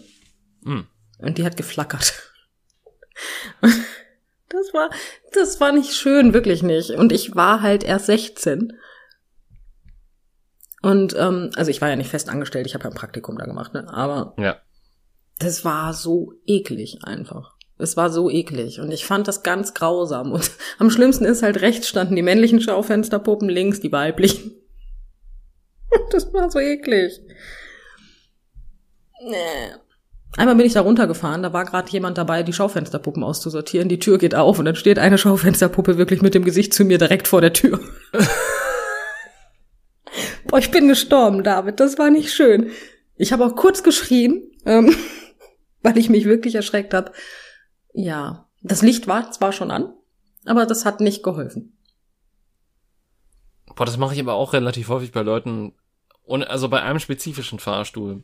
Mm. 0.62 0.82
Und 1.18 1.38
die 1.40 1.44
hat 1.44 1.58
geflackert. 1.58 2.14
Das 4.50 4.74
war, 4.74 4.90
das 5.34 5.60
war 5.60 5.72
nicht 5.72 5.94
schön, 5.94 6.34
wirklich 6.34 6.64
nicht. 6.64 6.92
Und 6.92 7.12
ich 7.12 7.36
war 7.36 7.62
halt 7.62 7.84
erst 7.84 8.06
16. 8.06 8.74
Und 10.82 11.16
ähm, 11.18 11.52
also 11.56 11.70
ich 11.72 11.82
war 11.82 11.90
ja 11.90 11.96
nicht 11.96 12.10
fest 12.10 12.30
angestellt, 12.30 12.68
ich 12.68 12.74
habe 12.74 12.86
ja 12.86 12.92
ein 12.92 12.96
Praktikum 12.96 13.38
da 13.38 13.46
gemacht, 13.46 13.74
ne? 13.74 13.92
Aber 13.92 14.36
ja. 14.38 14.58
das 15.40 15.66
war 15.66 15.94
so 15.94 16.34
eklig 16.46 17.00
einfach. 17.04 17.56
Es 17.80 17.98
war 17.98 18.10
so 18.10 18.30
eklig 18.30 18.80
und 18.80 18.92
ich 18.92 19.06
fand 19.06 19.28
das 19.28 19.44
ganz 19.44 19.74
grausam. 19.74 20.32
Und 20.32 20.52
am 20.80 20.90
schlimmsten 20.90 21.26
ist 21.26 21.44
halt 21.44 21.62
rechts 21.62 21.88
standen 21.88 22.16
die 22.16 22.22
männlichen 22.22 22.62
Schaufensterpuppen, 22.62 23.50
links 23.50 23.80
die 23.80 23.92
weiblichen. 23.92 24.54
Das 26.12 26.34
war 26.34 26.52
so 26.52 26.60
eklig. 26.60 27.22
Nee. 29.22 29.72
Einmal 30.36 30.56
bin 30.56 30.66
ich 30.66 30.74
da 30.74 30.82
runtergefahren, 30.82 31.42
da 31.42 31.54
war 31.54 31.64
gerade 31.66 31.90
jemand 31.90 32.18
dabei, 32.18 32.44
die 32.44 32.54
Schaufensterpuppen 32.54 33.24
auszusortieren. 33.24 33.88
Die 33.90 34.00
Tür 34.00 34.18
geht 34.18 34.36
auf 34.36 34.60
und 34.60 34.66
dann 34.66 34.76
steht 34.76 35.00
eine 35.00 35.18
Schaufensterpuppe 35.18 35.98
wirklich 35.98 36.22
mit 36.22 36.36
dem 36.36 36.44
Gesicht 36.44 36.74
zu 36.74 36.84
mir 36.84 36.98
direkt 36.98 37.28
vor 37.28 37.42
der 37.42 37.54
Tür. 37.54 37.80
Boah, 40.48 40.60
ich 40.60 40.72
bin 40.72 40.88
gestorben, 40.88 41.44
David. 41.44 41.80
Das 41.80 41.98
war 41.98 42.10
nicht 42.10 42.34
schön. 42.34 42.72
Ich 43.16 43.32
habe 43.34 43.46
auch 43.46 43.56
kurz 43.56 43.84
geschrien, 43.84 44.52
ähm, 44.66 44.96
weil 45.82 45.98
ich 45.98 46.10
mich 46.10 46.26
wirklich 46.26 46.56
erschreckt 46.56 46.94
habe. 46.94 47.12
Ja, 47.94 48.48
das 48.62 48.82
Licht 48.82 49.08
war 49.08 49.32
zwar 49.32 49.54
schon 49.54 49.72
an, 49.72 49.94
aber 50.46 50.66
das 50.66 50.86
hat 50.86 51.00
nicht 51.00 51.24
geholfen. 51.24 51.78
Boah, 53.76 53.86
das 53.86 53.98
mache 53.98 54.14
ich 54.14 54.20
aber 54.20 54.34
auch 54.34 54.54
relativ 54.54 54.90
häufig 54.90 55.12
bei 55.12 55.22
Leuten, 55.22 55.74
also 56.28 56.70
bei 56.70 56.82
einem 56.82 57.00
spezifischen 57.00 57.60
Fahrstuhl 57.60 58.24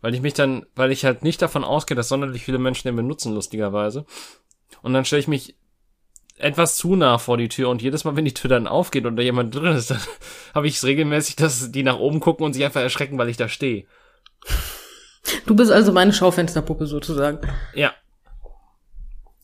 weil 0.00 0.14
ich 0.14 0.20
mich 0.20 0.34
dann, 0.34 0.66
weil 0.74 0.92
ich 0.92 1.04
halt 1.04 1.22
nicht 1.22 1.42
davon 1.42 1.64
ausgehe, 1.64 1.96
dass 1.96 2.08
sonderlich 2.08 2.44
viele 2.44 2.58
Menschen 2.58 2.88
den 2.88 2.96
benutzen, 2.96 3.34
lustigerweise. 3.34 4.04
Und 4.82 4.92
dann 4.92 5.04
stelle 5.04 5.20
ich 5.20 5.28
mich 5.28 5.56
etwas 6.38 6.76
zu 6.76 6.94
nah 6.94 7.18
vor 7.18 7.36
die 7.36 7.48
Tür 7.48 7.68
und 7.68 7.82
jedes 7.82 8.04
Mal, 8.04 8.16
wenn 8.16 8.24
die 8.24 8.34
Tür 8.34 8.48
dann 8.48 8.68
aufgeht 8.68 9.06
und 9.06 9.16
da 9.16 9.22
jemand 9.22 9.54
drin 9.54 9.76
ist, 9.76 9.90
dann 9.90 10.00
habe 10.54 10.68
ich 10.68 10.76
es 10.76 10.84
regelmäßig, 10.84 11.36
dass 11.36 11.72
die 11.72 11.82
nach 11.82 11.98
oben 11.98 12.20
gucken 12.20 12.46
und 12.46 12.52
sich 12.52 12.64
einfach 12.64 12.80
erschrecken, 12.80 13.18
weil 13.18 13.28
ich 13.28 13.36
da 13.36 13.48
stehe. 13.48 13.86
Du 15.46 15.56
bist 15.56 15.70
also 15.70 15.92
meine 15.92 16.12
Schaufensterpuppe 16.12 16.86
sozusagen. 16.86 17.40
Ja. 17.74 17.92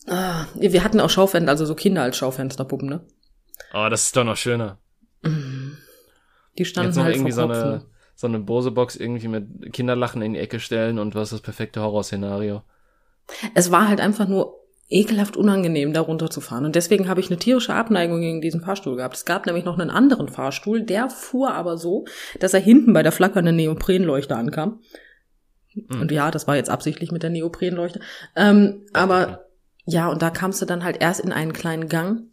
Ah, 0.07 0.45
wir 0.55 0.83
hatten 0.83 0.99
auch 0.99 1.09
Schaufenster, 1.09 1.49
also 1.49 1.65
so 1.65 1.75
Kinder 1.75 2.03
als 2.03 2.17
Schaufensterpuppen, 2.17 2.87
ne? 2.87 3.05
Oh, 3.73 3.87
das 3.89 4.05
ist 4.05 4.15
doch 4.15 4.23
noch 4.23 4.37
schöner. 4.37 4.77
Die 6.57 6.65
standen 6.65 6.89
Jetzt 6.89 6.97
noch 6.97 7.03
halt 7.03 7.15
irgendwie 7.15 7.31
so 7.31 7.43
eine, 7.43 7.53
ne? 7.53 7.85
So 8.15 8.27
eine 8.27 8.39
Bose-Box 8.39 8.95
irgendwie 8.95 9.27
mit 9.27 9.73
Kinderlachen 9.73 10.21
in 10.21 10.33
die 10.33 10.39
Ecke 10.39 10.59
stellen 10.59 10.99
und 10.99 11.15
was 11.15 11.31
das 11.31 11.41
perfekte 11.41 11.81
Horrorszenario. 11.81 12.61
Es 13.53 13.71
war 13.71 13.87
halt 13.87 13.99
einfach 13.99 14.27
nur 14.27 14.65
ekelhaft 14.87 15.35
unangenehm, 15.35 15.93
da 15.93 16.01
runterzufahren. 16.01 16.65
Und 16.65 16.75
deswegen 16.75 17.09
habe 17.09 17.19
ich 17.19 17.29
eine 17.29 17.39
tierische 17.39 17.73
Abneigung 17.73 18.21
gegen 18.21 18.41
diesen 18.41 18.61
Fahrstuhl 18.61 18.95
gehabt. 18.95 19.15
Es 19.15 19.25
gab 19.25 19.45
nämlich 19.45 19.65
noch 19.65 19.79
einen 19.79 19.89
anderen 19.89 20.29
Fahrstuhl, 20.29 20.83
der 20.83 21.09
fuhr 21.09 21.53
aber 21.53 21.77
so, 21.77 22.05
dass 22.39 22.53
er 22.53 22.59
hinten 22.59 22.93
bei 22.93 23.01
der 23.01 23.11
flackernden 23.11 23.55
Neoprenleuchte 23.55 24.35
ankam. 24.35 24.81
Mhm. 25.73 26.01
Und 26.01 26.11
ja, 26.11 26.29
das 26.29 26.47
war 26.47 26.55
jetzt 26.55 26.69
absichtlich 26.69 27.11
mit 27.11 27.23
der 27.23 27.31
Neoprenleuchte. 27.31 27.99
Ähm, 28.35 28.85
aber 28.93 29.45
ja, 29.85 30.07
und 30.07 30.21
da 30.21 30.29
kamst 30.29 30.61
du 30.61 30.65
dann 30.65 30.83
halt 30.83 31.01
erst 31.01 31.19
in 31.19 31.31
einen 31.31 31.53
kleinen 31.53 31.89
Gang 31.89 32.27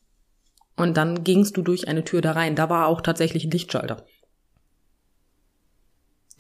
und 0.77 0.97
dann 0.97 1.25
gingst 1.25 1.57
du 1.57 1.63
durch 1.63 1.89
eine 1.89 2.05
Tür 2.05 2.21
da 2.21 2.33
rein. 2.33 2.55
Da 2.55 2.69
war 2.69 2.87
auch 2.87 3.01
tatsächlich 3.01 3.45
ein 3.45 3.51
Lichtschalter. 3.51 4.05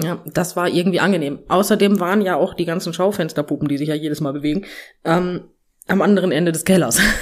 Ja, 0.02 0.22
das 0.26 0.56
war 0.56 0.68
irgendwie 0.68 1.00
angenehm. 1.00 1.40
Außerdem 1.48 2.00
waren 2.00 2.22
ja 2.22 2.36
auch 2.36 2.54
die 2.54 2.64
ganzen 2.64 2.92
Schaufensterpuppen, 2.92 3.68
die 3.68 3.78
sich 3.78 3.88
ja 3.88 3.94
jedes 3.94 4.20
Mal 4.20 4.32
bewegen, 4.32 4.64
ähm, 5.04 5.48
am 5.88 6.02
anderen 6.02 6.32
Ende 6.32 6.52
des 6.52 6.64
Kellers. 6.64 6.98
Ja. 6.98 7.04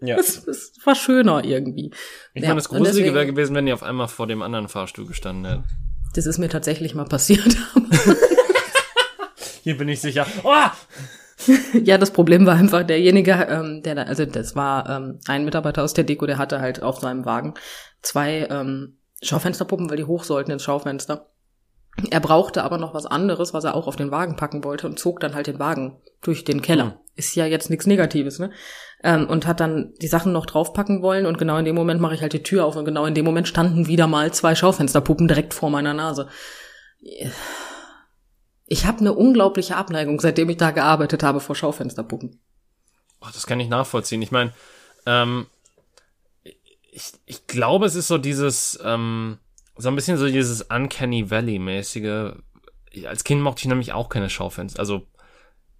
Das, 0.00 0.44
das 0.44 0.74
war 0.84 0.94
schöner 0.94 1.44
irgendwie. 1.44 1.90
Ich 2.32 2.42
ja, 2.42 2.50
meine, 2.50 2.60
das 2.60 2.68
Gruselige 2.68 3.14
wäre 3.14 3.26
gewesen, 3.26 3.56
wenn 3.56 3.66
die 3.66 3.72
auf 3.72 3.82
einmal 3.82 4.06
vor 4.06 4.28
dem 4.28 4.42
anderen 4.42 4.68
Fahrstuhl 4.68 5.06
gestanden 5.06 5.44
hätten. 5.44 5.64
Das 6.14 6.24
ist 6.24 6.38
mir 6.38 6.48
tatsächlich 6.48 6.94
mal 6.94 7.04
passiert. 7.04 7.56
Hier 9.64 9.76
bin 9.76 9.88
ich 9.88 10.00
sicher. 10.00 10.24
Oh! 10.44 10.70
ja, 11.84 11.98
das 11.98 12.12
Problem 12.12 12.46
war 12.46 12.54
einfach 12.56 12.84
derjenige, 12.84 13.32
ähm, 13.32 13.82
der 13.82 13.94
da, 13.94 14.02
also 14.02 14.24
das 14.24 14.56
war 14.56 14.88
ähm, 14.88 15.18
ein 15.26 15.44
Mitarbeiter 15.44 15.82
aus 15.82 15.94
der 15.94 16.04
Deko, 16.04 16.26
der 16.26 16.38
hatte 16.38 16.60
halt 16.60 16.82
auf 16.82 17.00
seinem 17.00 17.24
Wagen 17.24 17.54
zwei 18.02 18.46
ähm, 18.50 18.98
Schaufensterpuppen, 19.22 19.90
weil 19.90 19.96
die 19.96 20.04
hoch 20.04 20.24
sollten 20.24 20.50
ins 20.50 20.62
Schaufenster. 20.62 21.26
Er 22.10 22.20
brauchte 22.20 22.62
aber 22.62 22.78
noch 22.78 22.94
was 22.94 23.06
anderes, 23.06 23.54
was 23.54 23.64
er 23.64 23.74
auch 23.74 23.86
auf 23.86 23.96
den 23.96 24.10
Wagen 24.10 24.36
packen 24.36 24.62
wollte 24.64 24.86
und 24.86 24.98
zog 24.98 25.20
dann 25.20 25.34
halt 25.34 25.48
den 25.48 25.58
Wagen 25.58 26.00
durch 26.20 26.44
den 26.44 26.62
Keller. 26.62 26.84
Mhm. 26.84 26.92
Ist 27.16 27.34
ja 27.34 27.46
jetzt 27.46 27.70
nichts 27.70 27.86
Negatives, 27.86 28.38
ne? 28.38 28.52
Ähm, 29.02 29.28
und 29.28 29.46
hat 29.46 29.60
dann 29.60 29.94
die 30.00 30.06
Sachen 30.06 30.32
noch 30.32 30.46
draufpacken 30.46 31.02
wollen 31.02 31.26
und 31.26 31.38
genau 31.38 31.56
in 31.56 31.64
dem 31.64 31.74
Moment 31.74 32.00
mache 32.00 32.14
ich 32.14 32.20
halt 32.20 32.32
die 32.32 32.42
Tür 32.42 32.64
auf 32.64 32.76
und 32.76 32.84
genau 32.84 33.04
in 33.06 33.14
dem 33.14 33.24
Moment 33.24 33.48
standen 33.48 33.86
wieder 33.86 34.06
mal 34.06 34.32
zwei 34.32 34.54
Schaufensterpuppen 34.54 35.28
direkt 35.28 35.54
vor 35.54 35.70
meiner 35.70 35.94
Nase. 35.94 36.28
Ich 38.66 38.86
habe 38.86 39.00
eine 39.00 39.12
unglaubliche 39.12 39.76
Abneigung, 39.76 40.20
seitdem 40.20 40.50
ich 40.50 40.56
da 40.56 40.70
gearbeitet 40.70 41.22
habe 41.22 41.40
vor 41.40 41.56
Schaufensterpuppen. 41.56 42.40
Oh, 43.20 43.28
das 43.32 43.46
kann 43.46 43.60
ich 43.60 43.68
nachvollziehen. 43.68 44.22
Ich 44.22 44.30
meine, 44.30 44.52
ähm, 45.06 45.46
ich, 46.92 47.12
ich 47.26 47.46
glaube, 47.46 47.86
es 47.86 47.94
ist 47.94 48.08
so 48.08 48.18
dieses 48.18 48.78
ähm, 48.84 49.38
so 49.78 49.88
ein 49.88 49.94
bisschen 49.94 50.16
so 50.16 50.26
dieses 50.26 50.62
Uncanny 50.62 51.30
Valley-mäßige. 51.30 52.34
Als 53.06 53.24
Kind 53.24 53.42
mochte 53.42 53.60
ich 53.60 53.68
nämlich 53.68 53.92
auch 53.92 54.08
keine 54.08 54.28
Schaufenster. 54.28 54.80
Also 54.80 55.06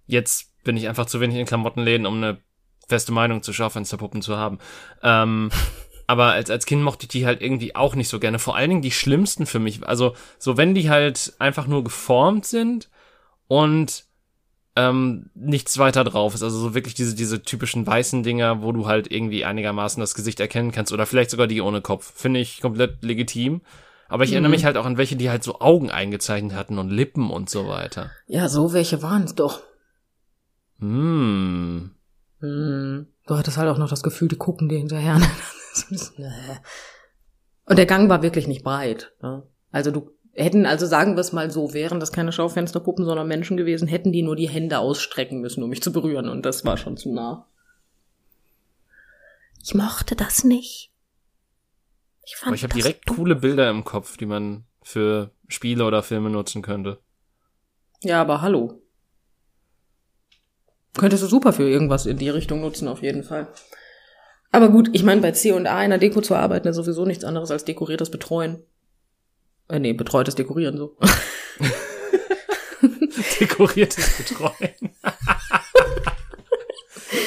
jetzt 0.07 0.63
bin 0.63 0.77
ich 0.77 0.87
einfach 0.87 1.05
zu 1.05 1.19
wenig 1.19 1.37
in 1.37 1.45
Klamottenläden, 1.45 2.05
um 2.05 2.15
eine 2.15 2.39
feste 2.87 3.11
Meinung 3.11 3.43
zu 3.43 3.53
Schaufensterpuppen 3.53 4.21
zu 4.21 4.37
haben. 4.37 4.59
Ähm, 5.03 5.51
aber 6.07 6.31
als, 6.31 6.49
als 6.49 6.65
Kind 6.65 6.81
mochte 6.81 7.03
ich 7.03 7.09
die 7.09 7.25
halt 7.25 7.41
irgendwie 7.41 7.75
auch 7.75 7.95
nicht 7.95 8.09
so 8.09 8.19
gerne. 8.19 8.39
Vor 8.39 8.55
allen 8.55 8.69
Dingen 8.69 8.81
die 8.81 8.91
schlimmsten 8.91 9.45
für 9.45 9.59
mich. 9.59 9.85
Also 9.87 10.15
so 10.37 10.57
wenn 10.57 10.73
die 10.73 10.89
halt 10.89 11.33
einfach 11.39 11.67
nur 11.67 11.83
geformt 11.83 12.45
sind 12.45 12.89
und 13.47 14.05
ähm, 14.75 15.29
nichts 15.35 15.77
weiter 15.77 16.03
drauf 16.03 16.33
ist. 16.33 16.43
Also 16.43 16.57
so 16.57 16.73
wirklich 16.73 16.93
diese, 16.93 17.15
diese 17.15 17.43
typischen 17.43 17.85
weißen 17.85 18.23
Dinger, 18.23 18.61
wo 18.61 18.71
du 18.71 18.87
halt 18.87 19.11
irgendwie 19.11 19.43
einigermaßen 19.43 19.99
das 19.99 20.15
Gesicht 20.15 20.39
erkennen 20.39 20.71
kannst 20.71 20.93
oder 20.93 21.05
vielleicht 21.05 21.31
sogar 21.31 21.47
die 21.47 21.61
ohne 21.61 21.81
Kopf. 21.81 22.13
Finde 22.15 22.39
ich 22.39 22.61
komplett 22.61 23.03
legitim. 23.03 23.61
Aber 24.09 24.23
ich 24.23 24.31
mhm. 24.31 24.37
erinnere 24.37 24.51
mich 24.51 24.65
halt 24.65 24.75
auch 24.75 24.85
an 24.85 24.97
welche, 24.97 25.15
die 25.15 25.29
halt 25.29 25.43
so 25.43 25.59
Augen 25.59 25.91
eingezeichnet 25.91 26.53
hatten 26.53 26.79
und 26.79 26.89
Lippen 26.89 27.29
und 27.29 27.49
so 27.49 27.67
weiter. 27.67 28.11
Ja, 28.27 28.49
so 28.49 28.73
welche 28.73 29.01
waren 29.01 29.23
es 29.23 29.35
doch. 29.35 29.61
Hm. 30.79 31.91
Hm. 32.39 33.07
Du 33.27 33.37
hattest 33.37 33.57
halt 33.57 33.69
auch 33.69 33.77
noch 33.77 33.89
das 33.89 34.01
Gefühl, 34.01 34.27
die 34.27 34.37
gucken 34.37 34.67
dir 34.67 34.79
hinterher. 34.79 35.15
und 37.65 37.77
der 37.77 37.85
Gang 37.85 38.09
war 38.09 38.23
wirklich 38.23 38.47
nicht 38.47 38.63
breit. 38.63 39.13
Ne? 39.21 39.43
Also 39.71 39.91
du 39.91 40.11
hätten, 40.33 40.65
also 40.65 40.87
sagen 40.87 41.15
wir 41.15 41.21
es 41.21 41.31
mal 41.31 41.51
so, 41.51 41.73
wären 41.73 41.99
das 41.99 42.11
keine 42.11 42.31
Schaufensterpuppen, 42.31 43.05
sondern 43.05 43.27
Menschen 43.27 43.57
gewesen, 43.57 43.87
hätten 43.87 44.11
die 44.11 44.23
nur 44.23 44.35
die 44.35 44.49
Hände 44.49 44.79
ausstrecken 44.79 45.41
müssen, 45.41 45.61
um 45.61 45.69
mich 45.69 45.83
zu 45.83 45.91
berühren. 45.91 46.29
Und 46.29 46.45
das 46.45 46.65
war 46.65 46.77
schon 46.77 46.97
zu 46.97 47.13
nah. 47.13 47.45
Ich 49.61 49.75
mochte 49.75 50.15
das 50.15 50.43
nicht. 50.43 50.91
Ich, 52.29 52.35
fand 52.35 52.49
Aber 52.49 52.55
ich 52.55 52.63
habe 52.63 52.75
direkt 52.75 53.07
coole 53.07 53.35
Bilder 53.35 53.71
im 53.71 53.83
Kopf, 53.83 54.15
die 54.15 54.27
man 54.27 54.63
für 54.83 55.31
Spiele 55.47 55.83
oder 55.83 56.03
Filme 56.03 56.29
nutzen 56.29 56.61
könnte. 56.61 56.99
Ja, 58.03 58.21
aber 58.21 58.41
hallo. 58.41 58.83
Könntest 60.95 61.23
du 61.23 61.27
super 61.27 61.53
für 61.53 61.67
irgendwas 61.67 62.05
in 62.05 62.17
die 62.17 62.29
Richtung 62.29 62.61
nutzen, 62.61 62.87
auf 62.87 63.01
jeden 63.01 63.23
Fall. 63.23 63.47
Aber 64.51 64.69
gut, 64.69 64.89
ich 64.93 65.01
meine, 65.01 65.21
bei 65.21 65.31
C 65.31 65.53
und 65.53 65.65
A 65.65 65.83
in 65.83 65.89
der 65.89 65.97
Deko 65.97 66.21
zu 66.21 66.35
arbeiten 66.35 66.67
ist 66.67 66.75
sowieso 66.75 67.03
nichts 67.03 67.23
anderes 67.23 67.49
als 67.49 67.65
dekoriertes 67.65 68.11
Betreuen. 68.11 68.61
Äh, 69.67 69.79
nee, 69.79 69.93
betreutes 69.93 70.35
Dekorieren 70.35 70.77
so. 70.77 70.97
dekoriertes 73.39 74.17
Betreuen. 74.17 74.75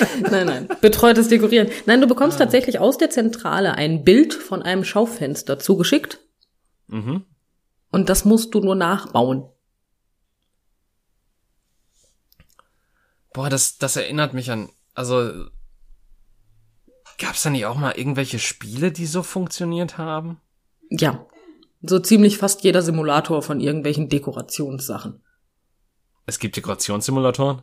nein, 0.31 0.47
nein. 0.47 0.69
Betreutes 0.81 1.29
Dekorieren. 1.29 1.69
Nein, 1.87 2.01
du 2.01 2.07
bekommst 2.07 2.37
ah. 2.37 2.45
tatsächlich 2.45 2.79
aus 2.79 2.99
der 2.99 3.11
Zentrale 3.11 3.75
ein 3.75 4.05
Bild 4.05 4.35
von 4.35 4.63
einem 4.63 4.85
Schaufenster 4.85 5.59
zugeschickt. 5.59 6.21
Mhm. 6.89 7.25
Und 7.91 8.09
das 8.09 8.25
musst 8.25 8.55
du 8.55 8.61
nur 8.61 8.75
nachbauen. 8.75 9.49
Boah, 13.33 13.49
das, 13.49 13.79
das 13.79 13.97
erinnert 13.97 14.35
mich 14.35 14.51
an, 14.51 14.71
also, 14.95 15.47
gab's 17.19 17.43
da 17.43 17.51
nicht 17.51 17.67
auch 17.67 17.77
mal 17.77 17.93
irgendwelche 17.93 18.39
Spiele, 18.39 18.93
die 18.93 19.07
so 19.07 19.23
funktioniert 19.23 19.97
haben? 19.99 20.41
Ja. 20.91 21.27
So 21.81 21.99
ziemlich 21.99 22.39
fast 22.39 22.63
jeder 22.63 22.83
Simulator 22.83 23.43
von 23.43 23.61
irgendwelchen 23.61 24.09
Dekorationssachen. 24.09 25.23
Es 26.27 26.39
gibt 26.39 26.57
Dekorationssimulatoren? 26.57 27.63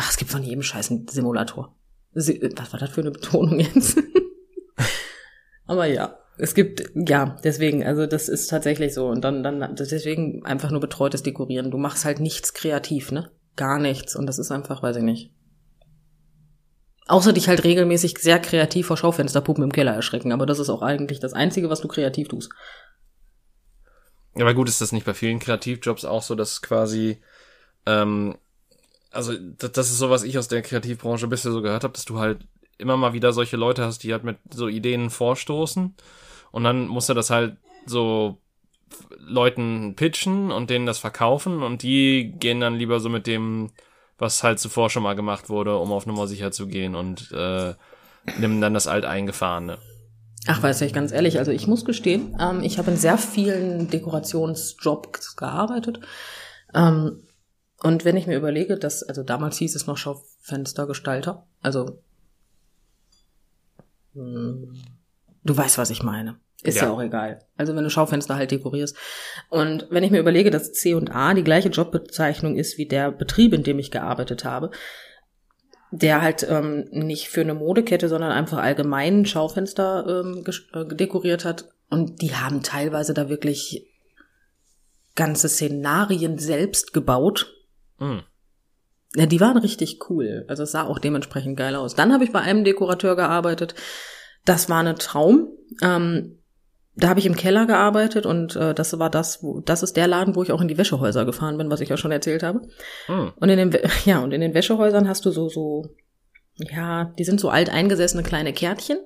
Ach, 0.00 0.10
es 0.10 0.16
gibt 0.16 0.30
von 0.30 0.44
jedem 0.44 0.62
scheißen 0.62 1.08
Simulator. 1.08 1.74
Was 2.14 2.28
war 2.28 2.78
das 2.78 2.90
für 2.90 3.00
eine 3.00 3.10
Betonung 3.10 3.58
jetzt? 3.58 3.98
Aber 5.66 5.86
ja, 5.86 6.16
es 6.36 6.54
gibt, 6.54 6.84
ja, 6.94 7.36
deswegen, 7.42 7.84
also 7.84 8.06
das 8.06 8.28
ist 8.28 8.46
tatsächlich 8.46 8.94
so. 8.94 9.08
Und 9.08 9.22
dann, 9.22 9.42
dann, 9.42 9.74
deswegen 9.74 10.46
einfach 10.46 10.70
nur 10.70 10.80
betreutes 10.80 11.24
Dekorieren. 11.24 11.72
Du 11.72 11.78
machst 11.78 12.04
halt 12.04 12.20
nichts 12.20 12.54
kreativ, 12.54 13.10
ne? 13.10 13.32
Gar 13.56 13.80
nichts. 13.80 14.14
Und 14.14 14.26
das 14.26 14.38
ist 14.38 14.52
einfach, 14.52 14.84
weiß 14.84 14.96
ich 14.96 15.02
nicht. 15.02 15.32
Außer 17.08 17.32
dich 17.32 17.48
halt 17.48 17.64
regelmäßig 17.64 18.18
sehr 18.18 18.38
kreativ 18.38 18.86
vor 18.86 18.96
Schaufensterpuppen 18.96 19.64
im 19.64 19.72
Keller 19.72 19.94
erschrecken. 19.94 20.30
Aber 20.30 20.46
das 20.46 20.60
ist 20.60 20.70
auch 20.70 20.82
eigentlich 20.82 21.18
das 21.18 21.32
Einzige, 21.32 21.70
was 21.70 21.80
du 21.80 21.88
kreativ 21.88 22.28
tust. 22.28 22.52
Aber 24.36 24.54
gut, 24.54 24.68
ist 24.68 24.80
das 24.80 24.92
nicht 24.92 25.06
bei 25.06 25.14
vielen 25.14 25.40
Kreativjobs 25.40 26.04
auch 26.04 26.22
so, 26.22 26.36
dass 26.36 26.62
quasi 26.62 27.20
ähm, 27.84 28.38
also 29.10 29.32
das, 29.36 29.90
ist 29.90 29.98
so, 29.98 30.10
was 30.10 30.22
ich 30.22 30.38
aus 30.38 30.48
der 30.48 30.62
Kreativbranche 30.62 31.28
bisher 31.28 31.52
so 31.52 31.62
gehört 31.62 31.84
habe, 31.84 31.94
dass 31.94 32.04
du 32.04 32.18
halt 32.18 32.40
immer 32.76 32.96
mal 32.96 33.12
wieder 33.12 33.32
solche 33.32 33.56
Leute 33.56 33.84
hast, 33.84 34.02
die 34.04 34.12
halt 34.12 34.24
mit 34.24 34.38
so 34.50 34.68
Ideen 34.68 35.10
vorstoßen 35.10 35.94
und 36.52 36.64
dann 36.64 36.86
musst 36.86 37.08
du 37.08 37.14
das 37.14 37.30
halt 37.30 37.56
so 37.86 38.38
Leuten 39.18 39.94
pitchen 39.96 40.50
und 40.50 40.70
denen 40.70 40.86
das 40.86 40.98
verkaufen 40.98 41.62
und 41.62 41.82
die 41.82 42.34
gehen 42.38 42.60
dann 42.60 42.76
lieber 42.76 43.00
so 43.00 43.08
mit 43.08 43.26
dem, 43.26 43.70
was 44.18 44.42
halt 44.42 44.58
zuvor 44.58 44.90
schon 44.90 45.02
mal 45.02 45.14
gemacht 45.14 45.48
wurde, 45.48 45.76
um 45.76 45.92
auf 45.92 46.06
Nummer 46.06 46.26
sicher 46.26 46.52
zu 46.52 46.66
gehen 46.66 46.94
und 46.94 47.30
äh, 47.32 47.74
nehmen 48.38 48.60
dann 48.60 48.74
das 48.74 48.86
alteingefahrene. 48.86 49.78
Ach, 50.46 50.62
weiß 50.62 50.80
ich 50.82 50.92
ganz 50.92 51.12
ehrlich, 51.12 51.38
also 51.38 51.50
ich 51.50 51.66
muss 51.66 51.84
gestehen, 51.84 52.36
ähm, 52.40 52.62
ich 52.62 52.78
habe 52.78 52.90
in 52.90 52.96
sehr 52.96 53.18
vielen 53.18 53.90
Dekorationsjobs 53.90 55.36
gearbeitet. 55.36 56.00
Ähm, 56.74 57.22
und 57.82 58.04
wenn 58.04 58.16
ich 58.16 58.26
mir 58.26 58.36
überlege, 58.36 58.76
dass, 58.76 59.02
also 59.02 59.22
damals 59.22 59.58
hieß 59.58 59.76
es 59.76 59.86
noch 59.86 59.96
Schaufenstergestalter, 59.96 61.46
also 61.60 62.02
hm, 64.14 64.74
du 65.44 65.56
weißt, 65.56 65.78
was 65.78 65.90
ich 65.90 66.02
meine. 66.02 66.36
Ist 66.64 66.78
ja. 66.78 66.84
ja. 66.84 66.90
auch 66.90 67.00
egal. 67.00 67.38
Also 67.56 67.76
wenn 67.76 67.84
du 67.84 67.90
Schaufenster 67.90 68.34
halt 68.34 68.50
dekorierst. 68.50 68.96
Und 69.48 69.86
wenn 69.90 70.02
ich 70.02 70.10
mir 70.10 70.18
überlege, 70.18 70.50
dass 70.50 70.72
C 70.72 70.94
und 70.94 71.14
A 71.14 71.32
die 71.34 71.44
gleiche 71.44 71.68
Jobbezeichnung 71.68 72.56
ist 72.56 72.78
wie 72.78 72.86
der 72.86 73.12
Betrieb, 73.12 73.52
in 73.52 73.62
dem 73.62 73.78
ich 73.78 73.92
gearbeitet 73.92 74.44
habe, 74.44 74.72
der 75.92 76.20
halt 76.20 76.46
ähm, 76.48 76.88
nicht 76.90 77.28
für 77.28 77.42
eine 77.42 77.54
Modekette, 77.54 78.08
sondern 78.08 78.32
einfach 78.32 78.58
allgemein 78.58 79.24
Schaufenster 79.24 80.24
ähm, 80.24 80.44
äh, 80.74 80.94
dekoriert 80.96 81.44
hat. 81.44 81.68
Und 81.90 82.20
die 82.22 82.34
haben 82.34 82.62
teilweise 82.64 83.14
da 83.14 83.28
wirklich 83.28 83.86
ganze 85.14 85.48
Szenarien 85.48 86.38
selbst 86.38 86.92
gebaut 86.92 87.54
Mhm. 87.98 88.22
Ja, 89.14 89.26
die 89.26 89.40
waren 89.40 89.56
richtig 89.56 90.10
cool. 90.10 90.44
Also 90.48 90.64
es 90.64 90.72
sah 90.72 90.84
auch 90.84 90.98
dementsprechend 90.98 91.56
geil 91.56 91.74
aus. 91.74 91.94
Dann 91.94 92.12
habe 92.12 92.24
ich 92.24 92.32
bei 92.32 92.40
einem 92.40 92.64
Dekorateur 92.64 93.16
gearbeitet. 93.16 93.74
Das 94.44 94.68
war 94.68 94.82
ein 94.82 94.96
Traum. 94.96 95.48
Ähm, 95.82 96.38
da 96.94 97.08
habe 97.08 97.20
ich 97.20 97.26
im 97.26 97.36
Keller 97.36 97.66
gearbeitet 97.66 98.26
und 98.26 98.56
äh, 98.56 98.74
das 98.74 98.98
war 98.98 99.08
das, 99.08 99.42
wo, 99.42 99.60
das 99.60 99.84
ist 99.84 99.96
der 99.96 100.08
Laden, 100.08 100.34
wo 100.34 100.42
ich 100.42 100.50
auch 100.50 100.60
in 100.60 100.66
die 100.66 100.76
Wäschehäuser 100.76 101.24
gefahren 101.24 101.56
bin, 101.56 101.70
was 101.70 101.80
ich 101.80 101.88
ja 101.88 101.96
schon 101.96 102.10
erzählt 102.10 102.42
habe. 102.42 102.62
Mhm. 103.06 103.32
Und 103.36 103.48
in 103.48 103.70
den 103.70 103.80
ja 104.04 104.18
und 104.18 104.32
in 104.32 104.40
den 104.40 104.52
Wäschehäusern 104.52 105.08
hast 105.08 105.24
du 105.24 105.30
so 105.30 105.48
so 105.48 105.86
ja, 106.56 107.12
die 107.18 107.24
sind 107.24 107.40
so 107.40 107.50
alt 107.50 107.70
eingesessene 107.70 108.24
kleine 108.24 108.52
Kärtchen 108.52 108.98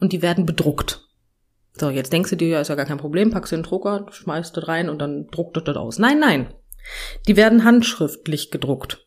und 0.00 0.12
die 0.12 0.22
werden 0.22 0.44
bedruckt. 0.44 1.06
So, 1.74 1.88
jetzt 1.88 2.12
denkst 2.12 2.30
du 2.30 2.36
dir, 2.36 2.48
ja, 2.48 2.60
ist 2.60 2.68
ja 2.68 2.74
gar 2.74 2.84
kein 2.84 2.98
Problem, 2.98 3.30
packst 3.30 3.52
du 3.52 3.56
in 3.56 3.62
den 3.62 3.68
Drucker, 3.68 4.06
schmeißt 4.10 4.56
das 4.56 4.66
rein 4.66 4.90
und 4.90 4.98
dann 4.98 5.28
druckt 5.28 5.56
das 5.56 5.64
das 5.64 5.76
aus. 5.76 5.98
Nein, 5.98 6.18
nein. 6.18 6.52
Die 7.28 7.36
werden 7.36 7.64
handschriftlich 7.64 8.50
gedruckt. 8.50 9.06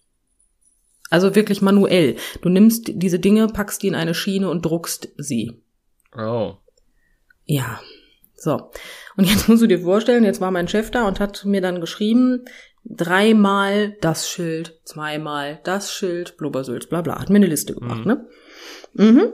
Also 1.09 1.35
wirklich 1.35 1.61
manuell. 1.61 2.15
Du 2.41 2.49
nimmst 2.49 2.91
diese 2.93 3.19
Dinge, 3.19 3.47
packst 3.47 3.83
die 3.83 3.87
in 3.87 3.95
eine 3.95 4.13
Schiene 4.15 4.49
und 4.49 4.65
druckst 4.65 5.09
sie. 5.17 5.61
Oh. 6.17 6.55
Ja. 7.45 7.79
So. 8.35 8.71
Und 9.15 9.25
jetzt 9.29 9.47
musst 9.47 9.61
du 9.61 9.67
dir 9.67 9.79
vorstellen, 9.81 10.23
jetzt 10.23 10.41
war 10.41 10.51
mein 10.51 10.67
Chef 10.67 10.91
da 10.91 11.07
und 11.07 11.19
hat 11.19 11.45
mir 11.45 11.61
dann 11.61 11.81
geschrieben, 11.81 12.45
dreimal 12.83 13.95
das 14.01 14.27
Schild, 14.29 14.79
zweimal 14.85 15.61
das 15.63 15.93
Schild, 15.93 16.35
Blubbersülz, 16.37 16.87
bla 16.87 17.01
bla. 17.01 17.19
Hat 17.19 17.29
mir 17.29 17.37
eine 17.37 17.47
Liste 17.47 17.73
gemacht, 17.73 18.05
Mhm. 18.05 18.07
ne? 18.07 18.27
Mhm. 18.93 19.33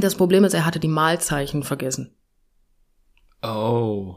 Das 0.00 0.16
Problem 0.16 0.44
ist, 0.44 0.52
er 0.52 0.66
hatte 0.66 0.80
die 0.80 0.88
Malzeichen 0.88 1.62
vergessen. 1.62 2.14
Oh. 3.42 4.16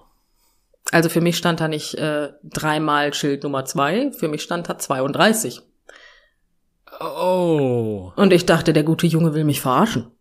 Also 0.91 1.09
für 1.09 1.21
mich 1.21 1.37
stand 1.37 1.59
da 1.59 1.67
nicht 1.67 1.95
äh, 1.95 2.29
dreimal 2.43 3.13
Schild 3.13 3.43
Nummer 3.43 3.65
zwei, 3.65 4.11
für 4.11 4.27
mich 4.27 4.41
stand 4.41 4.69
da 4.69 4.77
32. 4.77 5.61
Oh. 6.99 8.11
Und 8.15 8.33
ich 8.33 8.45
dachte, 8.45 8.73
der 8.73 8.83
gute 8.83 9.07
Junge 9.07 9.33
will 9.33 9.43
mich 9.45 9.61
verarschen. 9.61 10.11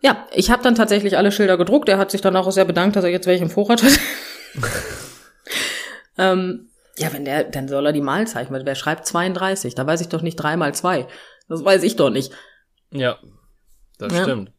Ja, 0.00 0.26
ich 0.34 0.50
habe 0.50 0.62
dann 0.62 0.74
tatsächlich 0.74 1.16
alle 1.16 1.32
Schilder 1.32 1.56
gedruckt. 1.56 1.88
Er 1.88 1.96
hat 1.96 2.10
sich 2.10 2.20
dann 2.20 2.36
auch 2.36 2.50
sehr 2.52 2.66
bedankt, 2.66 2.94
dass 2.94 3.04
er 3.04 3.10
jetzt 3.10 3.26
welche 3.26 3.44
im 3.44 3.48
Vorrat 3.50 3.82
hat. 3.82 3.98
ähm, 6.18 6.68
ja, 6.98 7.10
wenn 7.12 7.24
der, 7.24 7.44
dann 7.44 7.68
soll 7.68 7.86
er 7.86 7.92
die 7.92 8.02
Malzeichen, 8.02 8.52
weil 8.54 8.66
wer 8.66 8.74
schreibt 8.74 9.06
32? 9.06 9.74
Da 9.74 9.86
weiß 9.86 10.02
ich 10.02 10.08
doch 10.10 10.20
nicht 10.20 10.36
drei 10.36 10.58
mal 10.58 10.74
zwei. 10.74 11.08
Das 11.48 11.64
weiß 11.64 11.82
ich 11.82 11.96
doch 11.96 12.10
nicht. 12.10 12.32
Ja. 12.92 13.18
Das 13.98 14.12
Ja. 14.12 14.22
stimmt. 14.24 14.52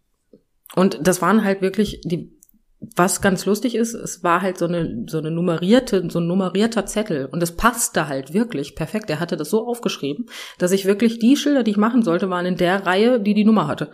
Und 0.75 0.97
das 1.07 1.21
waren 1.21 1.43
halt 1.43 1.61
wirklich 1.61 2.01
die, 2.03 2.34
was 2.79 3.21
ganz 3.21 3.45
lustig 3.45 3.75
ist, 3.75 3.93
es 3.93 4.23
war 4.23 4.41
halt 4.41 4.57
so 4.57 4.65
eine, 4.65 5.05
so 5.07 5.17
eine 5.17 5.31
nummerierte, 5.31 6.07
so 6.09 6.19
ein 6.19 6.27
nummerierter 6.27 6.85
Zettel. 6.85 7.25
Und 7.25 7.41
es 7.41 7.55
passte 7.55 8.07
halt 8.07 8.33
wirklich 8.33 8.75
perfekt. 8.75 9.09
Er 9.09 9.19
hatte 9.19 9.37
das 9.37 9.49
so 9.49 9.65
aufgeschrieben, 9.67 10.27
dass 10.57 10.71
ich 10.71 10.85
wirklich 10.85 11.19
die 11.19 11.37
Schilder, 11.37 11.63
die 11.63 11.71
ich 11.71 11.77
machen 11.77 12.03
sollte, 12.03 12.29
waren 12.29 12.45
in 12.45 12.57
der 12.57 12.85
Reihe, 12.85 13.19
die 13.19 13.33
die 13.33 13.45
Nummer 13.45 13.67
hatte. 13.67 13.91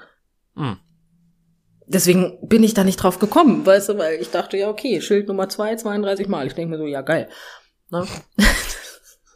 Hm. 0.56 0.78
Deswegen 1.88 2.40
bin 2.48 2.64
ich 2.64 2.74
da 2.74 2.84
nicht 2.84 2.98
drauf 2.98 3.20
gekommen, 3.20 3.66
weißt 3.66 3.90
du, 3.90 3.98
weil 3.98 4.22
ich 4.22 4.32
dachte, 4.32 4.56
ja, 4.58 4.70
okay, 4.70 5.02
Schild 5.02 5.28
Nummer 5.28 5.50
zwei, 5.50 5.76
32 5.76 6.28
Mal. 6.28 6.48
Ich 6.48 6.54
denke 6.54 6.72
mir 6.72 6.78
so, 6.78 6.86
ja, 6.86 7.02
geil. 7.02 7.28
Ne? 7.90 8.06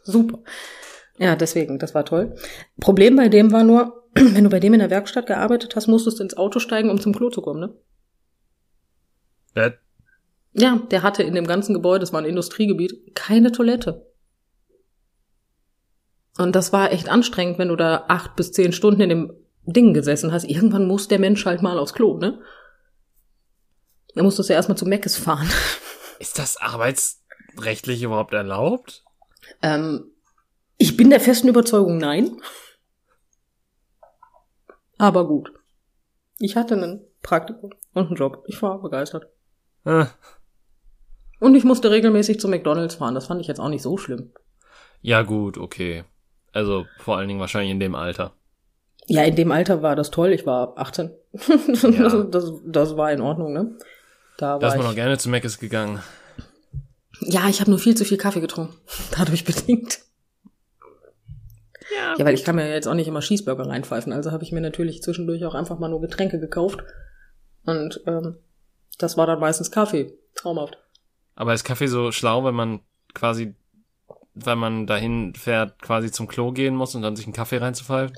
Super. 0.04 0.38
Ja, 1.18 1.36
deswegen, 1.36 1.78
das 1.78 1.94
war 1.94 2.04
toll. 2.04 2.34
Problem 2.80 3.16
bei 3.16 3.28
dem 3.28 3.52
war 3.52 3.64
nur, 3.64 4.04
wenn 4.14 4.44
du 4.44 4.50
bei 4.50 4.60
dem 4.60 4.74
in 4.74 4.80
der 4.80 4.90
Werkstatt 4.90 5.26
gearbeitet 5.26 5.76
hast, 5.76 5.86
musstest 5.86 6.18
du 6.18 6.22
ins 6.22 6.36
Auto 6.36 6.58
steigen, 6.58 6.90
um 6.90 7.00
zum 7.00 7.14
Klo 7.14 7.30
zu 7.30 7.42
kommen, 7.42 7.60
ne? 7.60 7.74
Das, 9.56 9.72
Ja, 10.52 10.76
der 10.90 11.02
hatte 11.02 11.22
in 11.22 11.34
dem 11.34 11.46
ganzen 11.46 11.74
Gebäude, 11.74 12.00
das 12.00 12.12
war 12.12 12.20
ein 12.20 12.28
Industriegebiet, 12.28 13.14
keine 13.14 13.52
Toilette. 13.52 14.06
Und 16.38 16.54
das 16.54 16.72
war 16.72 16.92
echt 16.92 17.08
anstrengend, 17.08 17.58
wenn 17.58 17.68
du 17.68 17.76
da 17.76 18.04
acht 18.08 18.36
bis 18.36 18.52
zehn 18.52 18.72
Stunden 18.72 19.00
in 19.00 19.08
dem 19.08 19.32
Ding 19.64 19.94
gesessen 19.94 20.30
hast. 20.30 20.44
Irgendwann 20.44 20.86
muss 20.86 21.08
der 21.08 21.18
Mensch 21.18 21.44
halt 21.46 21.62
mal 21.62 21.78
aufs 21.78 21.94
Klo, 21.94 22.18
ne? 22.18 22.40
Da 24.14 24.22
musstest 24.22 24.48
du 24.48 24.52
ja 24.52 24.58
erstmal 24.58 24.78
zu 24.78 24.86
Meckes 24.86 25.16
fahren. 25.16 25.48
ist 26.18 26.38
das 26.38 26.58
arbeitsrechtlich 26.58 28.02
überhaupt 28.02 28.34
erlaubt? 28.34 29.04
Ähm, 29.62 30.10
ich 30.76 30.96
bin 30.98 31.08
der 31.08 31.20
festen 31.20 31.48
Überzeugung, 31.48 31.96
nein. 31.96 32.40
Aber 34.98 35.26
gut. 35.26 35.50
Ich 36.38 36.56
hatte 36.56 36.74
einen 36.74 37.06
Praktikum 37.22 37.70
und 37.94 38.08
einen 38.08 38.16
Job. 38.16 38.44
Ich 38.46 38.60
war 38.60 38.80
begeistert. 38.80 39.26
Äh, 39.86 40.06
Und 41.40 41.54
ich 41.54 41.64
musste 41.64 41.90
regelmäßig 41.90 42.40
zu 42.40 42.48
McDonalds 42.48 42.96
fahren. 42.96 43.14
Das 43.14 43.26
fand 43.26 43.40
ich 43.40 43.46
jetzt 43.46 43.60
auch 43.60 43.68
nicht 43.68 43.82
so 43.82 43.96
schlimm. 43.96 44.32
Ja, 45.00 45.22
gut, 45.22 45.56
okay. 45.58 46.04
Also 46.52 46.86
vor 46.98 47.16
allen 47.16 47.28
Dingen 47.28 47.40
wahrscheinlich 47.40 47.70
in 47.70 47.80
dem 47.80 47.94
Alter. 47.94 48.32
Ja, 49.06 49.22
in 49.22 49.36
dem 49.36 49.52
Alter 49.52 49.82
war 49.82 49.94
das 49.94 50.10
toll. 50.10 50.32
Ich 50.32 50.46
war 50.46 50.76
18. 50.76 51.10
Ja. 51.82 52.08
das, 52.08 52.30
das, 52.30 52.52
das 52.64 52.96
war 52.96 53.12
in 53.12 53.20
Ordnung, 53.20 53.52
ne? 53.52 53.76
Da 54.38 54.58
Da 54.58 54.68
ist 54.68 54.76
man 54.76 54.86
auch 54.86 54.94
gerne 54.94 55.16
zu 55.18 55.28
Meckes 55.28 55.58
gegangen. 55.58 56.02
Ja, 57.20 57.48
ich 57.48 57.60
habe 57.60 57.70
nur 57.70 57.78
viel 57.78 57.96
zu 57.96 58.04
viel 58.04 58.18
Kaffee 58.18 58.40
getrunken. 58.40 58.74
Dadurch 59.16 59.44
bedingt. 59.44 60.00
Ja. 61.94 62.14
Ja, 62.18 62.24
weil 62.24 62.34
ich 62.34 62.44
kann 62.44 62.56
mir 62.56 62.68
jetzt 62.72 62.88
auch 62.88 62.94
nicht 62.94 63.06
immer 63.08 63.20
Cheeseburger 63.20 63.68
reinpfeifen. 63.68 64.12
Also 64.12 64.32
habe 64.32 64.42
ich 64.42 64.50
mir 64.52 64.60
natürlich 64.60 65.02
zwischendurch 65.02 65.44
auch 65.44 65.54
einfach 65.54 65.78
mal 65.78 65.88
nur 65.88 66.00
Getränke 66.00 66.40
gekauft. 66.40 66.80
Und 67.64 68.00
ähm, 68.06 68.36
das 68.98 69.16
war 69.16 69.26
dann 69.26 69.40
meistens 69.40 69.70
Kaffee. 69.70 70.12
Traumhaft. 70.34 70.78
Aber 71.34 71.54
ist 71.54 71.64
Kaffee 71.64 71.86
so 71.86 72.12
schlau, 72.12 72.44
wenn 72.44 72.54
man 72.54 72.80
quasi, 73.14 73.54
wenn 74.34 74.58
man 74.58 74.86
dahin 74.86 75.34
fährt, 75.34 75.80
quasi 75.82 76.10
zum 76.10 76.26
Klo 76.26 76.52
gehen 76.52 76.74
muss 76.74 76.94
und 76.94 77.02
dann 77.02 77.16
sich 77.16 77.26
einen 77.26 77.34
Kaffee 77.34 77.58
reinzupfeifen? 77.58 78.16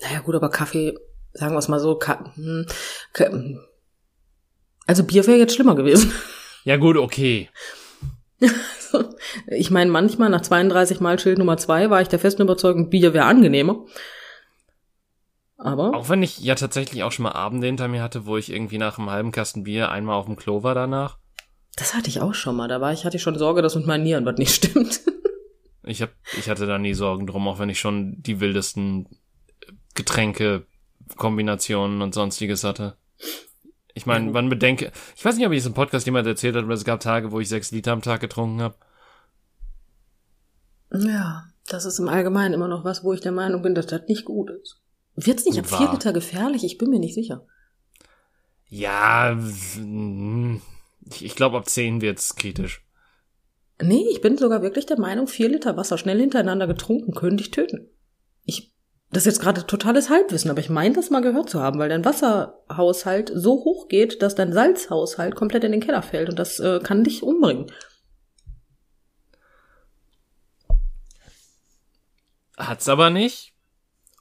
Naja 0.00 0.20
gut, 0.20 0.34
aber 0.34 0.50
Kaffee, 0.50 0.94
sagen 1.32 1.54
wir 1.54 1.58
es 1.58 1.68
mal 1.68 1.80
so, 1.80 1.96
Ka 1.96 2.32
hm, 2.34 2.66
Ka 3.12 3.30
also 4.86 5.04
Bier 5.04 5.26
wäre 5.26 5.38
jetzt 5.38 5.54
schlimmer 5.54 5.74
gewesen. 5.74 6.12
Ja, 6.66 6.78
gut, 6.78 6.96
okay. 6.96 7.50
Ich 9.48 9.70
meine, 9.70 9.90
manchmal 9.90 10.30
nach 10.30 10.40
32 10.40 11.00
Mal 11.00 11.18
Schild 11.18 11.36
Nummer 11.36 11.58
zwei 11.58 11.90
war 11.90 12.00
ich 12.00 12.08
der 12.08 12.18
festen 12.18 12.40
Überzeugung, 12.40 12.88
Bier 12.88 13.12
wäre 13.12 13.26
angenehmer. 13.26 13.84
Aber 15.64 15.94
Auch 15.94 16.10
wenn 16.10 16.22
ich 16.22 16.40
ja 16.40 16.54
tatsächlich 16.54 17.04
auch 17.04 17.12
schon 17.12 17.22
mal 17.22 17.32
Abende 17.32 17.66
hinter 17.66 17.88
mir 17.88 18.02
hatte, 18.02 18.26
wo 18.26 18.36
ich 18.36 18.52
irgendwie 18.52 18.76
nach 18.76 18.98
einem 18.98 19.08
halben 19.08 19.32
Kasten 19.32 19.64
Bier 19.64 19.90
einmal 19.90 20.16
auf 20.16 20.26
dem 20.26 20.36
Klo 20.36 20.62
war 20.62 20.74
danach. 20.74 21.16
das 21.76 21.94
hatte 21.94 22.10
ich 22.10 22.20
auch 22.20 22.34
schon 22.34 22.54
mal. 22.54 22.68
Da 22.68 22.82
war 22.82 22.92
ich, 22.92 23.06
hatte 23.06 23.16
ich 23.16 23.22
schon 23.22 23.38
Sorge, 23.38 23.62
dass 23.62 23.74
mit 23.74 23.86
meinen 23.86 24.04
Nieren 24.04 24.26
was 24.26 24.36
nicht 24.36 24.54
stimmt. 24.64 25.00
Ich 25.82 26.02
hab, 26.02 26.10
ich 26.38 26.50
hatte 26.50 26.66
da 26.66 26.78
nie 26.78 26.92
Sorgen 26.92 27.26
drum, 27.26 27.48
auch 27.48 27.58
wenn 27.58 27.70
ich 27.70 27.80
schon 27.80 28.22
die 28.22 28.40
wildesten 28.40 29.08
Getränke, 29.94 30.66
Kombinationen 31.16 32.02
und 32.02 32.12
sonstiges 32.12 32.62
hatte. 32.62 32.98
Ich 33.94 34.04
meine, 34.04 34.30
man 34.32 34.50
bedenke, 34.50 34.92
ich 35.16 35.24
weiß 35.24 35.36
nicht, 35.36 35.46
ob 35.46 35.52
ich 35.52 35.60
es 35.60 35.66
im 35.66 35.72
Podcast 35.72 36.04
jemand 36.04 36.26
erzählt 36.26 36.56
hat, 36.56 36.64
aber 36.64 36.74
es 36.74 36.84
gab 36.84 37.00
Tage, 37.00 37.32
wo 37.32 37.40
ich 37.40 37.48
sechs 37.48 37.70
Liter 37.70 37.92
am 37.92 38.02
Tag 38.02 38.20
getrunken 38.20 38.60
habe. 38.60 38.76
Ja, 40.92 41.44
das 41.68 41.86
ist 41.86 42.00
im 42.00 42.08
Allgemeinen 42.08 42.52
immer 42.52 42.68
noch 42.68 42.84
was, 42.84 43.02
wo 43.02 43.14
ich 43.14 43.20
der 43.20 43.32
Meinung 43.32 43.62
bin, 43.62 43.74
dass 43.74 43.86
das 43.86 44.02
nicht 44.08 44.26
gut 44.26 44.50
ist. 44.50 44.83
Wird's 45.16 45.44
nicht 45.44 45.58
ab 45.58 45.70
Wahr. 45.70 45.78
vier 45.78 45.90
Liter 45.92 46.12
gefährlich? 46.12 46.64
Ich 46.64 46.78
bin 46.78 46.90
mir 46.90 46.98
nicht 46.98 47.14
sicher. 47.14 47.46
Ja, 48.68 49.38
ich, 51.10 51.24
ich 51.24 51.36
glaube, 51.36 51.56
ab 51.56 51.68
zehn 51.68 52.00
wird's 52.00 52.34
kritisch. 52.34 52.84
Nee, 53.80 54.04
ich 54.10 54.20
bin 54.20 54.38
sogar 54.38 54.62
wirklich 54.62 54.86
der 54.86 54.98
Meinung, 54.98 55.26
vier 55.26 55.48
Liter 55.48 55.76
Wasser 55.76 55.98
schnell 55.98 56.18
hintereinander 56.18 56.66
getrunken 56.66 57.12
können 57.12 57.36
dich 57.36 57.50
töten. 57.50 57.88
Ich, 58.44 58.72
das 59.10 59.22
ist 59.22 59.34
jetzt 59.34 59.40
gerade 59.40 59.66
totales 59.66 60.10
Halbwissen, 60.10 60.50
aber 60.50 60.60
ich 60.60 60.70
meine 60.70 60.94
das 60.94 61.10
mal 61.10 61.22
gehört 61.22 61.50
zu 61.50 61.60
haben, 61.60 61.78
weil 61.78 61.88
dein 61.88 62.04
Wasserhaushalt 62.04 63.30
so 63.34 63.64
hoch 63.64 63.88
geht, 63.88 64.22
dass 64.22 64.34
dein 64.34 64.52
Salzhaushalt 64.52 65.34
komplett 65.34 65.64
in 65.64 65.72
den 65.72 65.80
Keller 65.80 66.02
fällt 66.02 66.28
und 66.28 66.38
das 66.38 66.58
äh, 66.60 66.80
kann 66.82 67.04
dich 67.04 67.22
umbringen. 67.22 67.66
Hat's 72.56 72.88
aber 72.88 73.10
nicht. 73.10 73.52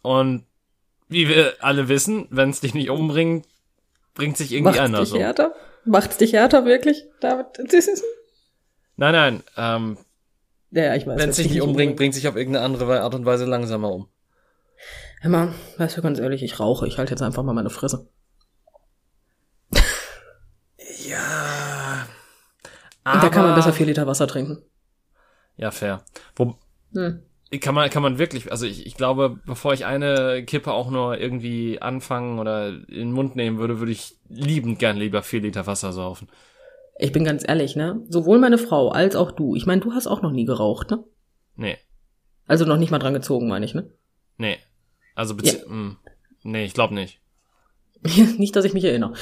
Und 0.02 0.46
wie 1.14 1.28
wir 1.30 1.56
alle 1.62 1.88
wissen, 1.88 2.28
wenn 2.32 2.50
es 2.50 2.60
dich 2.60 2.74
nicht 2.74 2.90
umbringt, 2.90 3.48
bringt 4.16 4.38
sich 4.38 4.52
irgendwie 4.52 4.70
Macht's 4.72 4.80
anders 4.80 5.10
dich 5.10 5.14
um. 5.14 5.20
härter? 5.20 5.56
Macht's 5.86 6.18
dich 6.18 6.34
härter, 6.34 6.66
wirklich, 6.66 7.04
David? 7.22 7.48
Nein, 8.96 9.12
nein, 9.14 9.44
ähm, 9.58 9.98
Ja, 10.72 10.94
ich 10.96 11.08
weiß. 11.08 11.20
wenn 11.20 11.30
es 11.30 11.38
dich 11.38 11.46
nicht 11.48 11.56
nicht 11.56 11.64
umbringt, 11.64 11.96
bringt 11.96 12.14
sich 12.14 12.28
auf 12.28 12.36
irgendeine 12.36 12.64
andere 12.66 13.02
Art 13.02 13.16
und 13.16 13.26
Weise 13.26 13.46
langsamer 13.46 13.92
um. 13.92 14.08
Hör 15.22 15.32
mal, 15.32 15.54
weißt 15.78 15.98
du 15.98 16.02
ganz 16.02 16.20
ehrlich, 16.20 16.44
ich 16.44 16.60
rauche. 16.60 16.88
Ich 16.88 16.98
halte 17.00 17.12
jetzt 17.12 17.22
einfach 17.22 17.42
mal 17.44 17.54
meine 17.54 17.70
Fresse. 17.72 18.08
Ja. 21.08 22.08
Und 23.06 23.24
da 23.24 23.30
kann 23.30 23.42
man 23.44 23.52
aber- 23.52 23.56
besser 23.56 23.74
vier 23.74 23.86
Liter 23.86 24.08
Wasser 24.08 24.28
trinken. 24.28 24.62
Ja, 25.58 25.72
fair. 25.72 26.04
Wo, 26.36 26.56
Hm. 26.94 27.24
Kann 27.60 27.76
man, 27.76 27.90
kann 27.90 28.02
man 28.04 28.18
wirklich, 28.18 28.52
also 28.52 28.66
ich, 28.66 28.86
ich 28.86 28.96
glaube, 28.96 29.40
bevor 29.46 29.74
ich 29.74 29.86
eine 29.86 30.44
Kippe 30.46 30.72
auch 30.74 30.90
nur 30.90 31.18
irgendwie 31.20 31.82
anfangen 31.82 32.40
oder 32.40 32.70
in 32.70 32.86
den 32.88 33.12
Mund 33.12 33.36
nehmen 33.36 33.58
würde, 33.60 33.80
würde 33.80 33.92
ich 33.92 34.16
liebend 34.30 34.80
gern 34.80 34.98
lieber 34.98 35.22
vier 35.24 35.42
Liter 35.42 35.68
Wasser 35.68 35.94
saufen. 35.94 36.28
Ich 37.00 37.12
bin 37.12 37.24
ganz 37.24 37.44
ehrlich, 37.48 37.76
ne? 37.76 38.02
Sowohl 38.10 38.40
meine 38.40 38.58
Frau 38.58 38.90
als 38.90 39.16
auch 39.16 39.32
du. 39.32 39.56
Ich 39.56 39.66
meine, 39.66 39.82
du 39.82 39.94
hast 39.94 40.08
auch 40.08 40.22
noch 40.22 40.32
nie 40.32 40.46
geraucht, 40.46 40.92
ne? 40.92 41.04
Nee, 41.56 41.78
Also 42.48 42.66
noch 42.66 42.78
nicht 42.78 42.92
mal 42.92 43.00
dran 43.00 43.14
gezogen, 43.14 43.48
meine 43.48 43.66
ich, 43.66 43.74
ne? 43.74 43.90
nee. 44.38 44.58
Also, 45.16 45.36
bezieh- 45.36 45.64
mm, 45.68 45.98
nee, 46.44 46.66
ich 46.66 46.74
glaube 46.74 46.96
nicht. 46.96 47.20
nicht, 48.38 48.56
dass 48.56 48.66
ich 48.66 48.74
mich 48.74 48.84
erinnere. 48.84 49.14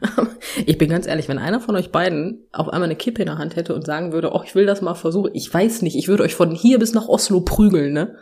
ich 0.66 0.78
bin 0.78 0.90
ganz 0.90 1.06
ehrlich, 1.06 1.28
wenn 1.28 1.38
einer 1.38 1.60
von 1.60 1.76
euch 1.76 1.90
beiden 1.90 2.46
auf 2.52 2.68
einmal 2.68 2.88
eine 2.88 2.96
Kippe 2.96 3.22
in 3.22 3.26
der 3.26 3.38
Hand 3.38 3.56
hätte 3.56 3.74
und 3.74 3.86
sagen 3.86 4.12
würde, 4.12 4.32
oh, 4.32 4.42
ich 4.44 4.54
will 4.54 4.66
das 4.66 4.82
mal 4.82 4.94
versuchen, 4.94 5.30
ich 5.34 5.52
weiß 5.52 5.82
nicht, 5.82 5.96
ich 5.96 6.08
würde 6.08 6.22
euch 6.22 6.34
von 6.34 6.50
hier 6.50 6.78
bis 6.78 6.92
nach 6.92 7.08
Oslo 7.08 7.40
prügeln, 7.40 7.92
ne? 7.92 8.16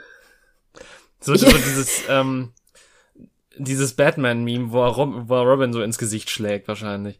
So, 1.21 1.35
so 1.35 1.47
dieses, 1.47 2.03
ähm, 2.09 2.53
dieses 3.59 3.95
Batman-Meme, 3.95 4.73
wo, 4.73 4.83
er 4.83 4.89
Rob, 4.89 5.29
wo 5.29 5.41
Robin 5.41 5.73
so 5.73 5.83
ins 5.83 5.99
Gesicht 5.99 6.31
schlägt, 6.31 6.69
wahrscheinlich. 6.69 7.19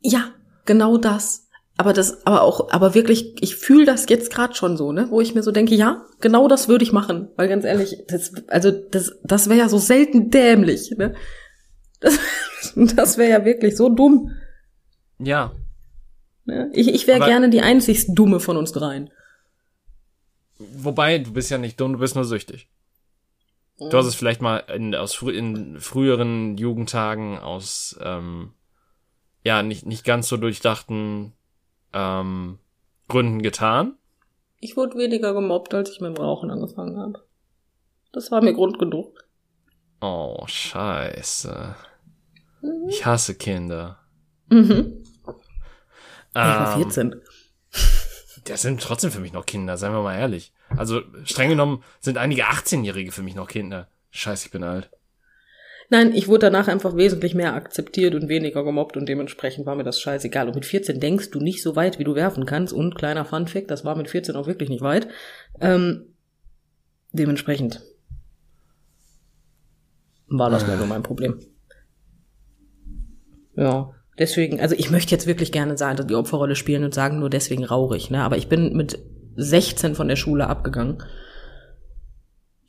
Ja, 0.00 0.32
genau 0.64 0.98
das. 0.98 1.44
Aber 1.76 1.92
das, 1.92 2.24
aber 2.24 2.42
auch, 2.42 2.70
aber 2.70 2.94
wirklich, 2.94 3.34
ich 3.40 3.56
fühle 3.56 3.84
das 3.84 4.08
jetzt 4.08 4.32
gerade 4.32 4.54
schon 4.54 4.76
so, 4.76 4.92
ne, 4.92 5.08
wo 5.10 5.20
ich 5.20 5.34
mir 5.34 5.42
so 5.42 5.50
denke, 5.50 5.74
ja, 5.74 6.04
genau 6.20 6.46
das 6.46 6.68
würde 6.68 6.84
ich 6.84 6.92
machen, 6.92 7.28
weil 7.36 7.48
ganz 7.48 7.64
ehrlich, 7.64 7.96
das, 8.06 8.32
also 8.46 8.70
das, 8.70 9.16
das 9.24 9.48
wäre 9.48 9.58
ja 9.58 9.68
so 9.68 9.78
selten 9.78 10.30
dämlich, 10.30 10.92
ne? 10.96 11.14
Das, 12.04 12.18
das 12.96 13.18
wäre 13.18 13.30
ja 13.30 13.44
wirklich 13.44 13.76
so 13.76 13.88
dumm. 13.88 14.32
Ja. 15.18 15.52
Ich, 16.72 16.88
ich 16.88 17.06
wäre 17.06 17.20
gerne 17.20 17.48
die 17.48 17.62
einzigst 17.62 18.10
dumme 18.12 18.38
von 18.38 18.56
uns 18.56 18.72
dreien. 18.72 19.10
Wobei, 20.58 21.18
du 21.18 21.32
bist 21.32 21.50
ja 21.50 21.58
nicht 21.58 21.80
dumm, 21.80 21.94
du 21.94 21.98
bist 21.98 22.14
nur 22.14 22.24
süchtig. 22.24 22.68
Du 23.78 23.96
hast 23.96 24.06
es 24.06 24.14
vielleicht 24.14 24.40
mal 24.40 24.58
in, 24.58 24.94
aus 24.94 25.14
frü 25.14 25.32
in 25.32 25.80
früheren 25.80 26.56
Jugendtagen 26.56 27.38
aus 27.38 27.98
ähm, 28.00 28.52
ja 29.42 29.64
nicht 29.64 29.84
nicht 29.84 30.04
ganz 30.04 30.28
so 30.28 30.36
durchdachten 30.36 31.32
ähm, 31.92 32.58
Gründen 33.08 33.42
getan. 33.42 33.96
Ich 34.60 34.76
wurde 34.76 34.96
weniger 34.96 35.34
gemobbt, 35.34 35.74
als 35.74 35.90
ich 35.90 36.00
mit 36.00 36.16
dem 36.16 36.22
Rauchen 36.22 36.52
angefangen 36.52 36.98
habe. 36.98 37.24
Das 38.12 38.30
war 38.30 38.42
mir 38.42 38.54
Grund 38.54 38.78
genug. 38.78 39.24
Oh, 40.00 40.44
scheiße. 40.46 41.74
Mhm. 42.64 42.88
Ich 42.88 43.04
hasse 43.04 43.34
Kinder. 43.34 43.98
Mhm. 44.48 45.04
Ich 46.30 46.40
war 46.40 46.76
14. 46.76 47.12
Ähm, 47.12 47.20
das 48.44 48.62
sind 48.62 48.80
trotzdem 48.82 49.10
für 49.10 49.20
mich 49.20 49.32
noch 49.32 49.46
Kinder, 49.46 49.76
seien 49.76 49.92
wir 49.92 50.02
mal 50.02 50.18
ehrlich. 50.18 50.52
Also 50.70 51.02
streng 51.24 51.50
genommen 51.50 51.84
sind 52.00 52.18
einige 52.18 52.46
18-Jährige 52.46 53.12
für 53.12 53.22
mich 53.22 53.34
noch 53.34 53.48
Kinder. 53.48 53.88
Scheiße, 54.10 54.46
ich 54.46 54.50
bin 54.50 54.64
alt. 54.64 54.90
Nein, 55.90 56.14
ich 56.14 56.28
wurde 56.28 56.50
danach 56.50 56.66
einfach 56.66 56.96
wesentlich 56.96 57.34
mehr 57.34 57.54
akzeptiert 57.54 58.14
und 58.14 58.28
weniger 58.28 58.64
gemobbt 58.64 58.96
und 58.96 59.06
dementsprechend 59.06 59.66
war 59.66 59.76
mir 59.76 59.84
das 59.84 60.00
scheißegal. 60.00 60.48
Und 60.48 60.54
mit 60.54 60.64
14 60.64 60.98
denkst 60.98 61.30
du 61.30 61.40
nicht 61.40 61.62
so 61.62 61.76
weit, 61.76 61.98
wie 61.98 62.04
du 62.04 62.14
werfen 62.14 62.46
kannst. 62.46 62.72
Und 62.72 62.94
kleiner 62.94 63.26
Funfact, 63.26 63.70
das 63.70 63.84
war 63.84 63.94
mit 63.94 64.08
14 64.08 64.34
auch 64.34 64.46
wirklich 64.46 64.70
nicht 64.70 64.82
weit. 64.82 65.08
Ähm, 65.60 66.14
dementsprechend 67.12 67.82
war 70.26 70.48
das 70.48 70.66
nur 70.66 70.78
so 70.78 70.86
mein 70.86 71.02
Problem. 71.02 71.38
Ja, 73.56 73.90
deswegen, 74.18 74.60
also 74.60 74.74
ich 74.74 74.90
möchte 74.90 75.12
jetzt 75.12 75.26
wirklich 75.26 75.52
gerne 75.52 75.76
sagen, 75.76 76.06
die 76.06 76.14
Opferrolle 76.14 76.56
spielen 76.56 76.84
und 76.84 76.94
sagen 76.94 77.18
nur 77.18 77.30
deswegen 77.30 77.64
raurig, 77.64 78.10
ne? 78.10 78.22
Aber 78.22 78.36
ich 78.36 78.48
bin 78.48 78.74
mit 78.76 78.98
16 79.36 79.94
von 79.94 80.08
der 80.08 80.16
Schule 80.16 80.46
abgegangen. 80.48 81.02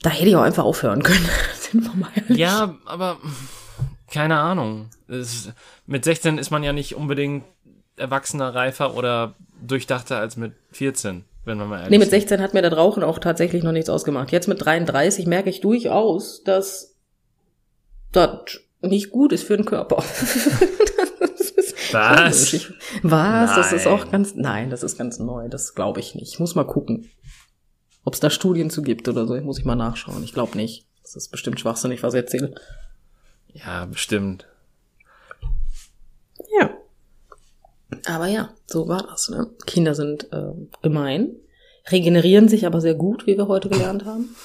Da 0.02 0.10
hätte 0.10 0.28
ich 0.28 0.36
auch 0.36 0.42
einfach 0.42 0.64
aufhören 0.64 1.04
können. 1.04 1.28
Sind 1.56 1.84
wir 1.84 1.96
mal 1.96 2.12
ehrlich. 2.16 2.38
Ja, 2.38 2.76
aber 2.86 3.18
keine 4.12 4.38
Ahnung. 4.38 4.90
Es, 5.08 5.50
mit 5.86 6.06
16 6.06 6.38
ist 6.38 6.52
man 6.52 6.64
ja 6.64 6.74
nicht 6.74 6.96
unbedingt 6.96 7.44
erwachsener, 7.98 8.54
reifer 8.54 8.96
oder 8.96 9.36
durchdachter 9.66 10.20
als 10.20 10.38
mit 10.38 10.54
14, 10.72 11.24
wenn 11.46 11.58
man 11.58 11.70
mal 11.70 11.78
ehrlich 11.78 11.92
Nee, 11.92 11.98
mit 11.98 12.10
16 12.10 12.42
hat 12.42 12.54
mir 12.54 12.62
das 12.62 12.76
Rauchen 12.76 13.04
auch 13.04 13.20
tatsächlich 13.20 13.64
noch 13.64 13.72
nichts 13.72 13.90
ausgemacht. 13.90 14.32
Jetzt 14.32 14.48
mit 14.48 14.64
33 14.64 15.26
merke 15.28 15.50
ich 15.50 15.62
durchaus, 15.62 16.44
dass 16.44 16.96
das 18.12 18.62
nicht 18.88 19.12
gut 19.12 19.32
ist 19.32 19.44
für 19.44 19.58
den 19.58 19.66
Körper. 19.66 20.04
Was? 21.92 22.54
Ich, 22.54 22.70
was? 23.04 23.50
Nein. 23.50 23.56
Das 23.56 23.72
ist 23.72 23.88
auch 23.88 24.12
ganz, 24.12 24.36
nein, 24.36 24.70
das 24.70 24.84
ist 24.84 24.98
ganz 24.98 25.20
neu. 25.20 25.48
Das 25.48 25.76
glaube 25.76 26.02
ich 26.02 26.16
nicht. 26.16 26.34
Ich 26.34 26.40
muss 26.40 26.56
mal 26.56 26.66
gucken. 26.66 27.10
Ob 28.04 28.14
es 28.14 28.20
da 28.20 28.30
Studien 28.30 28.70
zu 28.70 28.82
gibt 28.82 29.08
oder 29.08 29.26
so, 29.26 29.36
muss 29.42 29.60
ich 29.60 29.66
mal 29.66 29.76
nachschauen. 29.76 30.24
Ich 30.24 30.34
glaube 30.34 30.58
nicht. 30.58 30.88
Das 31.04 31.16
ist 31.16 31.30
bestimmt 31.30 31.60
schwachsinnig, 31.60 32.04
was 32.04 32.14
ich 32.14 32.22
erzähle. 32.22 32.56
Ja, 33.54 33.86
bestimmt. 33.86 34.48
Ja. 36.60 36.72
Aber 38.08 38.28
ja, 38.28 38.50
so 38.66 38.88
war 38.88 39.04
das. 39.04 39.30
Ne? 39.30 39.48
Kinder 39.66 39.96
sind 39.96 40.32
äh, 40.34 40.52
gemein, 40.82 41.36
regenerieren 41.90 42.50
sich 42.50 42.66
aber 42.66 42.82
sehr 42.82 42.96
gut, 42.96 43.26
wie 43.28 43.38
wir 43.38 43.48
heute 43.48 43.70
gelernt 43.70 44.06
haben. 44.06 44.36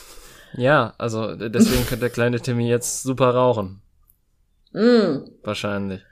Ja, 0.54 0.94
also 0.98 1.34
deswegen 1.36 1.86
könnte 1.86 2.00
der 2.00 2.10
kleine 2.10 2.40
Timmy 2.40 2.68
jetzt 2.68 3.02
super 3.02 3.34
rauchen. 3.34 3.82
Mm. 4.72 5.28
Wahrscheinlich. 5.42 6.02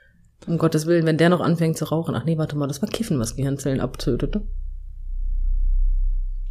Um 0.47 0.57
Gottes 0.57 0.85
Willen, 0.85 1.05
wenn 1.05 1.17
der 1.17 1.29
noch 1.29 1.41
anfängt 1.41 1.77
zu 1.77 1.85
rauchen. 1.85 2.15
Ach 2.15 2.23
nee, 2.23 2.37
warte 2.37 2.55
mal, 2.55 2.67
das 2.67 2.81
war 2.81 2.89
Kiffen, 2.89 3.19
was 3.19 3.35
Gehirnzellen 3.35 3.81
abtötet. 3.81 4.35
Ne? 4.35 4.41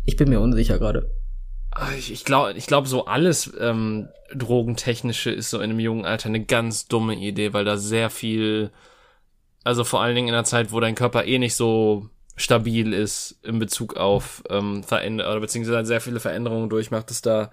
Ich 0.05 0.17
bin 0.17 0.29
mir 0.29 0.41
unsicher 0.41 0.79
gerade. 0.79 1.11
Ich, 1.97 2.13
ich 2.13 2.25
glaube, 2.25 2.55
ich 2.55 2.67
glaub, 2.67 2.87
so 2.87 3.05
alles 3.07 3.53
ähm, 3.61 4.09
Drogentechnische 4.35 5.31
ist 5.31 5.51
so 5.51 5.59
in 5.59 5.71
einem 5.71 5.81
jungen 5.81 6.05
Alter 6.05 6.29
eine 6.29 6.45
ganz 6.45 6.89
dumme 6.89 7.15
Idee, 7.15 7.53
weil 7.53 7.65
da 7.65 7.77
sehr 7.77 8.11
viel, 8.11 8.71
also 9.65 9.85
vor 9.85 10.01
allen 10.01 10.17
Dingen 10.17 10.29
in 10.29 10.35
einer 10.35 10.45
Zeit, 10.45 10.73
wo 10.73 10.81
dein 10.81 10.95
Körper 10.95 11.25
eh 11.25 11.39
nicht 11.39 11.55
so 11.55 12.09
stabil 12.37 12.93
ist 12.93 13.39
in 13.43 13.59
Bezug 13.59 13.97
auf 13.97 14.43
ähm, 14.49 14.83
Veränderungen, 14.83 15.33
oder 15.33 15.41
beziehungsweise 15.41 15.87
sehr 15.87 16.01
viele 16.01 16.21
Veränderungen 16.21 16.69
durchmacht, 16.69 17.11
dass 17.11 17.21
da 17.21 17.51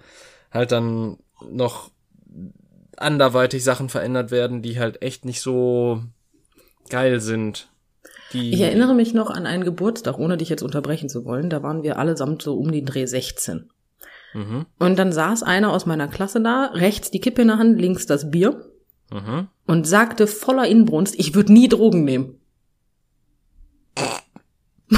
halt 0.50 0.72
dann 0.72 1.18
noch 1.50 1.90
anderweitig 3.00 3.64
Sachen 3.64 3.88
verändert 3.88 4.30
werden, 4.30 4.62
die 4.62 4.78
halt 4.78 5.02
echt 5.02 5.24
nicht 5.24 5.40
so 5.40 6.02
geil 6.88 7.20
sind. 7.20 7.68
Die 8.32 8.52
ich 8.52 8.60
erinnere 8.60 8.94
mich 8.94 9.14
noch 9.14 9.30
an 9.30 9.46
einen 9.46 9.64
Geburtstag, 9.64 10.18
ohne 10.18 10.36
dich 10.36 10.48
jetzt 10.48 10.62
unterbrechen 10.62 11.08
zu 11.08 11.24
wollen. 11.24 11.50
Da 11.50 11.62
waren 11.62 11.82
wir 11.82 11.98
allesamt 11.98 12.42
so 12.42 12.56
um 12.56 12.72
den 12.72 12.86
Dreh 12.86 13.06
16. 13.06 13.70
Mhm. 14.34 14.66
Und 14.78 14.98
dann 14.98 15.12
saß 15.12 15.42
einer 15.42 15.72
aus 15.72 15.86
meiner 15.86 16.08
Klasse 16.08 16.40
da, 16.40 16.66
rechts 16.74 17.10
die 17.10 17.20
Kippe 17.20 17.42
in 17.42 17.48
der 17.48 17.58
Hand, 17.58 17.80
links 17.80 18.06
das 18.06 18.30
Bier. 18.30 18.70
Mhm. 19.12 19.48
Und 19.66 19.86
sagte 19.86 20.26
voller 20.26 20.66
Inbrunst, 20.66 21.14
ich 21.18 21.34
würde 21.34 21.52
nie 21.52 21.68
Drogen 21.68 22.04
nehmen. 22.04 22.40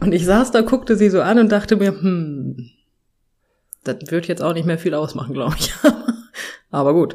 und 0.00 0.12
ich 0.12 0.24
saß 0.24 0.50
da, 0.50 0.60
guckte 0.60 0.96
sie 0.96 1.10
so 1.10 1.20
an 1.22 1.38
und 1.38 1.50
dachte 1.50 1.76
mir, 1.76 1.90
hm, 1.90 2.70
das 3.84 3.96
wird 4.10 4.28
jetzt 4.28 4.42
auch 4.42 4.54
nicht 4.54 4.66
mehr 4.66 4.78
viel 4.78 4.94
ausmachen, 4.94 5.34
glaube 5.34 5.56
ich. 5.58 5.72
Aber 6.72 6.94
gut. 6.94 7.14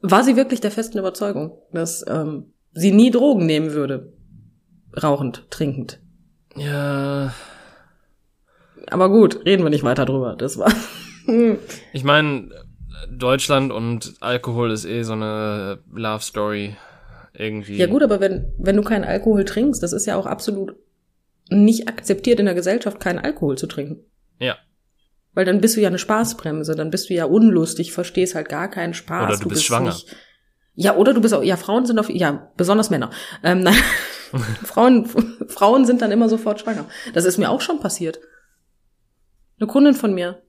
War 0.00 0.24
sie 0.24 0.34
wirklich 0.34 0.60
der 0.60 0.70
festen 0.70 0.98
Überzeugung, 0.98 1.58
dass 1.72 2.04
ähm, 2.08 2.54
sie 2.72 2.90
nie 2.90 3.10
Drogen 3.10 3.46
nehmen 3.46 3.72
würde. 3.72 4.12
Rauchend, 5.00 5.46
trinkend. 5.50 6.00
Ja. 6.56 7.32
Aber 8.88 9.08
gut, 9.10 9.44
reden 9.44 9.62
wir 9.62 9.70
nicht 9.70 9.84
weiter 9.84 10.06
drüber. 10.06 10.34
Das 10.36 10.58
war. 10.58 10.72
ich 11.92 12.02
meine, 12.02 12.48
Deutschland 13.10 13.70
und 13.70 14.14
Alkohol 14.20 14.70
ist 14.72 14.86
eh 14.86 15.02
so 15.02 15.12
eine 15.12 15.78
Love 15.92 16.22
Story 16.22 16.76
irgendwie. 17.34 17.76
Ja 17.76 17.86
gut, 17.86 18.02
aber 18.02 18.20
wenn, 18.20 18.52
wenn 18.58 18.76
du 18.76 18.82
keinen 18.82 19.04
Alkohol 19.04 19.44
trinkst, 19.44 19.82
das 19.82 19.92
ist 19.92 20.06
ja 20.06 20.16
auch 20.16 20.26
absolut 20.26 20.74
nicht 21.50 21.88
akzeptiert 21.88 22.40
in 22.40 22.46
der 22.46 22.54
Gesellschaft, 22.54 23.00
keinen 23.00 23.18
Alkohol 23.18 23.58
zu 23.58 23.66
trinken. 23.66 24.04
Ja. 24.38 24.56
Weil 25.32 25.44
dann 25.44 25.60
bist 25.60 25.76
du 25.76 25.80
ja 25.80 25.88
eine 25.88 25.98
Spaßbremse, 25.98 26.74
dann 26.74 26.90
bist 26.90 27.08
du 27.08 27.14
ja 27.14 27.24
unlustig, 27.24 27.92
verstehst 27.92 28.34
halt 28.34 28.48
gar 28.48 28.68
keinen 28.68 28.94
Spaß. 28.94 29.28
Oder 29.28 29.36
du, 29.36 29.42
du 29.44 29.48
bist, 29.48 29.60
bist 29.60 29.64
schwanger. 29.66 29.90
Nicht, 29.90 30.16
ja, 30.74 30.96
oder 30.96 31.12
du 31.12 31.20
bist 31.20 31.34
auch, 31.34 31.42
ja, 31.42 31.56
Frauen 31.56 31.84
sind 31.84 31.98
auf, 31.98 32.08
ja, 32.08 32.50
besonders 32.56 32.90
Männer. 32.90 33.10
Ähm, 33.42 33.60
nein, 33.60 33.74
Frauen, 34.64 35.06
Frauen 35.48 35.84
sind 35.84 36.00
dann 36.00 36.10
immer 36.10 36.28
sofort 36.28 36.60
schwanger. 36.60 36.86
Das 37.12 37.24
ist 37.24 37.38
mir 37.38 37.50
auch 37.50 37.60
schon 37.60 37.80
passiert. 37.80 38.20
Eine 39.58 39.66
Kundin 39.66 39.94
von 39.94 40.14
mir, 40.14 40.42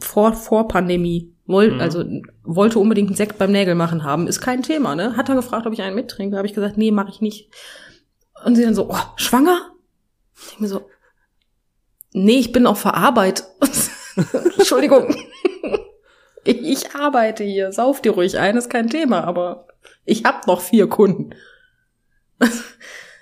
vor, 0.00 0.34
vor 0.34 0.68
Pandemie, 0.68 1.34
woll, 1.46 1.72
mhm. 1.72 1.80
also 1.80 2.04
wollte 2.44 2.78
unbedingt 2.78 3.08
einen 3.08 3.16
Sekt 3.16 3.38
beim 3.38 3.50
Nägel 3.50 3.74
machen 3.74 4.04
haben, 4.04 4.28
ist 4.28 4.40
kein 4.40 4.62
Thema, 4.62 4.94
ne? 4.94 5.16
Hat 5.16 5.28
er 5.28 5.34
gefragt, 5.34 5.66
ob 5.66 5.72
ich 5.72 5.82
einen 5.82 5.96
mittrinke, 5.96 6.36
habe 6.36 6.46
ich 6.46 6.54
gesagt, 6.54 6.78
nee, 6.78 6.92
mache 6.92 7.10
ich 7.10 7.20
nicht. 7.20 7.50
Und 8.44 8.54
sie 8.54 8.62
dann 8.62 8.74
so, 8.74 8.88
oh, 8.90 9.02
schwanger? 9.16 9.72
Ich 10.36 10.48
denke 10.48 10.62
mir 10.62 10.68
so, 10.68 10.88
nee, 12.12 12.38
ich 12.38 12.52
bin 12.52 12.66
auch 12.66 12.76
verarbeitet. 12.76 13.46
Entschuldigung. 14.58 15.14
ich, 16.44 16.94
arbeite 16.94 17.44
hier, 17.44 17.72
sauf 17.72 18.02
dir 18.02 18.12
ruhig 18.12 18.38
ein, 18.38 18.56
ist 18.56 18.70
kein 18.70 18.88
Thema, 18.88 19.24
aber 19.24 19.68
ich 20.04 20.24
hab 20.24 20.46
noch 20.46 20.60
vier 20.60 20.88
Kunden. 20.88 21.34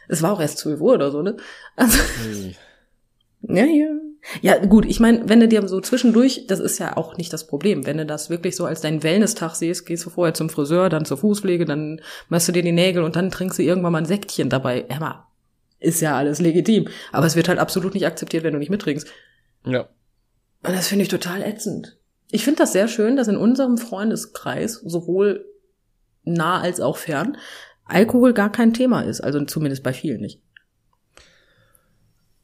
Es 0.09 0.22
war 0.22 0.32
auch 0.32 0.41
erst 0.41 0.59
12 0.59 0.80
Uhr 0.80 0.95
oder 0.95 1.11
so, 1.11 1.22
ne? 1.22 1.36
Also, 1.76 1.99
hey. 2.24 2.57
Ja, 3.43 3.64
ja. 3.64 3.88
Ja, 4.43 4.59
gut, 4.59 4.84
ich 4.84 5.01
meine, 5.01 5.28
wenn 5.28 5.41
du 5.41 5.49
dir 5.49 5.66
so 5.66 5.80
zwischendurch, 5.80 6.47
das 6.47 6.61
ist 6.61 6.78
ja 6.78 6.97
auch 6.97 7.16
nicht 7.16 7.32
das 7.32 7.47
Problem, 7.47 7.86
wenn 7.86 7.97
du 7.97 8.05
das 8.05 8.28
wirklich 8.28 8.55
so 8.55 8.66
als 8.66 8.82
deinen 8.82 9.03
Wellness-Tag 9.03 9.55
siehst, 9.55 9.86
gehst 9.86 10.05
du 10.05 10.11
vorher 10.11 10.34
zum 10.34 10.51
Friseur, 10.51 10.88
dann 10.91 11.07
zur 11.07 11.16
Fußpflege, 11.16 11.64
dann 11.64 12.03
machst 12.28 12.49
du 12.49 12.53
dir 12.53 12.62
die 12.62 12.72
Nägel 12.72 13.03
und 13.03 13.16
dann 13.16 13.30
trinkst 13.30 13.59
du 13.59 13.62
irgendwann 13.62 13.93
mal 13.93 13.99
ein 13.99 14.07
Säckchen 14.07 14.51
dabei. 14.51 14.84
Emma, 14.88 15.26
ist 15.78 16.01
ja 16.01 16.16
alles 16.16 16.41
legitim. 16.41 16.88
Aber 17.12 17.26
es 17.26 17.36
wird 17.36 17.49
halt 17.49 17.59
absolut 17.59 17.95
nicht 17.95 18.07
akzeptiert, 18.07 18.45
wenn 18.45 18.53
du 18.53 18.59
nicht 18.59 18.70
mittrinkst. 18.70 19.09
Ja. 19.64 19.88
Und 20.62 20.74
das 20.74 20.88
finde 20.88 21.04
ich 21.04 21.08
total 21.08 21.42
ätzend. 21.42 21.96
Ich 22.30 22.44
finde 22.44 22.58
das 22.58 22.72
sehr 22.72 22.88
schön, 22.88 23.16
dass 23.16 23.28
in 23.28 23.36
unserem 23.36 23.78
Freundeskreis 23.78 24.74
sowohl 24.74 25.44
nah 26.22 26.61
als 26.61 26.80
auch 26.80 26.96
fern 26.96 27.36
Alkohol 27.90 28.32
gar 28.32 28.52
kein 28.52 28.72
Thema 28.72 29.02
ist, 29.02 29.20
also 29.20 29.44
zumindest 29.44 29.82
bei 29.82 29.92
vielen 29.92 30.20
nicht. 30.20 30.40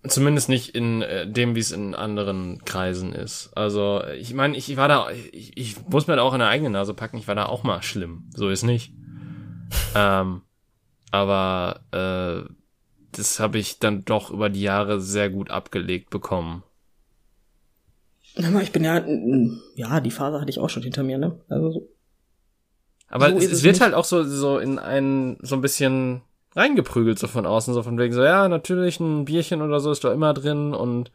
Zumindest 0.06 0.48
nicht 0.48 0.74
in 0.74 1.02
äh, 1.02 1.30
dem, 1.30 1.54
wie 1.54 1.60
es 1.60 1.72
in 1.72 1.94
anderen 1.94 2.64
Kreisen 2.64 3.12
ist. 3.12 3.50
Also, 3.54 4.04
ich 4.18 4.34
meine, 4.34 4.56
ich 4.56 4.76
war 4.76 4.88
da, 4.88 5.10
ich, 5.10 5.56
ich 5.56 5.88
muss 5.88 6.06
mir 6.06 6.16
da 6.16 6.22
auch 6.22 6.32
in 6.32 6.38
der 6.38 6.48
eigene 6.48 6.70
Nase 6.70 6.94
packen, 6.94 7.16
ich 7.16 7.26
war 7.26 7.34
da 7.34 7.46
auch 7.46 7.64
mal 7.64 7.82
schlimm. 7.82 8.28
So 8.34 8.48
ist 8.48 8.62
nicht. 8.62 8.92
ähm, 9.94 10.42
aber 11.10 11.80
äh, 11.92 12.48
das 13.12 13.40
habe 13.40 13.58
ich 13.58 13.78
dann 13.78 14.04
doch 14.04 14.30
über 14.30 14.48
die 14.48 14.62
Jahre 14.62 15.00
sehr 15.00 15.30
gut 15.30 15.50
abgelegt 15.50 16.10
bekommen. 16.10 16.62
Ich 18.36 18.72
bin 18.72 18.84
ja, 18.84 19.02
ja, 19.74 20.00
die 20.00 20.10
Phase 20.10 20.40
hatte 20.40 20.50
ich 20.50 20.58
auch 20.58 20.68
schon 20.68 20.82
hinter 20.82 21.02
mir, 21.02 21.16
ne? 21.16 21.40
Also 21.48 21.70
so. 21.70 21.88
Aber 23.08 23.30
so 23.30 23.36
es, 23.38 23.50
es, 23.50 23.62
wird 23.62 23.76
nicht. 23.76 23.82
halt 23.82 23.94
auch 23.94 24.04
so, 24.04 24.24
so 24.24 24.58
in 24.58 24.78
einen, 24.78 25.38
so 25.40 25.54
ein 25.54 25.62
bisschen 25.62 26.22
reingeprügelt, 26.54 27.18
so 27.18 27.28
von 27.28 27.46
außen, 27.46 27.72
so 27.72 27.82
von 27.82 27.98
wegen 27.98 28.12
so, 28.12 28.22
ja, 28.22 28.48
natürlich 28.48 29.00
ein 29.00 29.24
Bierchen 29.24 29.62
oder 29.62 29.80
so 29.80 29.90
ist 29.90 30.04
da 30.04 30.12
immer 30.12 30.34
drin 30.34 30.74
und 30.74 31.12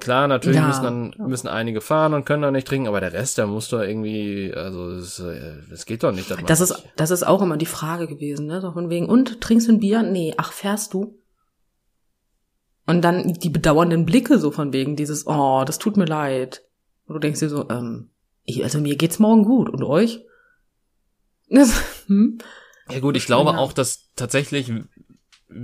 klar, 0.00 0.28
natürlich 0.28 0.58
ja, 0.58 0.66
müssen 0.66 0.82
dann, 0.82 1.14
müssen 1.28 1.48
einige 1.48 1.80
fahren 1.80 2.14
und 2.14 2.24
können 2.24 2.42
da 2.42 2.50
nicht 2.50 2.66
trinken, 2.66 2.88
aber 2.88 3.00
der 3.00 3.12
Rest, 3.12 3.38
der 3.38 3.46
muss 3.46 3.68
doch 3.68 3.80
irgendwie, 3.80 4.52
also, 4.54 4.90
es, 4.90 5.18
es 5.18 5.86
geht 5.86 6.02
doch 6.02 6.12
nicht. 6.12 6.30
Das, 6.30 6.38
das 6.44 6.60
ist, 6.60 6.84
das 6.96 7.10
ist 7.10 7.22
auch 7.24 7.40
immer 7.42 7.56
die 7.56 7.66
Frage 7.66 8.06
gewesen, 8.06 8.46
ne, 8.46 8.60
so 8.60 8.72
von 8.72 8.90
wegen, 8.90 9.06
und, 9.06 9.40
trinkst 9.40 9.68
du 9.68 9.72
ein 9.72 9.80
Bier? 9.80 10.02
Nee, 10.02 10.34
ach, 10.36 10.52
fährst 10.52 10.92
du? 10.94 11.21
Und 12.86 13.02
dann 13.02 13.34
die 13.34 13.50
bedauernden 13.50 14.04
Blicke 14.04 14.38
so 14.38 14.50
von 14.50 14.72
wegen 14.72 14.96
dieses, 14.96 15.26
oh, 15.26 15.62
das 15.64 15.78
tut 15.78 15.96
mir 15.96 16.04
leid. 16.04 16.62
Und 17.06 17.14
du 17.14 17.20
denkst 17.20 17.40
dir 17.40 17.48
so, 17.48 17.68
ähm, 17.70 18.10
ich, 18.44 18.62
also 18.62 18.80
mir 18.80 18.96
geht's 18.96 19.18
morgen 19.18 19.44
gut. 19.44 19.68
Und 19.68 19.84
euch? 19.84 20.24
hm? 22.06 22.38
Ja 22.90 23.00
gut, 23.00 23.16
ich 23.16 23.26
glaube 23.26 23.56
auch, 23.56 23.72
dass 23.72 24.10
tatsächlich 24.16 24.72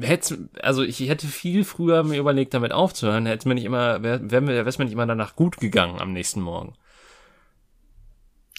hätte, 0.01 0.49
also 0.63 0.83
ich 0.83 1.01
hätte 1.01 1.27
viel 1.27 1.65
früher 1.65 2.03
mir 2.05 2.19
überlegt, 2.19 2.55
damit 2.55 2.73
aufzuhören, 2.73 3.27
hätte 3.27 3.49
mir 3.49 3.55
nicht 3.55 3.65
immer, 3.65 4.03
wäre 4.03 4.31
wär, 4.31 4.47
wär, 4.47 4.65
mir 4.65 4.85
nicht 4.85 4.93
immer 4.93 5.07
danach 5.07 5.35
gut 5.35 5.59
gegangen 5.59 6.01
am 6.01 6.13
nächsten 6.13 6.41
Morgen. 6.41 6.75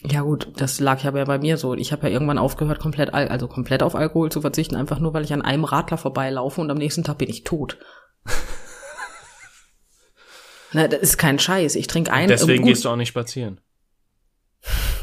Ja 0.08 0.22
gut, 0.22 0.54
das 0.56 0.80
lag 0.80 1.04
ja 1.04 1.12
bei 1.12 1.40
mir 1.40 1.58
so. 1.58 1.74
Ich 1.74 1.92
habe 1.92 2.08
ja 2.08 2.14
irgendwann 2.14 2.38
aufgehört, 2.38 2.80
komplett, 2.80 3.14
also 3.14 3.50
komplett 3.50 3.84
auf 3.84 3.96
Alkohol 3.96 4.32
zu 4.32 4.40
verzichten, 4.40 4.76
einfach 4.76 5.00
nur, 5.00 5.14
weil 5.14 5.26
ich 5.26 5.34
an 5.34 5.42
einem 5.42 5.66
Radler 5.66 5.98
vorbeilaufe 5.98 6.62
und 6.62 6.72
am 6.72 6.78
nächsten 6.78 7.04
Tag 7.04 7.18
bin 7.18 7.30
ich 7.30 7.44
tot. 7.44 7.78
Na, 10.74 10.88
das 10.88 11.02
ist 11.02 11.18
kein 11.18 11.40
Scheiß. 11.40 11.76
Ich 11.76 11.88
trinke 11.88 12.12
ein. 12.12 12.28
Deswegen 12.28 12.66
gehst 12.66 12.86
du 12.86 12.90
auch 12.90 12.96
nicht 12.96 13.10
spazieren. 13.10 13.60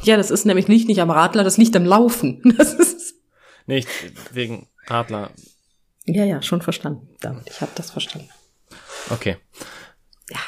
Ja, 0.02 0.16
das 0.16 0.30
ist 0.30 0.46
nämlich 0.46 0.68
liegt 0.68 0.88
nicht 0.88 1.00
am 1.00 1.10
Radler, 1.10 1.42
das 1.42 1.56
liegt 1.56 1.74
am 1.76 1.84
Laufen. 1.84 2.42
Das 2.56 2.72
ist 2.74 3.14
nicht 3.66 3.88
wegen 4.32 4.68
Radler. 4.86 5.30
Ja, 6.04 6.24
ja, 6.24 6.40
schon 6.42 6.62
verstanden. 6.62 7.08
Damit, 7.20 7.50
ich 7.50 7.60
habe 7.60 7.72
das 7.74 7.90
verstanden. 7.90 8.28
Okay. 9.10 9.36
Ja. 10.30 10.38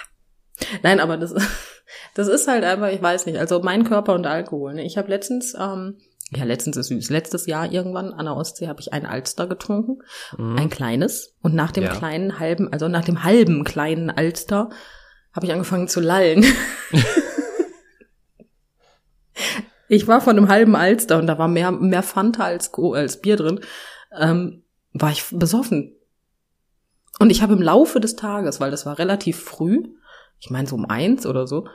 Nein, 0.83 1.01
aber 1.01 1.17
das, 1.17 1.35
das 2.15 2.29
ist 2.29 2.47
halt 2.47 2.63
einfach, 2.63 2.91
ich 2.91 3.03
weiß 3.03 3.27
nicht. 3.27 3.39
Also 3.39 3.61
mein 3.61 3.83
Körper 3.83 4.15
und 4.15 4.27
Alkohol. 4.27 4.75
Ne? 4.75 4.85
Ich 4.85 4.97
habe 4.97 5.09
letztens 5.09 5.55
ähm, 5.59 5.99
ja, 6.31 6.45
letztens 6.45 6.77
ist 6.77 6.89
süß. 6.89 7.11
Letztes 7.11 7.47
Jahr 7.47 7.73
irgendwann 7.73 8.13
an 8.13 8.27
der 8.27 8.37
Ostsee 8.37 8.69
habe 8.69 8.81
ich 8.81 8.93
ein 8.93 9.07
Alster 9.07 9.47
getrunken, 9.47 10.03
mhm. 10.37 10.57
ein 10.57 10.71
kleines. 10.71 11.35
Und 11.41 11.55
nach 11.55 11.73
dem 11.73 11.85
ja. 11.85 11.95
kleinen 11.95 12.39
halben, 12.39 12.73
also 12.73 12.89
nach 12.89 13.05
dem 13.05 13.25
halben 13.25 13.65
kleinen 13.65 14.11
Alster, 14.11 14.69
habe 15.33 15.47
ich 15.47 15.53
angefangen 15.53 15.89
zu 15.89 16.01
lallen. 16.01 16.45
ich 19.89 20.07
war 20.07 20.21
von 20.21 20.37
einem 20.37 20.49
halben 20.49 20.77
Alster 20.77 21.19
und 21.19 21.27
da 21.27 21.39
war 21.39 21.49
mehr, 21.49 21.71
mehr 21.71 22.03
Fanta 22.03 22.45
als, 22.45 22.73
als 22.75 23.21
Bier 23.21 23.37
drin, 23.37 23.61
ähm, 24.19 24.65
war 24.93 25.11
ich 25.11 25.25
besoffen. 25.31 25.97
Und 27.19 27.31
ich 27.31 27.41
habe 27.41 27.55
im 27.55 27.63
Laufe 27.63 28.01
des 28.01 28.17
Tages, 28.17 28.61
weil 28.61 28.71
das 28.71 28.85
war 28.85 28.99
relativ 28.99 29.43
früh, 29.43 29.83
ich 30.39 30.51
meine 30.51 30.69
so 30.69 30.77
um 30.77 30.85
eins 30.85 31.27
oder 31.27 31.47
so, 31.47 31.67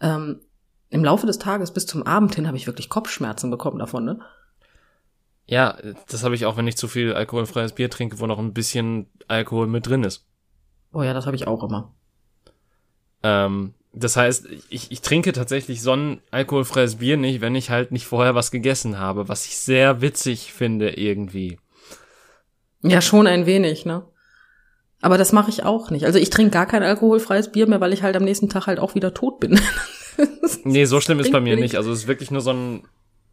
ähm, 0.00 0.42
im 0.88 1.04
Laufe 1.04 1.26
des 1.26 1.38
Tages 1.38 1.72
bis 1.72 1.86
zum 1.86 2.04
Abend 2.04 2.34
hin 2.34 2.46
habe 2.46 2.56
ich 2.56 2.66
wirklich 2.66 2.88
Kopfschmerzen 2.88 3.50
bekommen 3.50 3.78
davon, 3.78 4.04
ne? 4.04 4.20
Ja, 5.46 5.76
das 6.08 6.24
habe 6.24 6.34
ich 6.34 6.44
auch, 6.44 6.56
wenn 6.56 6.66
ich 6.66 6.76
zu 6.76 6.88
viel 6.88 7.14
alkoholfreies 7.14 7.72
Bier 7.72 7.88
trinke, 7.88 8.18
wo 8.18 8.26
noch 8.26 8.38
ein 8.38 8.52
bisschen 8.52 9.06
Alkohol 9.28 9.68
mit 9.68 9.86
drin 9.86 10.02
ist. 10.02 10.26
Oh 10.92 11.02
ja, 11.02 11.14
das 11.14 11.26
habe 11.26 11.36
ich 11.36 11.46
auch 11.46 11.62
immer. 11.62 11.94
Ähm, 13.22 13.74
das 13.92 14.16
heißt, 14.16 14.48
ich, 14.68 14.90
ich 14.90 15.00
trinke 15.00 15.32
tatsächlich 15.32 15.82
so 15.82 15.92
ein 15.92 16.20
alkoholfreies 16.30 16.96
Bier 16.96 17.16
nicht, 17.16 17.40
wenn 17.40 17.54
ich 17.54 17.70
halt 17.70 17.92
nicht 17.92 18.06
vorher 18.06 18.34
was 18.34 18.50
gegessen 18.50 18.98
habe, 18.98 19.28
was 19.28 19.46
ich 19.46 19.56
sehr 19.56 20.00
witzig 20.00 20.52
finde 20.52 20.90
irgendwie. 20.90 21.58
Ja, 22.82 23.00
schon 23.00 23.26
ein 23.26 23.46
wenig, 23.46 23.86
ne? 23.86 24.04
Aber 25.00 25.18
das 25.18 25.32
mache 25.32 25.50
ich 25.50 25.64
auch 25.64 25.90
nicht. 25.90 26.06
Also 26.06 26.18
ich 26.18 26.30
trinke 26.30 26.52
gar 26.52 26.66
kein 26.66 26.82
alkoholfreies 26.82 27.52
Bier 27.52 27.68
mehr, 27.68 27.80
weil 27.80 27.92
ich 27.92 28.02
halt 28.02 28.16
am 28.16 28.24
nächsten 28.24 28.48
Tag 28.48 28.66
halt 28.66 28.80
auch 28.80 28.94
wieder 28.94 29.14
tot 29.14 29.40
bin. 29.40 29.60
nee, 30.64 30.84
so 30.84 31.00
schlimm 31.00 31.20
ist 31.20 31.32
bei 31.32 31.40
mir 31.40 31.56
nicht. 31.56 31.76
Also 31.76 31.92
es 31.92 32.00
ist 32.00 32.06
wirklich 32.08 32.30
nur 32.30 32.40
so 32.40 32.52
ein, 32.52 32.82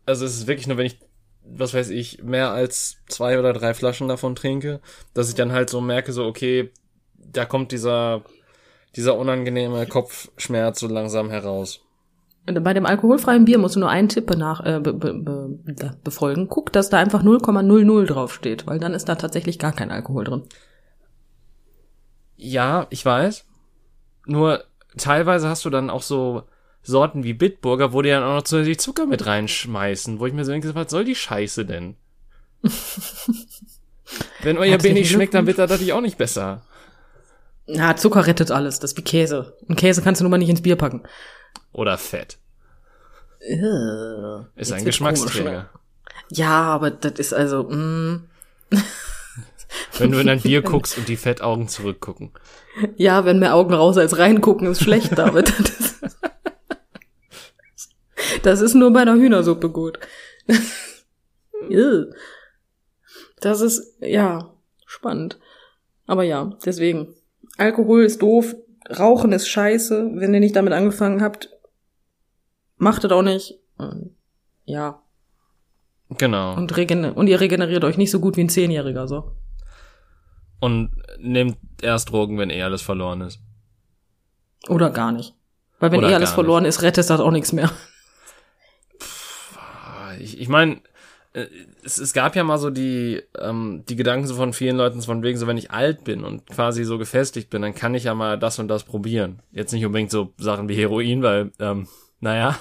also 0.06 0.26
es 0.26 0.36
ist 0.36 0.48
wirklich 0.48 0.68
nur, 0.68 0.78
wenn 0.78 0.86
ich, 0.86 1.00
was 1.44 1.74
weiß 1.74 1.90
ich, 1.90 2.24
mehr 2.24 2.52
als 2.52 2.98
zwei 3.08 3.40
oder 3.40 3.54
drei 3.54 3.74
Flaschen 3.74 4.08
davon 4.08 4.36
trinke, 4.36 4.82
dass 5.14 5.30
ich 5.30 5.36
dann 5.36 5.52
halt 5.52 5.70
so 5.70 5.82
merke, 5.82 6.14
so, 6.14 6.26
okay, 6.26 6.72
da 7.16 7.46
kommt 7.46 7.72
dieser, 7.72 8.24
dieser 8.96 9.18
unangenehme 9.18 9.86
Kopfschmerz 9.88 10.80
so 10.80 10.88
langsam 10.88 11.30
heraus. 11.30 11.82
Bei 12.46 12.74
dem 12.74 12.86
alkoholfreien 12.86 13.46
Bier 13.46 13.58
musst 13.58 13.78
du 13.78 13.80
nur 13.80 13.90
einen 13.90 14.10
Tipp 14.10 14.30
nach, 14.32 14.66
äh, 14.66 14.82
be, 14.82 14.94
be, 14.94 15.14
be, 15.14 15.98
befolgen. 16.04 16.50
Guck, 16.50 16.74
dass 16.74 16.90
da 16.90 16.98
einfach 16.98 17.24
0,00 17.24 18.06
draufsteht, 18.06 18.68
weil 18.68 18.80
dann 18.80 18.94
ist 18.94 19.08
da 19.08 19.16
tatsächlich 19.16 19.60
gar 19.60 19.72
kein 19.72 19.92
Alkohol 19.92 20.26
drin. 20.26 20.44
Ja, 22.36 22.88
ich 22.90 23.06
weiß. 23.06 23.46
Nur 24.26 24.66
teilweise 24.98 25.48
hast 25.48 25.64
du 25.64 25.70
dann 25.70 25.90
auch 25.90 26.02
so 26.02 26.44
Sorten 26.84 27.24
wie 27.24 27.34
Bitburger, 27.34 27.94
wo 27.94 28.02
die 28.02 28.10
dann 28.10 28.24
auch 28.24 28.36
noch 28.36 28.44
zusätzlich 28.44 28.80
Zucker 28.80 29.06
mit 29.06 29.26
reinschmeißen, 29.26 30.20
wo 30.20 30.26
ich 30.26 30.34
mir 30.34 30.46
so 30.46 30.52
denke, 30.52 30.76
was 30.76 30.92
soll 30.92 31.06
die 31.06 31.16
Scheiße 31.16 31.66
denn? 31.66 31.96
Wenn 34.42 34.58
euer 34.58 34.78
Bier 34.78 34.94
nicht 34.94 35.10
schmeckt, 35.12 35.34
dann 35.34 35.48
wird 35.48 35.58
das 35.58 35.70
natürlich 35.70 35.94
auch 35.94 36.02
nicht 36.02 36.18
besser. 36.18 36.62
Na, 37.66 37.96
Zucker 37.96 38.28
rettet 38.28 38.52
alles, 38.52 38.80
das 38.80 38.92
ist 38.92 38.98
wie 38.98 39.04
Käse. 39.04 39.58
Und 39.68 39.78
Käse 39.78 40.02
kannst 40.02 40.20
du 40.20 40.24
nun 40.26 40.32
mal 40.32 40.38
nicht 40.38 40.50
ins 40.50 40.62
Bier 40.62 40.76
packen. 40.76 41.04
Oder 41.72 41.98
Fett. 41.98 42.38
Uh, 43.50 44.44
ist 44.56 44.72
ein 44.72 44.86
Geschmacksträger. 44.86 45.70
Ja, 46.30 46.64
aber 46.64 46.92
das 46.92 47.20
ist 47.20 47.34
also, 47.34 47.64
mm. 47.64 48.28
Wenn 49.98 50.12
du 50.12 50.20
in 50.20 50.30
ein 50.30 50.42
Bier 50.42 50.62
guckst 50.64 50.98
und 50.98 51.08
die 51.08 51.18
Fettaugen 51.18 51.68
zurückgucken. 51.68 52.32
Ja, 52.96 53.26
wenn 53.26 53.40
mehr 53.40 53.56
Augen 53.56 53.74
raus 53.74 53.98
als 53.98 54.18
reingucken, 54.18 54.68
ist 54.68 54.82
schlecht, 54.82 55.18
David. 55.18 55.54
Das 58.42 58.62
ist 58.62 58.74
nur 58.74 58.92
bei 58.92 59.02
einer 59.02 59.16
Hühnersuppe 59.16 59.70
gut. 59.70 60.00
das 63.40 63.62
ist, 63.62 63.98
ja, 64.02 64.54
spannend. 64.86 65.40
Aber 66.08 66.24
ja, 66.24 66.52
deswegen. 66.66 67.14
Alkohol 67.58 68.04
ist 68.04 68.22
doof, 68.22 68.56
Rauchen 68.90 69.32
ist 69.32 69.48
scheiße. 69.48 70.12
Wenn 70.16 70.34
ihr 70.34 70.40
nicht 70.40 70.56
damit 70.56 70.74
angefangen 70.74 71.22
habt, 71.22 71.50
macht 72.78 73.04
es 73.04 73.12
auch 73.12 73.22
nicht. 73.22 73.60
Ja. 74.66 75.02
Genau. 76.10 76.56
Und, 76.56 76.72
und 76.72 77.28
ihr 77.28 77.40
regeneriert 77.40 77.84
euch 77.84 77.98
nicht 77.98 78.12
so 78.12 78.20
gut 78.20 78.38
wie 78.38 78.44
ein 78.44 78.50
Zehnjähriger, 78.50 79.08
so. 79.08 79.36
Und 80.60 80.92
nehmt 81.18 81.58
erst 81.82 82.12
Drogen, 82.12 82.38
wenn 82.38 82.50
eh 82.50 82.64
alles 82.64 82.82
verloren 82.82 83.22
ist. 83.22 83.40
Oder 84.70 84.90
gar 84.90 85.12
nicht. 85.12 85.36
Weil 85.80 85.92
wenn 85.92 86.00
Oder 86.00 86.12
eh 86.12 86.16
alles 86.16 86.32
verloren 86.32 86.64
nicht. 86.64 86.70
ist, 86.70 86.82
rettet 86.82 87.10
das 87.10 87.20
auch 87.20 87.32
nichts 87.32 87.52
mehr 87.52 87.70
ich, 90.44 90.50
meine, 90.50 90.82
äh, 91.34 91.48
es, 91.84 91.98
es 91.98 92.14
gab 92.14 92.36
ja 92.36 92.44
mal 92.44 92.58
so 92.58 92.70
die, 92.70 93.22
ähm, 93.39 93.84
die 93.89 93.96
Gedanken 93.96 94.28
so 94.28 94.36
von 94.36 94.54
vielen 94.54 94.78
Leuten, 94.78 95.02
so 95.02 95.08
von 95.08 95.24
wegen, 95.24 95.38
so 95.38 95.48
wenn 95.48 95.58
ich 95.58 95.72
alt 95.72 96.04
bin 96.04 96.24
und 96.24 96.46
quasi 96.48 96.84
so 96.84 96.98
gefestigt 96.98 97.50
bin, 97.50 97.62
dann 97.62 97.76
kann 97.76 97.96
ich 97.96 98.06
ja 98.06 98.14
mal 98.14 98.38
das 98.38 98.60
und 98.60 98.68
das 98.68 98.84
probieren. 98.84 99.41
Jetzt 99.52 99.74
nicht 99.74 99.86
unbedingt 99.86 100.12
so 100.12 100.34
Sachen 100.38 100.70
wie 100.70 100.76
Heroin, 100.76 101.24
weil, 101.24 101.52
ähm, 101.60 101.88
naja. 102.20 102.58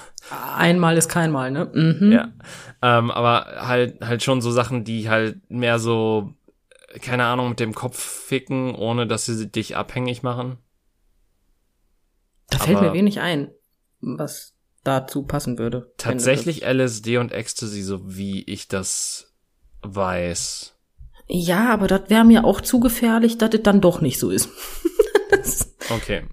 Einmal 0.57 0.97
ist 0.97 1.09
kein 1.09 1.31
Mal, 1.31 1.51
ne? 1.51 1.71
Mhm. 1.73 2.11
Ja. 2.11 2.33
Ähm, 2.81 3.11
aber 3.11 3.67
halt, 3.67 4.01
halt 4.01 4.23
schon 4.23 4.41
so 4.41 4.51
Sachen, 4.51 4.83
die 4.83 5.09
halt 5.09 5.49
mehr 5.49 5.79
so, 5.79 6.33
keine 7.01 7.25
Ahnung, 7.25 7.49
mit 7.49 7.59
dem 7.59 7.73
Kopf 7.73 7.97
ficken, 7.99 8.75
ohne 8.75 9.07
dass 9.07 9.25
sie 9.25 9.47
dich 9.47 9.77
abhängig 9.77 10.23
machen. 10.23 10.57
Da 12.49 12.59
fällt 12.59 12.77
aber, 12.77 12.87
mir 12.89 12.93
wenig 12.93 13.19
ein, 13.19 13.51
was 14.01 14.52
dazu 14.83 15.23
passen 15.23 15.57
würde. 15.57 15.91
Tatsächlich 15.97 16.63
LSD 16.65 17.17
und 17.17 17.31
Ecstasy, 17.31 17.81
so 17.81 18.01
wie 18.15 18.43
ich 18.43 18.67
das 18.67 19.33
weiß. 19.81 20.75
Ja, 21.27 21.73
aber 21.73 21.87
das 21.87 22.09
wäre 22.09 22.25
mir 22.25 22.43
auch 22.43 22.61
zu 22.61 22.79
gefährlich, 22.79 23.37
dass 23.37 23.53
es 23.53 23.63
dann 23.63 23.81
doch 23.81 24.01
nicht 24.01 24.19
so 24.19 24.29
ist. 24.29 24.49
okay. 25.89 26.23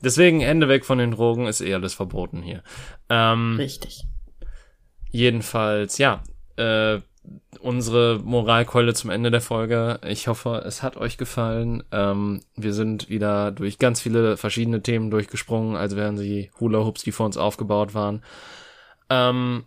Deswegen 0.00 0.40
Hände 0.40 0.68
weg 0.68 0.84
von 0.84 0.98
den 0.98 1.10
Drogen 1.10 1.46
ist 1.46 1.60
eh 1.60 1.74
alles 1.74 1.94
verboten 1.94 2.42
hier. 2.42 2.62
Ähm, 3.08 3.56
Richtig. 3.56 4.04
Jedenfalls, 5.10 5.98
ja. 5.98 6.22
Äh, 6.56 7.00
unsere 7.60 8.20
Moralkeule 8.24 8.94
zum 8.94 9.10
Ende 9.10 9.30
der 9.30 9.40
Folge. 9.40 10.00
Ich 10.06 10.28
hoffe, 10.28 10.62
es 10.64 10.82
hat 10.82 10.96
euch 10.96 11.18
gefallen. 11.18 11.82
Ähm, 11.90 12.42
wir 12.56 12.72
sind 12.72 13.08
wieder 13.08 13.50
durch 13.50 13.78
ganz 13.78 14.00
viele 14.00 14.36
verschiedene 14.36 14.82
Themen 14.82 15.10
durchgesprungen, 15.10 15.76
als 15.76 15.96
wären 15.96 16.16
sie 16.16 16.50
Hula 16.60 16.84
Hoops, 16.84 17.02
die 17.02 17.12
vor 17.12 17.26
uns 17.26 17.36
aufgebaut 17.36 17.94
waren. 17.94 18.22
Ähm, 19.10 19.64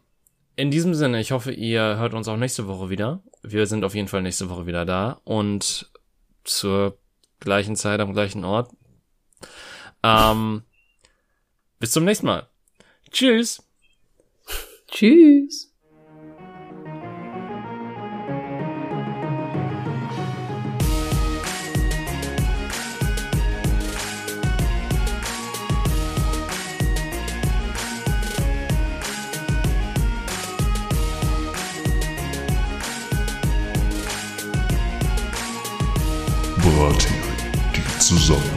in 0.56 0.72
diesem 0.72 0.94
Sinne, 0.94 1.20
ich 1.20 1.32
hoffe, 1.32 1.52
ihr 1.52 1.98
hört 1.98 2.14
uns 2.14 2.28
auch 2.28 2.38
nächste 2.38 2.68
Woche 2.68 2.90
wieder. 2.90 3.22
Wir 3.42 3.66
sind 3.68 3.84
auf 3.84 3.96
jeden 3.96 4.08
Fall 4.08 4.22
nächste 4.22 4.50
Woche 4.50 4.68
wieder 4.68 4.86
da 4.86 5.20
und 5.24 5.92
zur 6.44 6.98
gleichen 7.40 7.76
Zeit 7.76 8.00
am 8.00 8.14
gleichen 8.14 8.46
Ort. 8.46 8.72
Ähm, 10.04 10.64
bis 11.80 11.92
zum 11.92 12.06
nächsten 12.06 12.28
Mal. 12.28 12.48
Tschüss. 13.12 13.64
Tschüss. 14.88 15.71
Brathering, 38.12 38.18
die 38.18 38.28
zusammen 38.28 38.51